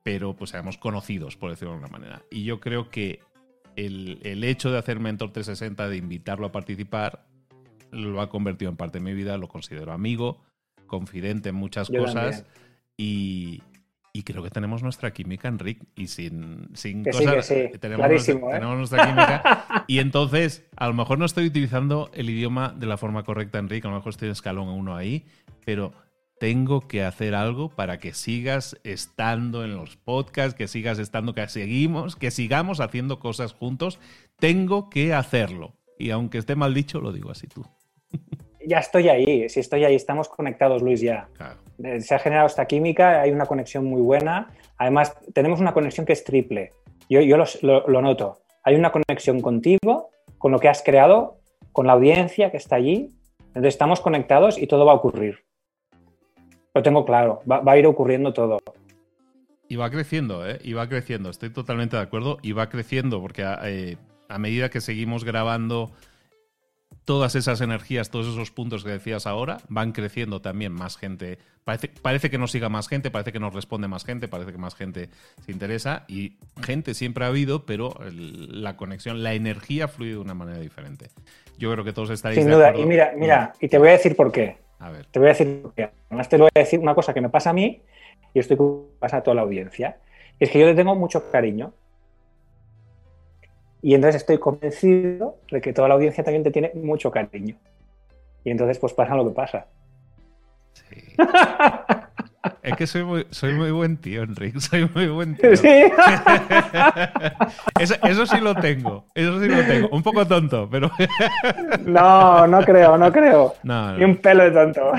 pero 0.05 0.37
pues 0.37 0.55
éramos 0.55 0.79
conocidos, 0.79 1.37
por 1.37 1.51
decirlo 1.51 1.73
de 1.73 1.79
alguna 1.79 1.99
manera. 1.99 2.23
Y 2.31 2.45
yo 2.45 2.61
creo 2.61 2.91
que 2.91 3.21
el, 3.75 4.21
el 4.23 4.45
hecho 4.45 4.71
de 4.71 4.79
hacer 4.79 5.01
Mentor 5.01 5.33
360, 5.33 5.89
de 5.89 5.97
invitarlo 5.97 6.47
a 6.47 6.53
participar, 6.53 7.27
lo 7.91 8.21
ha 8.21 8.29
convertido 8.29 8.71
en 8.71 8.77
parte 8.77 8.99
de 8.99 9.05
mi 9.05 9.15
vida, 9.15 9.37
lo 9.39 9.49
considero 9.49 9.93
amigo, 9.93 10.43
confidente 10.87 11.49
en 11.49 11.55
muchas 11.55 11.89
cosas. 11.89 12.45
Y, 12.97 13.63
creo 14.25 14.43
que 14.43 14.51
tenemos 14.51 14.83
nuestra 14.83 15.13
química, 15.13 15.49
Enrique. 15.49 15.85
Y 15.97 16.07
sin, 16.07 16.69
sin 16.75 17.03
cosas. 17.03 17.49
tenemos, 17.49 18.09
nuestra, 18.09 18.37
¿eh? 18.37 18.49
tenemos, 18.53 18.77
nuestra, 18.79 19.07
química. 19.07 19.85
y 19.89 19.99
entonces, 19.99 20.65
a 20.77 20.87
lo 20.87 20.95
mejor 20.95 21.19
no 21.19 21.25
estoy 21.25 21.47
utilizando 21.47 22.11
el 22.15 22.31
idioma 22.31 22.75
de 22.77 22.87
la 22.87 22.97
forma 22.97 23.25
correcta, 23.25 23.59
Enrique. 23.59 23.87
A 23.87 23.91
lo 23.91 23.97
mejor 23.97 24.11
estoy 24.11 24.27
en 24.27 24.33
escalón 24.33 24.69
uno 24.69 24.95
ahí. 24.95 25.25
Pero 25.65 25.93
tengo 26.45 26.87
que 26.87 27.03
hacer 27.03 27.35
algo 27.35 27.71
para 27.71 27.99
que 27.99 28.13
sigas 28.13 28.79
estando 28.85 29.65
en 29.65 29.77
los 29.77 29.97
podcasts, 29.97 30.53
que 30.55 30.69
sigas 30.69 30.99
estando, 30.99 31.33
que 31.33 31.49
seguimos, 31.49 32.17
que 32.17 32.31
sigamos 32.31 32.81
haciendo 32.81 33.19
cosas 33.19 33.55
juntos. 33.55 33.99
Tengo 34.39 34.91
que 34.91 35.15
hacerlo. 35.15 35.73
Y 35.99 36.11
aunque 36.11 36.37
esté 36.37 36.55
mal 36.55 36.75
dicho, 36.75 37.01
lo 37.01 37.13
digo 37.15 37.31
así 37.31 37.47
tú. 37.47 37.65
ya 38.67 38.77
estoy 38.77 39.09
ahí, 39.09 39.49
si 39.49 39.61
estoy 39.61 39.85
ahí, 39.85 39.95
estamos 39.95 40.29
conectados, 40.29 40.83
Luis, 40.83 41.01
ya. 41.01 41.31
Eh, 41.83 42.03
se 42.03 42.15
ha 42.15 42.19
generado 42.19 42.47
esta 42.47 42.67
química, 42.67 43.23
hay 43.23 43.31
una 43.31 43.47
conexión 43.47 43.87
muy 43.87 44.03
buena. 44.03 44.51
Además, 44.77 45.17
tenemos 45.33 45.61
una 45.61 45.73
conexión 45.73 46.05
que 46.05 46.13
es 46.13 46.25
triple. 46.25 46.73
Yo, 47.09 47.23
yo 47.23 47.39
lo, 47.63 48.03
noto. 48.03 48.43
Hay 48.65 48.75
una 48.75 48.93
conexión 48.93 49.41
contigo, 49.41 50.11
con 50.37 50.53
lo 50.53 50.59
que 50.59 50.69
has 50.69 50.83
creado, 50.83 51.39
con 51.73 51.87
la 51.87 51.95
audiencia 51.95 52.51
que 52.51 52.59
está 52.59 52.77
allí. 52.77 53.09
Entonces, 53.47 53.73
estamos 53.73 54.03
conectados 54.03 54.59
y 54.59 54.67
todo 54.67 54.85
va 54.85 54.93
a 54.93 54.97
ocurrir. 54.97 55.39
Lo 56.75 56.83
tengo 56.83 57.05
claro, 57.05 57.41
va, 57.51 57.63
a 57.65 57.79
ir 57.79 57.87
ocurriendo 57.87 58.33
todo. 58.33 58.59
Y 59.69 59.77
va 59.77 59.91
creciendo, 59.91 60.47
¿eh? 60.47 60.59
Y 60.63 60.73
va 60.73 60.89
creciendo, 60.89 61.31
estoy 61.31 61.51
totalmente 61.51 61.97
de 61.97 62.03
acuerdo. 62.03 62.39
Y 62.43 62.53
va 62.53 62.69
creciendo 62.69 63.21
porque 63.21 63.45
eh, 63.63 63.97
a 64.29 64.39
medida 64.39 64.69
que 64.69 64.81
seguimos 64.81 65.25
grabando 65.25 65.93
todas 67.05 67.35
esas 67.35 67.61
energías, 67.61 68.11
todos 68.11 68.27
esos 68.27 68.51
puntos 68.51 68.83
que 68.83 68.91
decías 68.91 69.27
ahora, 69.27 69.59
van 69.69 69.93
creciendo 69.93 70.41
también 70.41 70.73
más 70.73 70.97
gente. 70.97 71.39
Parece, 71.63 71.89
parece, 71.89 72.29
que 72.29 72.39
nos 72.39 72.51
siga 72.51 72.69
más 72.69 72.89
gente, 72.89 73.11
parece 73.11 73.33
que 73.33 73.41
nos 73.41 73.55
responde 73.55 73.89
más 73.89 74.05
gente, 74.05 74.27
parece 74.27 74.53
que 74.53 74.59
más 74.59 74.75
gente 74.75 75.09
se 75.45 75.53
interesa 75.53 76.05
y 76.09 76.37
gente 76.63 76.95
siempre 76.95 77.25
ha 77.25 77.29
habido, 77.29 77.67
pero 77.67 77.95
la 78.11 78.77
conexión, 78.77 79.23
la 79.23 79.35
energía 79.35 79.89
fluye 79.89 80.13
de 80.13 80.19
una 80.19 80.35
manera 80.35 80.59
diferente. 80.59 81.07
Yo 81.57 81.71
creo 81.73 81.85
que 81.85 81.93
todos 81.93 82.11
estaréis 82.11 82.43
Sin 82.43 82.51
duda, 82.51 82.77
y 82.77 82.85
mira, 82.85 83.13
mira, 83.17 83.53
y 83.61 83.69
te 83.69 83.79
voy 83.79 83.89
a 83.89 83.93
decir 83.93 84.17
por 84.17 84.33
qué. 84.33 84.64
A 84.85 84.91
ver. 84.91 85.07
Te 85.07 85.19
voy 85.19 85.29
a 85.29 85.31
decir. 85.31 85.63
Además 86.11 86.29
te 86.29 86.37
voy 86.37 86.51
a 86.55 86.59
decir 86.59 86.79
una 86.79 86.95
cosa 86.95 87.15
que 87.15 87.23
me 87.23 87.31
pasa 87.31 87.51
a 87.51 87.53
mí 87.55 87.81
y 88.35 88.39
estoy 88.39 88.59
que 88.59 88.65
pasa 88.99 89.17
a 89.17 89.23
toda 89.23 89.35
la 89.35 89.41
audiencia. 89.41 89.97
es 90.39 90.51
que 90.51 90.59
yo 90.59 90.67
le 90.67 90.75
tengo 90.75 90.95
mucho 90.95 91.31
cariño 91.31 91.73
y 93.81 93.95
entonces 93.95 94.21
estoy 94.21 94.39
convencido 94.39 95.39
de 95.51 95.63
que 95.63 95.73
toda 95.73 95.89
la 95.89 95.95
audiencia 95.95 96.23
también 96.23 96.43
te 96.43 96.51
tiene 96.51 96.71
mucho 96.75 97.11
cariño. 97.11 97.57
Y 98.45 98.51
entonces 98.51 98.79
pues 98.79 98.93
pasa 98.93 99.15
lo 99.15 99.27
que 99.27 99.35
pasa. 99.35 99.67
Sí. 100.75 101.17
Es 102.65 102.77
que 102.77 102.87
soy 102.87 103.05
muy, 103.05 103.27
soy 103.29 103.53
muy 103.53 103.71
buen 103.71 103.99
tío, 103.99 104.23
Enrique. 104.23 104.59
Soy 104.59 104.89
muy 104.95 105.07
buen 105.09 105.37
tío. 105.37 105.55
¿Sí? 105.55 105.69
Eso, 107.79 108.25
sí 108.25 108.41
lo 108.41 108.55
tengo. 108.55 109.07
Eso 109.15 109.39
sí 109.39 109.49
lo 109.49 109.63
tengo. 109.65 109.89
Un 109.91 110.03
poco 110.03 110.27
tonto, 110.27 110.67
pero. 110.71 110.91
No, 111.85 112.47
no 112.47 112.63
creo, 112.63 112.97
no 112.97 113.13
creo. 113.13 113.55
Ni 113.63 114.05
un 114.05 114.17
pelo 114.17 114.45
de 114.45 114.51
tonto. 114.53 114.93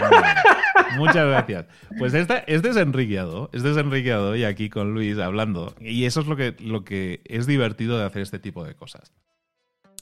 Muchas 0.97 1.27
gracias. 1.27 1.65
Pues 1.97 2.13
esta 2.13 2.37
es 2.45 2.61
desenriqueado. 2.61 3.49
Es 3.51 3.63
desenriqueado 3.63 4.35
y 4.35 4.43
aquí 4.43 4.69
con 4.69 4.93
Luis 4.93 5.17
hablando. 5.17 5.73
Y 5.79 6.05
eso 6.05 6.21
es 6.21 6.27
lo 6.27 6.35
que, 6.35 6.55
lo 6.59 6.83
que 6.83 7.21
es 7.25 7.47
divertido 7.47 7.97
de 7.97 8.05
hacer 8.05 8.21
este 8.21 8.37
tipo 8.37 8.63
de 8.63 8.75
cosas 8.75 9.11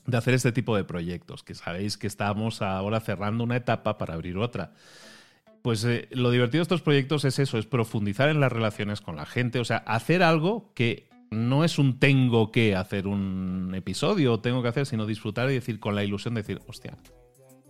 de 0.06 0.18
hacer 0.18 0.34
este 0.34 0.52
tipo 0.52 0.76
de 0.76 0.84
proyectos, 0.84 1.44
que 1.44 1.56
sabéis 1.56 1.98
que 1.98 2.08
estamos 2.08 2.62
ahora 2.62 3.00
cerrando 3.00 3.42
una 3.42 3.56
etapa 3.56 3.98
para 3.98 4.16
abrir 4.16 4.38
otra. 4.38 4.74
Pues 5.64 5.86
eh, 5.86 6.10
lo 6.12 6.30
divertido 6.30 6.60
de 6.60 6.64
estos 6.64 6.82
proyectos 6.82 7.24
es 7.24 7.40
eso, 7.40 7.58
es 7.58 7.66
profundizar 7.66 8.28
en 8.28 8.42
las 8.42 8.52
relaciones 8.52 9.00
con 9.00 9.16
la 9.16 9.26
gente, 9.26 9.60
o 9.60 9.66
sea, 9.66 9.78
hacer 9.78 10.22
algo 10.22 10.74
que 10.76 11.08
no 11.32 11.64
es 11.64 11.80
un 11.80 12.00
tengo 12.00 12.52
que 12.52 12.76
hacer 12.76 13.08
un 13.08 13.74
episodio 13.74 14.34
o 14.34 14.40
tengo 14.42 14.62
que 14.62 14.68
hacer, 14.68 14.86
sino 14.86 15.06
disfrutar 15.06 15.50
y 15.50 15.54
decir 15.54 15.80
con 15.80 15.96
la 15.96 16.04
ilusión 16.04 16.34
de 16.34 16.42
decir, 16.42 16.62
hostia, 16.68 16.98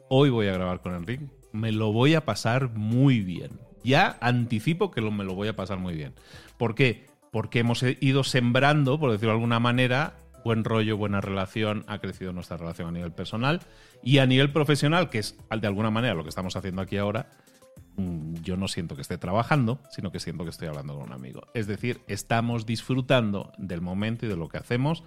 hoy 0.10 0.32
voy 0.32 0.48
a 0.48 0.54
grabar 0.54 0.82
con 0.82 0.96
Enrique, 0.96 1.28
me 1.52 1.72
lo 1.72 1.94
voy 1.94 2.16
a 2.16 2.26
pasar 2.26 2.72
muy 2.72 3.20
bien. 3.20 3.52
Ya 3.84 4.18
anticipo 4.22 4.90
que 4.90 5.02
me 5.02 5.24
lo 5.24 5.36
voy 5.36 5.50
a 5.50 5.56
pasar 5.56 5.78
muy 5.78 5.94
bien. 5.94 6.16
¿Por 6.58 6.74
qué? 6.74 7.06
Porque 7.32 7.60
hemos 7.60 7.84
ido 7.84 8.24
sembrando, 8.24 9.00
por 9.00 9.12
decirlo 9.12 9.34
de 9.34 9.38
alguna 9.38 9.60
manera, 9.60 10.18
buen 10.44 10.64
rollo, 10.64 10.98
buena 10.98 11.22
relación, 11.22 11.86
ha 11.88 12.00
crecido 12.00 12.34
nuestra 12.34 12.58
relación 12.58 12.88
a 12.88 12.92
nivel 12.92 13.12
personal 13.12 13.62
y 14.02 14.18
a 14.18 14.26
nivel 14.26 14.52
profesional, 14.52 15.12
que 15.12 15.20
es 15.20 15.38
de 15.56 15.68
alguna 15.68 15.92
manera 15.92 16.16
lo 16.16 16.24
que 16.24 16.30
estamos 16.30 16.56
haciendo 16.56 16.82
aquí 16.82 16.98
ahora, 16.98 17.30
yo 18.42 18.58
no 18.58 18.68
siento 18.68 18.96
que 18.96 19.02
esté 19.02 19.18
trabajando, 19.18 19.80
sino 19.90 20.12
que 20.12 20.20
siento 20.20 20.44
que 20.44 20.50
estoy 20.50 20.68
hablando 20.68 20.96
con 20.96 21.04
un 21.04 21.14
amigo. 21.14 21.44
Es 21.54 21.68
decir, 21.68 22.02
estamos 22.08 22.66
disfrutando 22.66 23.52
del 23.58 23.82
momento 23.82 24.26
y 24.26 24.30
de 24.30 24.36
lo 24.36 24.50
que 24.50 24.58
hacemos 24.58 25.04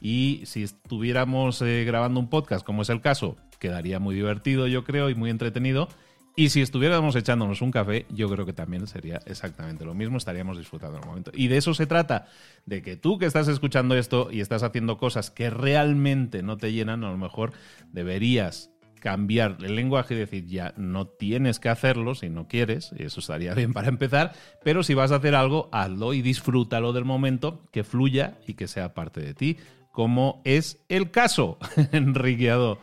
y 0.00 0.42
si 0.44 0.62
estuviéramos 0.62 1.60
eh, 1.62 1.84
grabando 1.84 2.20
un 2.20 2.30
podcast, 2.30 2.64
como 2.64 2.82
es 2.82 2.88
el 2.90 3.00
caso, 3.00 3.36
quedaría 3.58 3.98
muy 3.98 4.14
divertido, 4.14 4.66
yo 4.66 4.84
creo, 4.84 5.10
y 5.10 5.14
muy 5.14 5.30
entretenido 5.30 5.88
y 6.36 6.50
si 6.50 6.62
estuviéramos 6.62 7.16
echándonos 7.16 7.60
un 7.60 7.70
café, 7.70 8.06
yo 8.08 8.28
creo 8.30 8.46
que 8.46 8.52
también 8.52 8.86
sería 8.86 9.20
exactamente 9.26 9.84
lo 9.84 9.94
mismo, 9.94 10.16
estaríamos 10.16 10.56
disfrutando 10.56 10.98
el 10.98 11.04
momento. 11.04 11.30
Y 11.34 11.48
de 11.48 11.56
eso 11.56 11.74
se 11.74 11.86
trata, 11.86 12.28
de 12.66 12.82
que 12.82 12.96
tú 12.96 13.18
que 13.18 13.26
estás 13.26 13.48
escuchando 13.48 13.94
esto 13.96 14.28
y 14.30 14.40
estás 14.40 14.62
haciendo 14.62 14.96
cosas 14.96 15.30
que 15.30 15.50
realmente 15.50 16.42
no 16.42 16.56
te 16.56 16.72
llenan, 16.72 17.04
a 17.04 17.10
lo 17.10 17.18
mejor 17.18 17.52
deberías 17.92 18.70
cambiar 19.00 19.56
el 19.62 19.74
lenguaje 19.74 20.14
y 20.14 20.18
decir 20.18 20.46
ya 20.46 20.72
no 20.76 21.06
tienes 21.06 21.58
que 21.58 21.68
hacerlo 21.68 22.14
si 22.14 22.28
no 22.28 22.46
quieres, 22.46 22.92
eso 22.96 23.20
estaría 23.20 23.54
bien 23.54 23.72
para 23.72 23.88
empezar, 23.88 24.32
pero 24.62 24.82
si 24.82 24.94
vas 24.94 25.10
a 25.10 25.16
hacer 25.16 25.34
algo, 25.34 25.68
hazlo 25.72 26.14
y 26.14 26.22
disfrútalo 26.22 26.92
del 26.92 27.04
momento, 27.04 27.64
que 27.72 27.82
fluya 27.82 28.38
y 28.46 28.54
que 28.54 28.68
sea 28.68 28.94
parte 28.94 29.20
de 29.20 29.34
ti, 29.34 29.56
como 29.90 30.40
es 30.44 30.80
el 30.88 31.10
caso, 31.10 31.58
Enriqueado. 31.92 32.78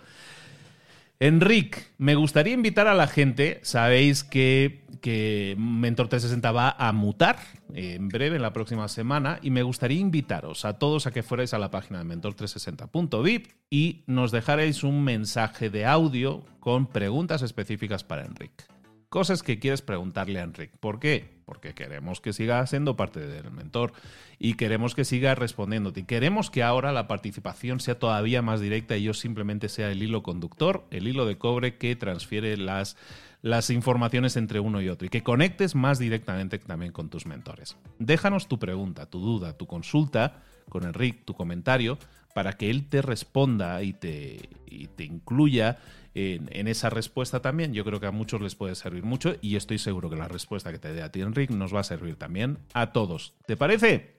Enrique, 1.20 1.80
me 1.98 2.14
gustaría 2.14 2.54
invitar 2.54 2.88
a 2.88 2.94
la 2.94 3.08
gente, 3.08 3.60
sabéis 3.64 4.24
que, 4.24 4.86
que 5.02 5.56
Mentor 5.58 6.10
360 6.10 6.52
va 6.52 6.76
a 6.78 6.92
mutar 6.92 7.38
en 7.74 8.08
breve, 8.08 8.36
en 8.36 8.44
la 8.44 8.54
próxima 8.54 8.88
semana, 8.88 9.40
y 9.42 9.50
me 9.50 9.64
gustaría 9.64 10.00
invitaros 10.00 10.64
a 10.64 10.78
todos 10.78 11.08
a 11.08 11.12
que 11.12 11.24
fuerais 11.24 11.54
a 11.56 11.60
la 11.60 11.72
página 11.72 12.00
de 12.00 12.06
mentor360.vip 12.06 13.48
y 13.70 14.04
nos 14.06 14.32
dejarais 14.32 14.84
un 14.84 15.04
mensaje 15.04 15.70
de 15.70 15.86
audio 15.86 16.46
con 16.60 16.86
preguntas 16.88 17.42
específicas 17.42 18.04
para 18.04 18.26
Enrique 18.26 18.66
cosas 19.10 19.44
que 19.44 19.60
quieres 19.60 19.82
preguntarle 19.82 20.40
a 20.40 20.44
Enrique. 20.44 20.76
¿Por 20.80 21.00
qué? 21.00 21.38
Porque 21.46 21.74
queremos 21.74 22.20
que 22.20 22.34
siga 22.34 22.66
siendo 22.68 22.98
parte 22.98 23.26
del 23.26 23.52
mentor 23.52 23.94
y 24.38 24.56
queremos 24.56 24.96
que 24.96 25.06
siga 25.06 25.34
respondiéndote. 25.36 26.02
Y 26.02 26.04
queremos 26.04 26.50
que 26.50 26.64
ahora 26.64 26.92
la 26.92 27.08
participación 27.08 27.80
sea 27.80 27.98
todavía 27.98 28.42
más 28.42 28.60
directa 28.60 28.98
y 28.98 29.04
yo 29.04 29.14
simplemente 29.14 29.70
sea 29.70 29.92
el 29.92 30.04
hilo 30.04 30.24
conductor, 30.24 30.86
el 30.92 31.08
hilo 31.08 31.26
de 31.26 31.38
cobre 31.38 31.78
que 31.78 31.96
transfiere 31.96 32.58
las, 32.58 32.98
las 33.42 33.70
informaciones 33.70 34.36
entre 34.36 34.60
uno 34.60 34.82
y 34.82 34.90
otro 34.90 35.06
y 35.06 35.10
que 35.10 35.24
conectes 35.24 35.74
más 35.74 36.00
directamente 36.00 36.60
también 36.60 36.92
con 36.92 37.10
tus 37.10 37.26
mentores. 37.26 37.78
Déjanos 38.00 38.48
tu 38.48 38.60
pregunta, 38.60 39.06
tu 39.06 39.20
duda, 39.20 39.54
tu 39.58 39.68
consulta 39.68 40.44
con 40.70 40.84
Enrique, 40.84 41.24
tu 41.24 41.34
comentario, 41.34 41.98
para 42.34 42.54
que 42.54 42.70
él 42.70 42.88
te 42.90 43.02
responda 43.02 43.82
y 43.82 43.94
te, 43.94 44.50
y 44.68 44.88
te 44.88 45.06
incluya 45.06 45.80
en, 46.18 46.68
esa 46.68 46.90
respuesta 46.90 47.42
también. 47.42 47.74
Yo 47.74 47.86
creo 47.86 48.00
que 48.00 48.08
a 48.08 48.12
muchos 48.12 48.42
les 48.42 48.56
puede 48.56 48.74
servir 48.76 49.04
mucho 49.04 49.36
y 49.42 49.56
estoy 49.56 49.78
seguro 49.78 50.10
que 50.10 50.16
la 50.16 50.28
respuesta 50.28 50.72
que 50.72 50.80
te 50.80 50.92
dé 50.92 51.04
a 51.04 51.12
ti, 51.12 51.22
Enrique, 51.22 51.54
nos 51.54 51.74
va 51.74 51.82
a 51.82 51.84
servir 51.84 52.16
también 52.16 52.58
a 52.74 52.92
todos. 52.92 53.36
¿Te 53.46 53.56
parece? 53.56 54.16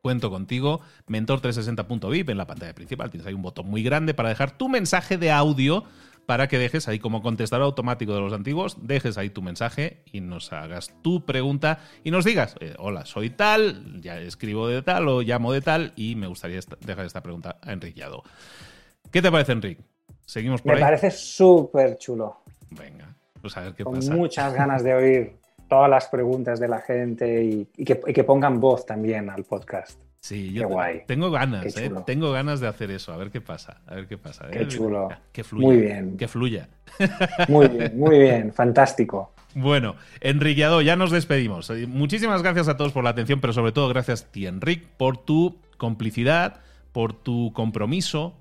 Cuento 0.00 0.30
contigo, 0.30 0.80
mentor360.vip 1.06 2.30
en 2.30 2.38
la 2.38 2.46
pantalla 2.46 2.74
principal. 2.74 3.10
Tienes 3.10 3.26
ahí 3.26 3.34
un 3.34 3.42
botón 3.42 3.68
muy 3.68 3.82
grande 3.82 4.14
para 4.14 4.30
dejar 4.30 4.56
tu 4.56 4.68
mensaje 4.68 5.18
de 5.18 5.30
audio 5.30 5.84
para 6.24 6.46
que 6.46 6.58
dejes 6.58 6.88
ahí 6.88 6.98
como 6.98 7.22
contestador 7.22 7.64
automático 7.64 8.14
de 8.14 8.20
los 8.20 8.34
antiguos, 8.34 8.76
dejes 8.82 9.16
ahí 9.16 9.30
tu 9.30 9.40
mensaje 9.40 10.02
y 10.12 10.20
nos 10.20 10.52
hagas 10.52 10.94
tu 11.02 11.24
pregunta 11.24 11.80
y 12.04 12.10
nos 12.10 12.26
digas, 12.26 12.54
eh, 12.60 12.74
hola, 12.78 13.06
soy 13.06 13.30
tal, 13.30 14.02
ya 14.02 14.20
escribo 14.20 14.68
de 14.68 14.82
tal 14.82 15.08
o 15.08 15.22
llamo 15.22 15.54
de 15.54 15.62
tal 15.62 15.94
y 15.96 16.16
me 16.16 16.26
gustaría 16.26 16.60
dejar 16.80 17.06
esta 17.06 17.22
pregunta 17.22 17.58
a 17.62 17.72
Enrique 17.72 18.04
¿Qué 19.10 19.22
te 19.22 19.32
parece, 19.32 19.52
Enrique? 19.52 19.97
Seguimos 20.28 20.60
por 20.60 20.74
Me 20.74 20.80
parece 20.80 21.10
súper 21.10 21.96
chulo. 21.96 22.42
Venga, 22.72 23.08
pues 23.40 23.56
a 23.56 23.62
ver 23.62 23.72
qué 23.72 23.82
Con 23.82 23.94
pasa. 23.94 24.14
muchas 24.14 24.52
ganas 24.60 24.84
de 24.84 24.94
oír 24.94 25.32
todas 25.70 25.88
las 25.88 26.06
preguntas 26.08 26.60
de 26.60 26.68
la 26.68 26.80
gente 26.80 27.42
y, 27.42 27.64
que, 27.82 28.24
pongan 28.24 28.60
voz 28.60 28.84
también 28.84 29.30
al 29.30 29.44
podcast. 29.44 29.98
Sí, 30.20 30.52
yo 30.52 30.68
tengo 31.06 31.30
ganas, 31.30 31.74
¿eh? 31.78 31.90
tengo 32.04 32.30
ganas 32.30 32.60
de 32.60 32.68
hacer 32.68 32.90
eso, 32.90 33.14
a 33.14 33.16
ver 33.16 33.30
qué 33.30 33.40
pasa, 33.40 33.80
a 33.86 33.94
ver 33.94 34.06
qué 34.06 34.18
pasa. 34.18 34.48
Qué 34.50 34.68
chulo. 34.68 35.08
Que 35.32 35.44
fluya. 35.44 35.66
Muy 35.66 35.76
bien. 35.78 36.16
Que 36.18 36.28
fluya. 36.28 36.68
Muy 37.48 37.68
bien, 37.68 37.98
muy 37.98 38.18
bien, 38.18 38.52
fantástico. 38.52 39.32
Bueno, 39.54 39.96
Enriqueado, 40.20 40.82
ya 40.82 40.96
nos 40.96 41.10
despedimos. 41.10 41.72
Muchísimas 41.86 42.42
gracias 42.42 42.68
a 42.68 42.76
todos 42.76 42.92
por 42.92 43.02
la 43.02 43.10
atención, 43.10 43.40
pero 43.40 43.54
sobre 43.54 43.72
todo 43.72 43.88
gracias 43.88 44.24
a 44.24 44.30
ti, 44.30 44.46
Enrique, 44.46 44.86
por 44.98 45.16
tu 45.16 45.56
complicidad, 45.78 46.60
por 46.92 47.14
tu 47.14 47.52
compromiso, 47.54 48.34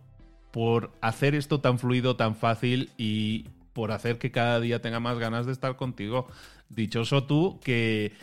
por 0.58 0.89
hacer 1.01 1.36
esto 1.36 1.62
tan 1.62 1.78
fluido, 1.78 2.16
tan 2.16 2.36
fácil 2.36 2.89
y 2.97 3.45
por 3.74 3.91
hacer 3.91 4.18
que 4.18 4.32
cada 4.32 4.60
día 4.60 4.82
tenga 4.82 4.99
más 4.99 5.20
ganas 5.20 5.45
de 5.45 5.51
estar 5.51 5.76
contigo. 5.76 6.26
Dichoso 6.68 7.26
tú 7.26 7.60
que, 7.64 8.14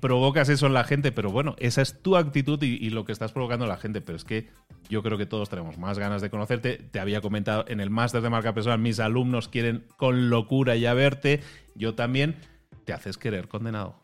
provocas 0.00 0.48
eso 0.48 0.66
en 0.66 0.74
la 0.74 0.82
gente, 0.82 1.12
pero 1.12 1.30
bueno, 1.30 1.54
esa 1.60 1.82
es 1.82 2.02
tu 2.02 2.16
actitud 2.16 2.60
y, 2.60 2.90
lo 2.90 3.04
que 3.04 3.12
estás 3.12 3.30
provocando 3.30 3.66
en 3.66 3.68
la 3.68 3.76
gente. 3.76 4.00
Pero 4.00 4.16
es 4.16 4.24
que 4.24 4.48
yo 4.88 5.00
creo 5.04 5.16
que 5.16 5.26
todos 5.26 5.48
tenemos 5.48 5.78
más 5.78 5.96
ganas 5.96 6.22
de 6.22 6.28
conocerte. 6.28 6.78
Te 6.78 6.98
había 6.98 7.20
comentado 7.20 7.64
en 7.68 7.78
el 7.78 7.90
máster 7.90 8.20
de 8.20 8.30
marca 8.30 8.52
personal, 8.52 8.80
mis 8.80 8.98
alumnos 8.98 9.46
quieren 9.46 9.86
con 9.96 10.28
locura 10.28 10.74
ya 10.74 10.92
verte. 10.92 11.38
Yo 11.76 11.94
también. 11.94 12.34
Te 12.84 12.94
haces 12.94 13.16
querer, 13.16 13.46
condenado. 13.46 13.94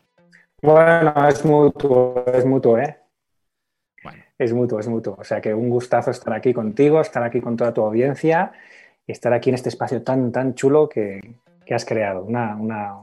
Bueno, 0.61 1.13
es 1.27 1.43
mutuo, 1.43 2.23
es 2.33 2.45
mutuo, 2.45 2.77
¿eh? 2.77 3.02
Es 4.37 4.53
mutuo, 4.53 4.79
es 4.79 4.87
mutuo. 4.87 5.15
O 5.19 5.23
sea 5.23 5.41
que 5.41 5.53
un 5.53 5.69
gustazo 5.69 6.11
estar 6.11 6.33
aquí 6.33 6.53
contigo, 6.53 6.99
estar 7.01 7.23
aquí 7.23 7.39
con 7.41 7.55
toda 7.55 7.73
tu 7.73 7.81
audiencia 7.81 8.51
y 9.05 9.11
estar 9.11 9.33
aquí 9.33 9.49
en 9.49 9.55
este 9.55 9.69
espacio 9.69 10.01
tan, 10.01 10.31
tan 10.31 10.55
chulo 10.55 10.89
que, 10.89 11.35
has 11.69 11.85
creado. 11.85 12.23
Una, 12.23 12.55
una, 12.55 12.93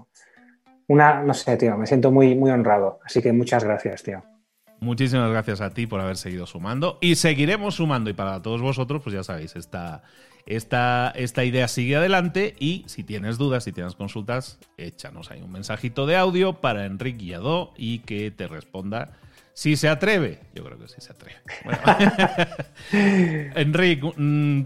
una, 0.86 1.22
no 1.22 1.34
sé, 1.34 1.56
tío, 1.56 1.76
me 1.76 1.86
siento 1.86 2.10
muy, 2.12 2.34
muy 2.34 2.50
honrado. 2.50 3.00
Así 3.04 3.20
que 3.20 3.32
muchas 3.32 3.64
gracias, 3.64 4.02
tío. 4.02 4.22
Muchísimas 4.80 5.30
gracias 5.30 5.60
a 5.60 5.70
ti 5.70 5.86
por 5.86 6.00
haber 6.00 6.16
seguido 6.16 6.46
sumando 6.46 6.98
y 7.00 7.16
seguiremos 7.16 7.74
sumando. 7.74 8.08
Y 8.08 8.14
para 8.14 8.40
todos 8.40 8.62
vosotros, 8.62 9.02
pues 9.02 9.14
ya 9.14 9.22
sabéis, 9.22 9.54
esta, 9.54 10.02
esta, 10.46 11.12
esta 11.16 11.44
idea 11.44 11.68
sigue 11.68 11.96
adelante 11.96 12.54
y 12.58 12.84
si 12.86 13.04
tienes 13.04 13.36
dudas, 13.36 13.64
si 13.64 13.72
tienes 13.72 13.94
consultas, 13.94 14.58
échanos 14.78 15.30
ahí 15.30 15.42
un 15.42 15.52
mensajito 15.52 16.06
de 16.06 16.16
audio 16.16 16.62
para 16.62 16.86
Enrique 16.86 17.24
Guiado 17.24 17.72
y 17.76 18.00
que 18.00 18.30
te 18.30 18.48
responda 18.48 19.12
si 19.54 19.76
se 19.76 19.88
atreve, 19.88 20.38
yo 20.54 20.64
creo 20.64 20.78
que 20.78 20.88
sí 20.88 21.00
se 21.00 21.12
atreve. 21.12 21.36
Enrique, 23.54 24.12
mm, 24.16 24.62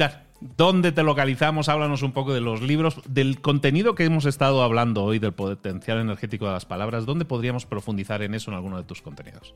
¿dónde 0.56 0.92
te 0.92 1.02
localizamos? 1.02 1.68
Háblanos 1.68 2.02
un 2.02 2.12
poco 2.12 2.32
de 2.32 2.40
los 2.40 2.62
libros, 2.62 3.00
del 3.08 3.40
contenido 3.40 3.94
que 3.94 4.04
hemos 4.04 4.26
estado 4.26 4.62
hablando 4.62 5.04
hoy, 5.04 5.18
del 5.18 5.32
potencial 5.32 5.98
energético 5.98 6.46
de 6.46 6.52
las 6.52 6.66
palabras. 6.66 7.06
¿Dónde 7.06 7.24
podríamos 7.24 7.66
profundizar 7.66 8.22
en 8.22 8.34
eso 8.34 8.50
en 8.50 8.56
alguno 8.56 8.76
de 8.76 8.84
tus 8.84 9.02
contenidos? 9.02 9.54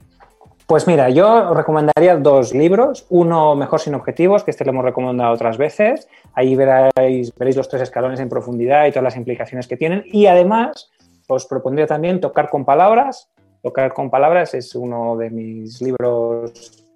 Pues 0.66 0.87
mira, 0.87 1.09
yo 1.09 1.51
os 1.51 1.57
recomendaría 1.57 2.16
dos 2.16 2.53
libros. 2.53 3.07
Uno, 3.09 3.55
Mejor 3.55 3.81
sin 3.81 3.95
objetivos, 3.95 4.45
que 4.45 4.51
este 4.51 4.66
lo 4.66 4.72
hemos 4.72 4.85
recomendado 4.85 5.33
otras 5.33 5.57
veces. 5.57 6.09
Ahí 6.35 6.55
veréis, 6.57 7.35
veréis 7.37 7.57
los 7.57 7.70
tres 7.70 7.83
escalones 7.83 8.20
en 8.20 8.29
profundidad 8.29 8.87
y 8.87 8.91
todas 8.91 9.05
las 9.05 9.16
implicaciones 9.16 9.66
que 9.66 9.79
tienen. 9.79 10.05
Y 10.07 10.26
además, 10.26 10.91
os 11.26 11.47
propondría 11.47 11.87
también 11.87 12.20
Tocar 12.20 12.51
con 12.51 12.66
Palabras, 12.66 13.31
Tocar 13.63 13.93
con 13.93 14.11
palabras 14.11 14.55
es 14.55 14.75
uno 14.75 15.17
de 15.17 15.31
mis 15.31 15.83
libros, 15.83 16.87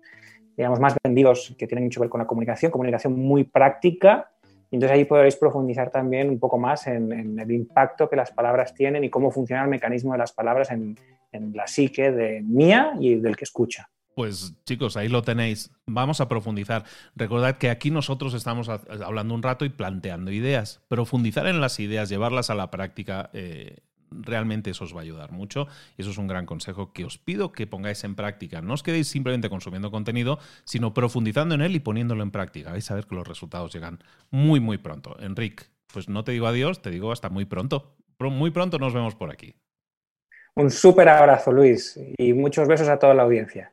digamos, 0.57 0.79
más 0.81 0.95
vendidos 1.03 1.55
que 1.59 1.67
tienen 1.67 1.85
mucho 1.85 2.01
que 2.01 2.05
ver 2.05 2.11
con 2.11 2.21
la 2.21 2.27
comunicación, 2.27 2.71
comunicación 2.71 3.19
muy 3.19 3.45
práctica. 3.45 4.31
Entonces 4.71 4.97
ahí 4.97 5.05
podréis 5.05 5.37
profundizar 5.37 5.91
también 5.91 6.31
un 6.31 6.39
poco 6.39 6.59
más 6.59 6.87
en, 6.87 7.39
el 7.39 7.51
impacto 7.51 8.09
que 8.09 8.17
las 8.17 8.31
palabras 8.31 8.75
tienen 8.75 9.05
y 9.05 9.11
cómo 9.11 9.31
funciona 9.31 9.63
el 9.63 9.69
mecanismo 9.69 10.13
de 10.13 10.19
las 10.19 10.33
palabras 10.33 10.71
en, 10.71 10.97
en 11.33 11.53
la 11.55 11.67
psique 11.67 12.11
de 12.11 12.41
mía 12.43 12.95
y 12.99 13.17
del 13.17 13.37
que 13.37 13.45
escucha. 13.45 13.91
Pues 14.15 14.55
chicos, 14.65 14.97
ahí 14.97 15.09
lo 15.09 15.23
tenéis. 15.23 15.71
Vamos 15.87 16.21
a 16.21 16.29
profundizar. 16.29 16.85
Recordad 17.17 17.57
que 17.57 17.71
aquí 17.71 17.91
nosotros 17.91 18.35
estamos 18.35 18.69
hablando 18.69 19.35
un 19.35 19.43
rato 19.43 19.65
y 19.65 19.71
planteando 19.71 20.31
ideas. 20.31 20.83
Profundizar 20.89 21.47
en 21.47 21.61
las 21.61 21.81
ideas, 21.81 22.09
llevarlas 22.09 22.51
a 22.51 22.55
la 22.55 22.71
práctica, 22.71 23.31
eh, 23.33 23.79
realmente 24.21 24.71
eso 24.71 24.85
os 24.85 24.95
va 24.95 25.01
a 25.01 25.03
ayudar 25.03 25.33
mucho 25.33 25.67
y 25.97 26.03
eso 26.03 26.11
es 26.11 26.19
un 26.19 26.27
gran 26.27 26.47
consejo 26.47 26.93
que 26.93 27.05
os 27.05 27.19
pido 27.19 27.53
que 27.53 27.67
pongáis 27.67 28.05
en 28.05 28.15
práctica. 28.15 28.61
No 28.61 28.75
os 28.75 28.83
quedéis 28.83 29.09
simplemente 29.09 29.49
consumiendo 29.49 29.91
contenido, 29.91 30.39
sino 30.65 30.95
profundizando 30.95 31.55
en 31.55 31.63
él 31.63 31.75
y 31.75 31.81
poniéndolo 31.81 32.23
en 32.23 32.31
práctica. 32.31 32.73
Vais 32.73 32.91
a 32.91 32.95
ver 32.95 33.07
que 33.07 33.15
los 33.15 33.27
resultados 33.27 33.73
llegan 33.73 33.99
muy, 34.31 34.61
muy 34.61 34.79
pronto. 34.79 35.17
Enrique, 35.21 35.65
pues 35.93 36.09
no 36.09 36.25
te 36.25 36.33
digo 36.33 36.47
adiós, 36.47 36.83
te 36.83 36.91
digo 36.91 37.13
hasta 37.13 37.29
muy 37.29 37.45
pronto. 37.45 37.95
Muy 38.19 38.51
pronto 38.51 38.79
nos 38.79 38.95
vemos 38.95 39.15
por 39.15 39.31
aquí. 39.31 39.55
Un 40.55 40.71
súper 40.71 41.09
abrazo, 41.09 41.51
Luis, 41.51 41.99
y 42.19 42.33
muchos 42.35 42.69
besos 42.69 42.89
a 42.89 42.99
toda 42.99 43.15
la 43.15 43.23
audiencia. 43.23 43.73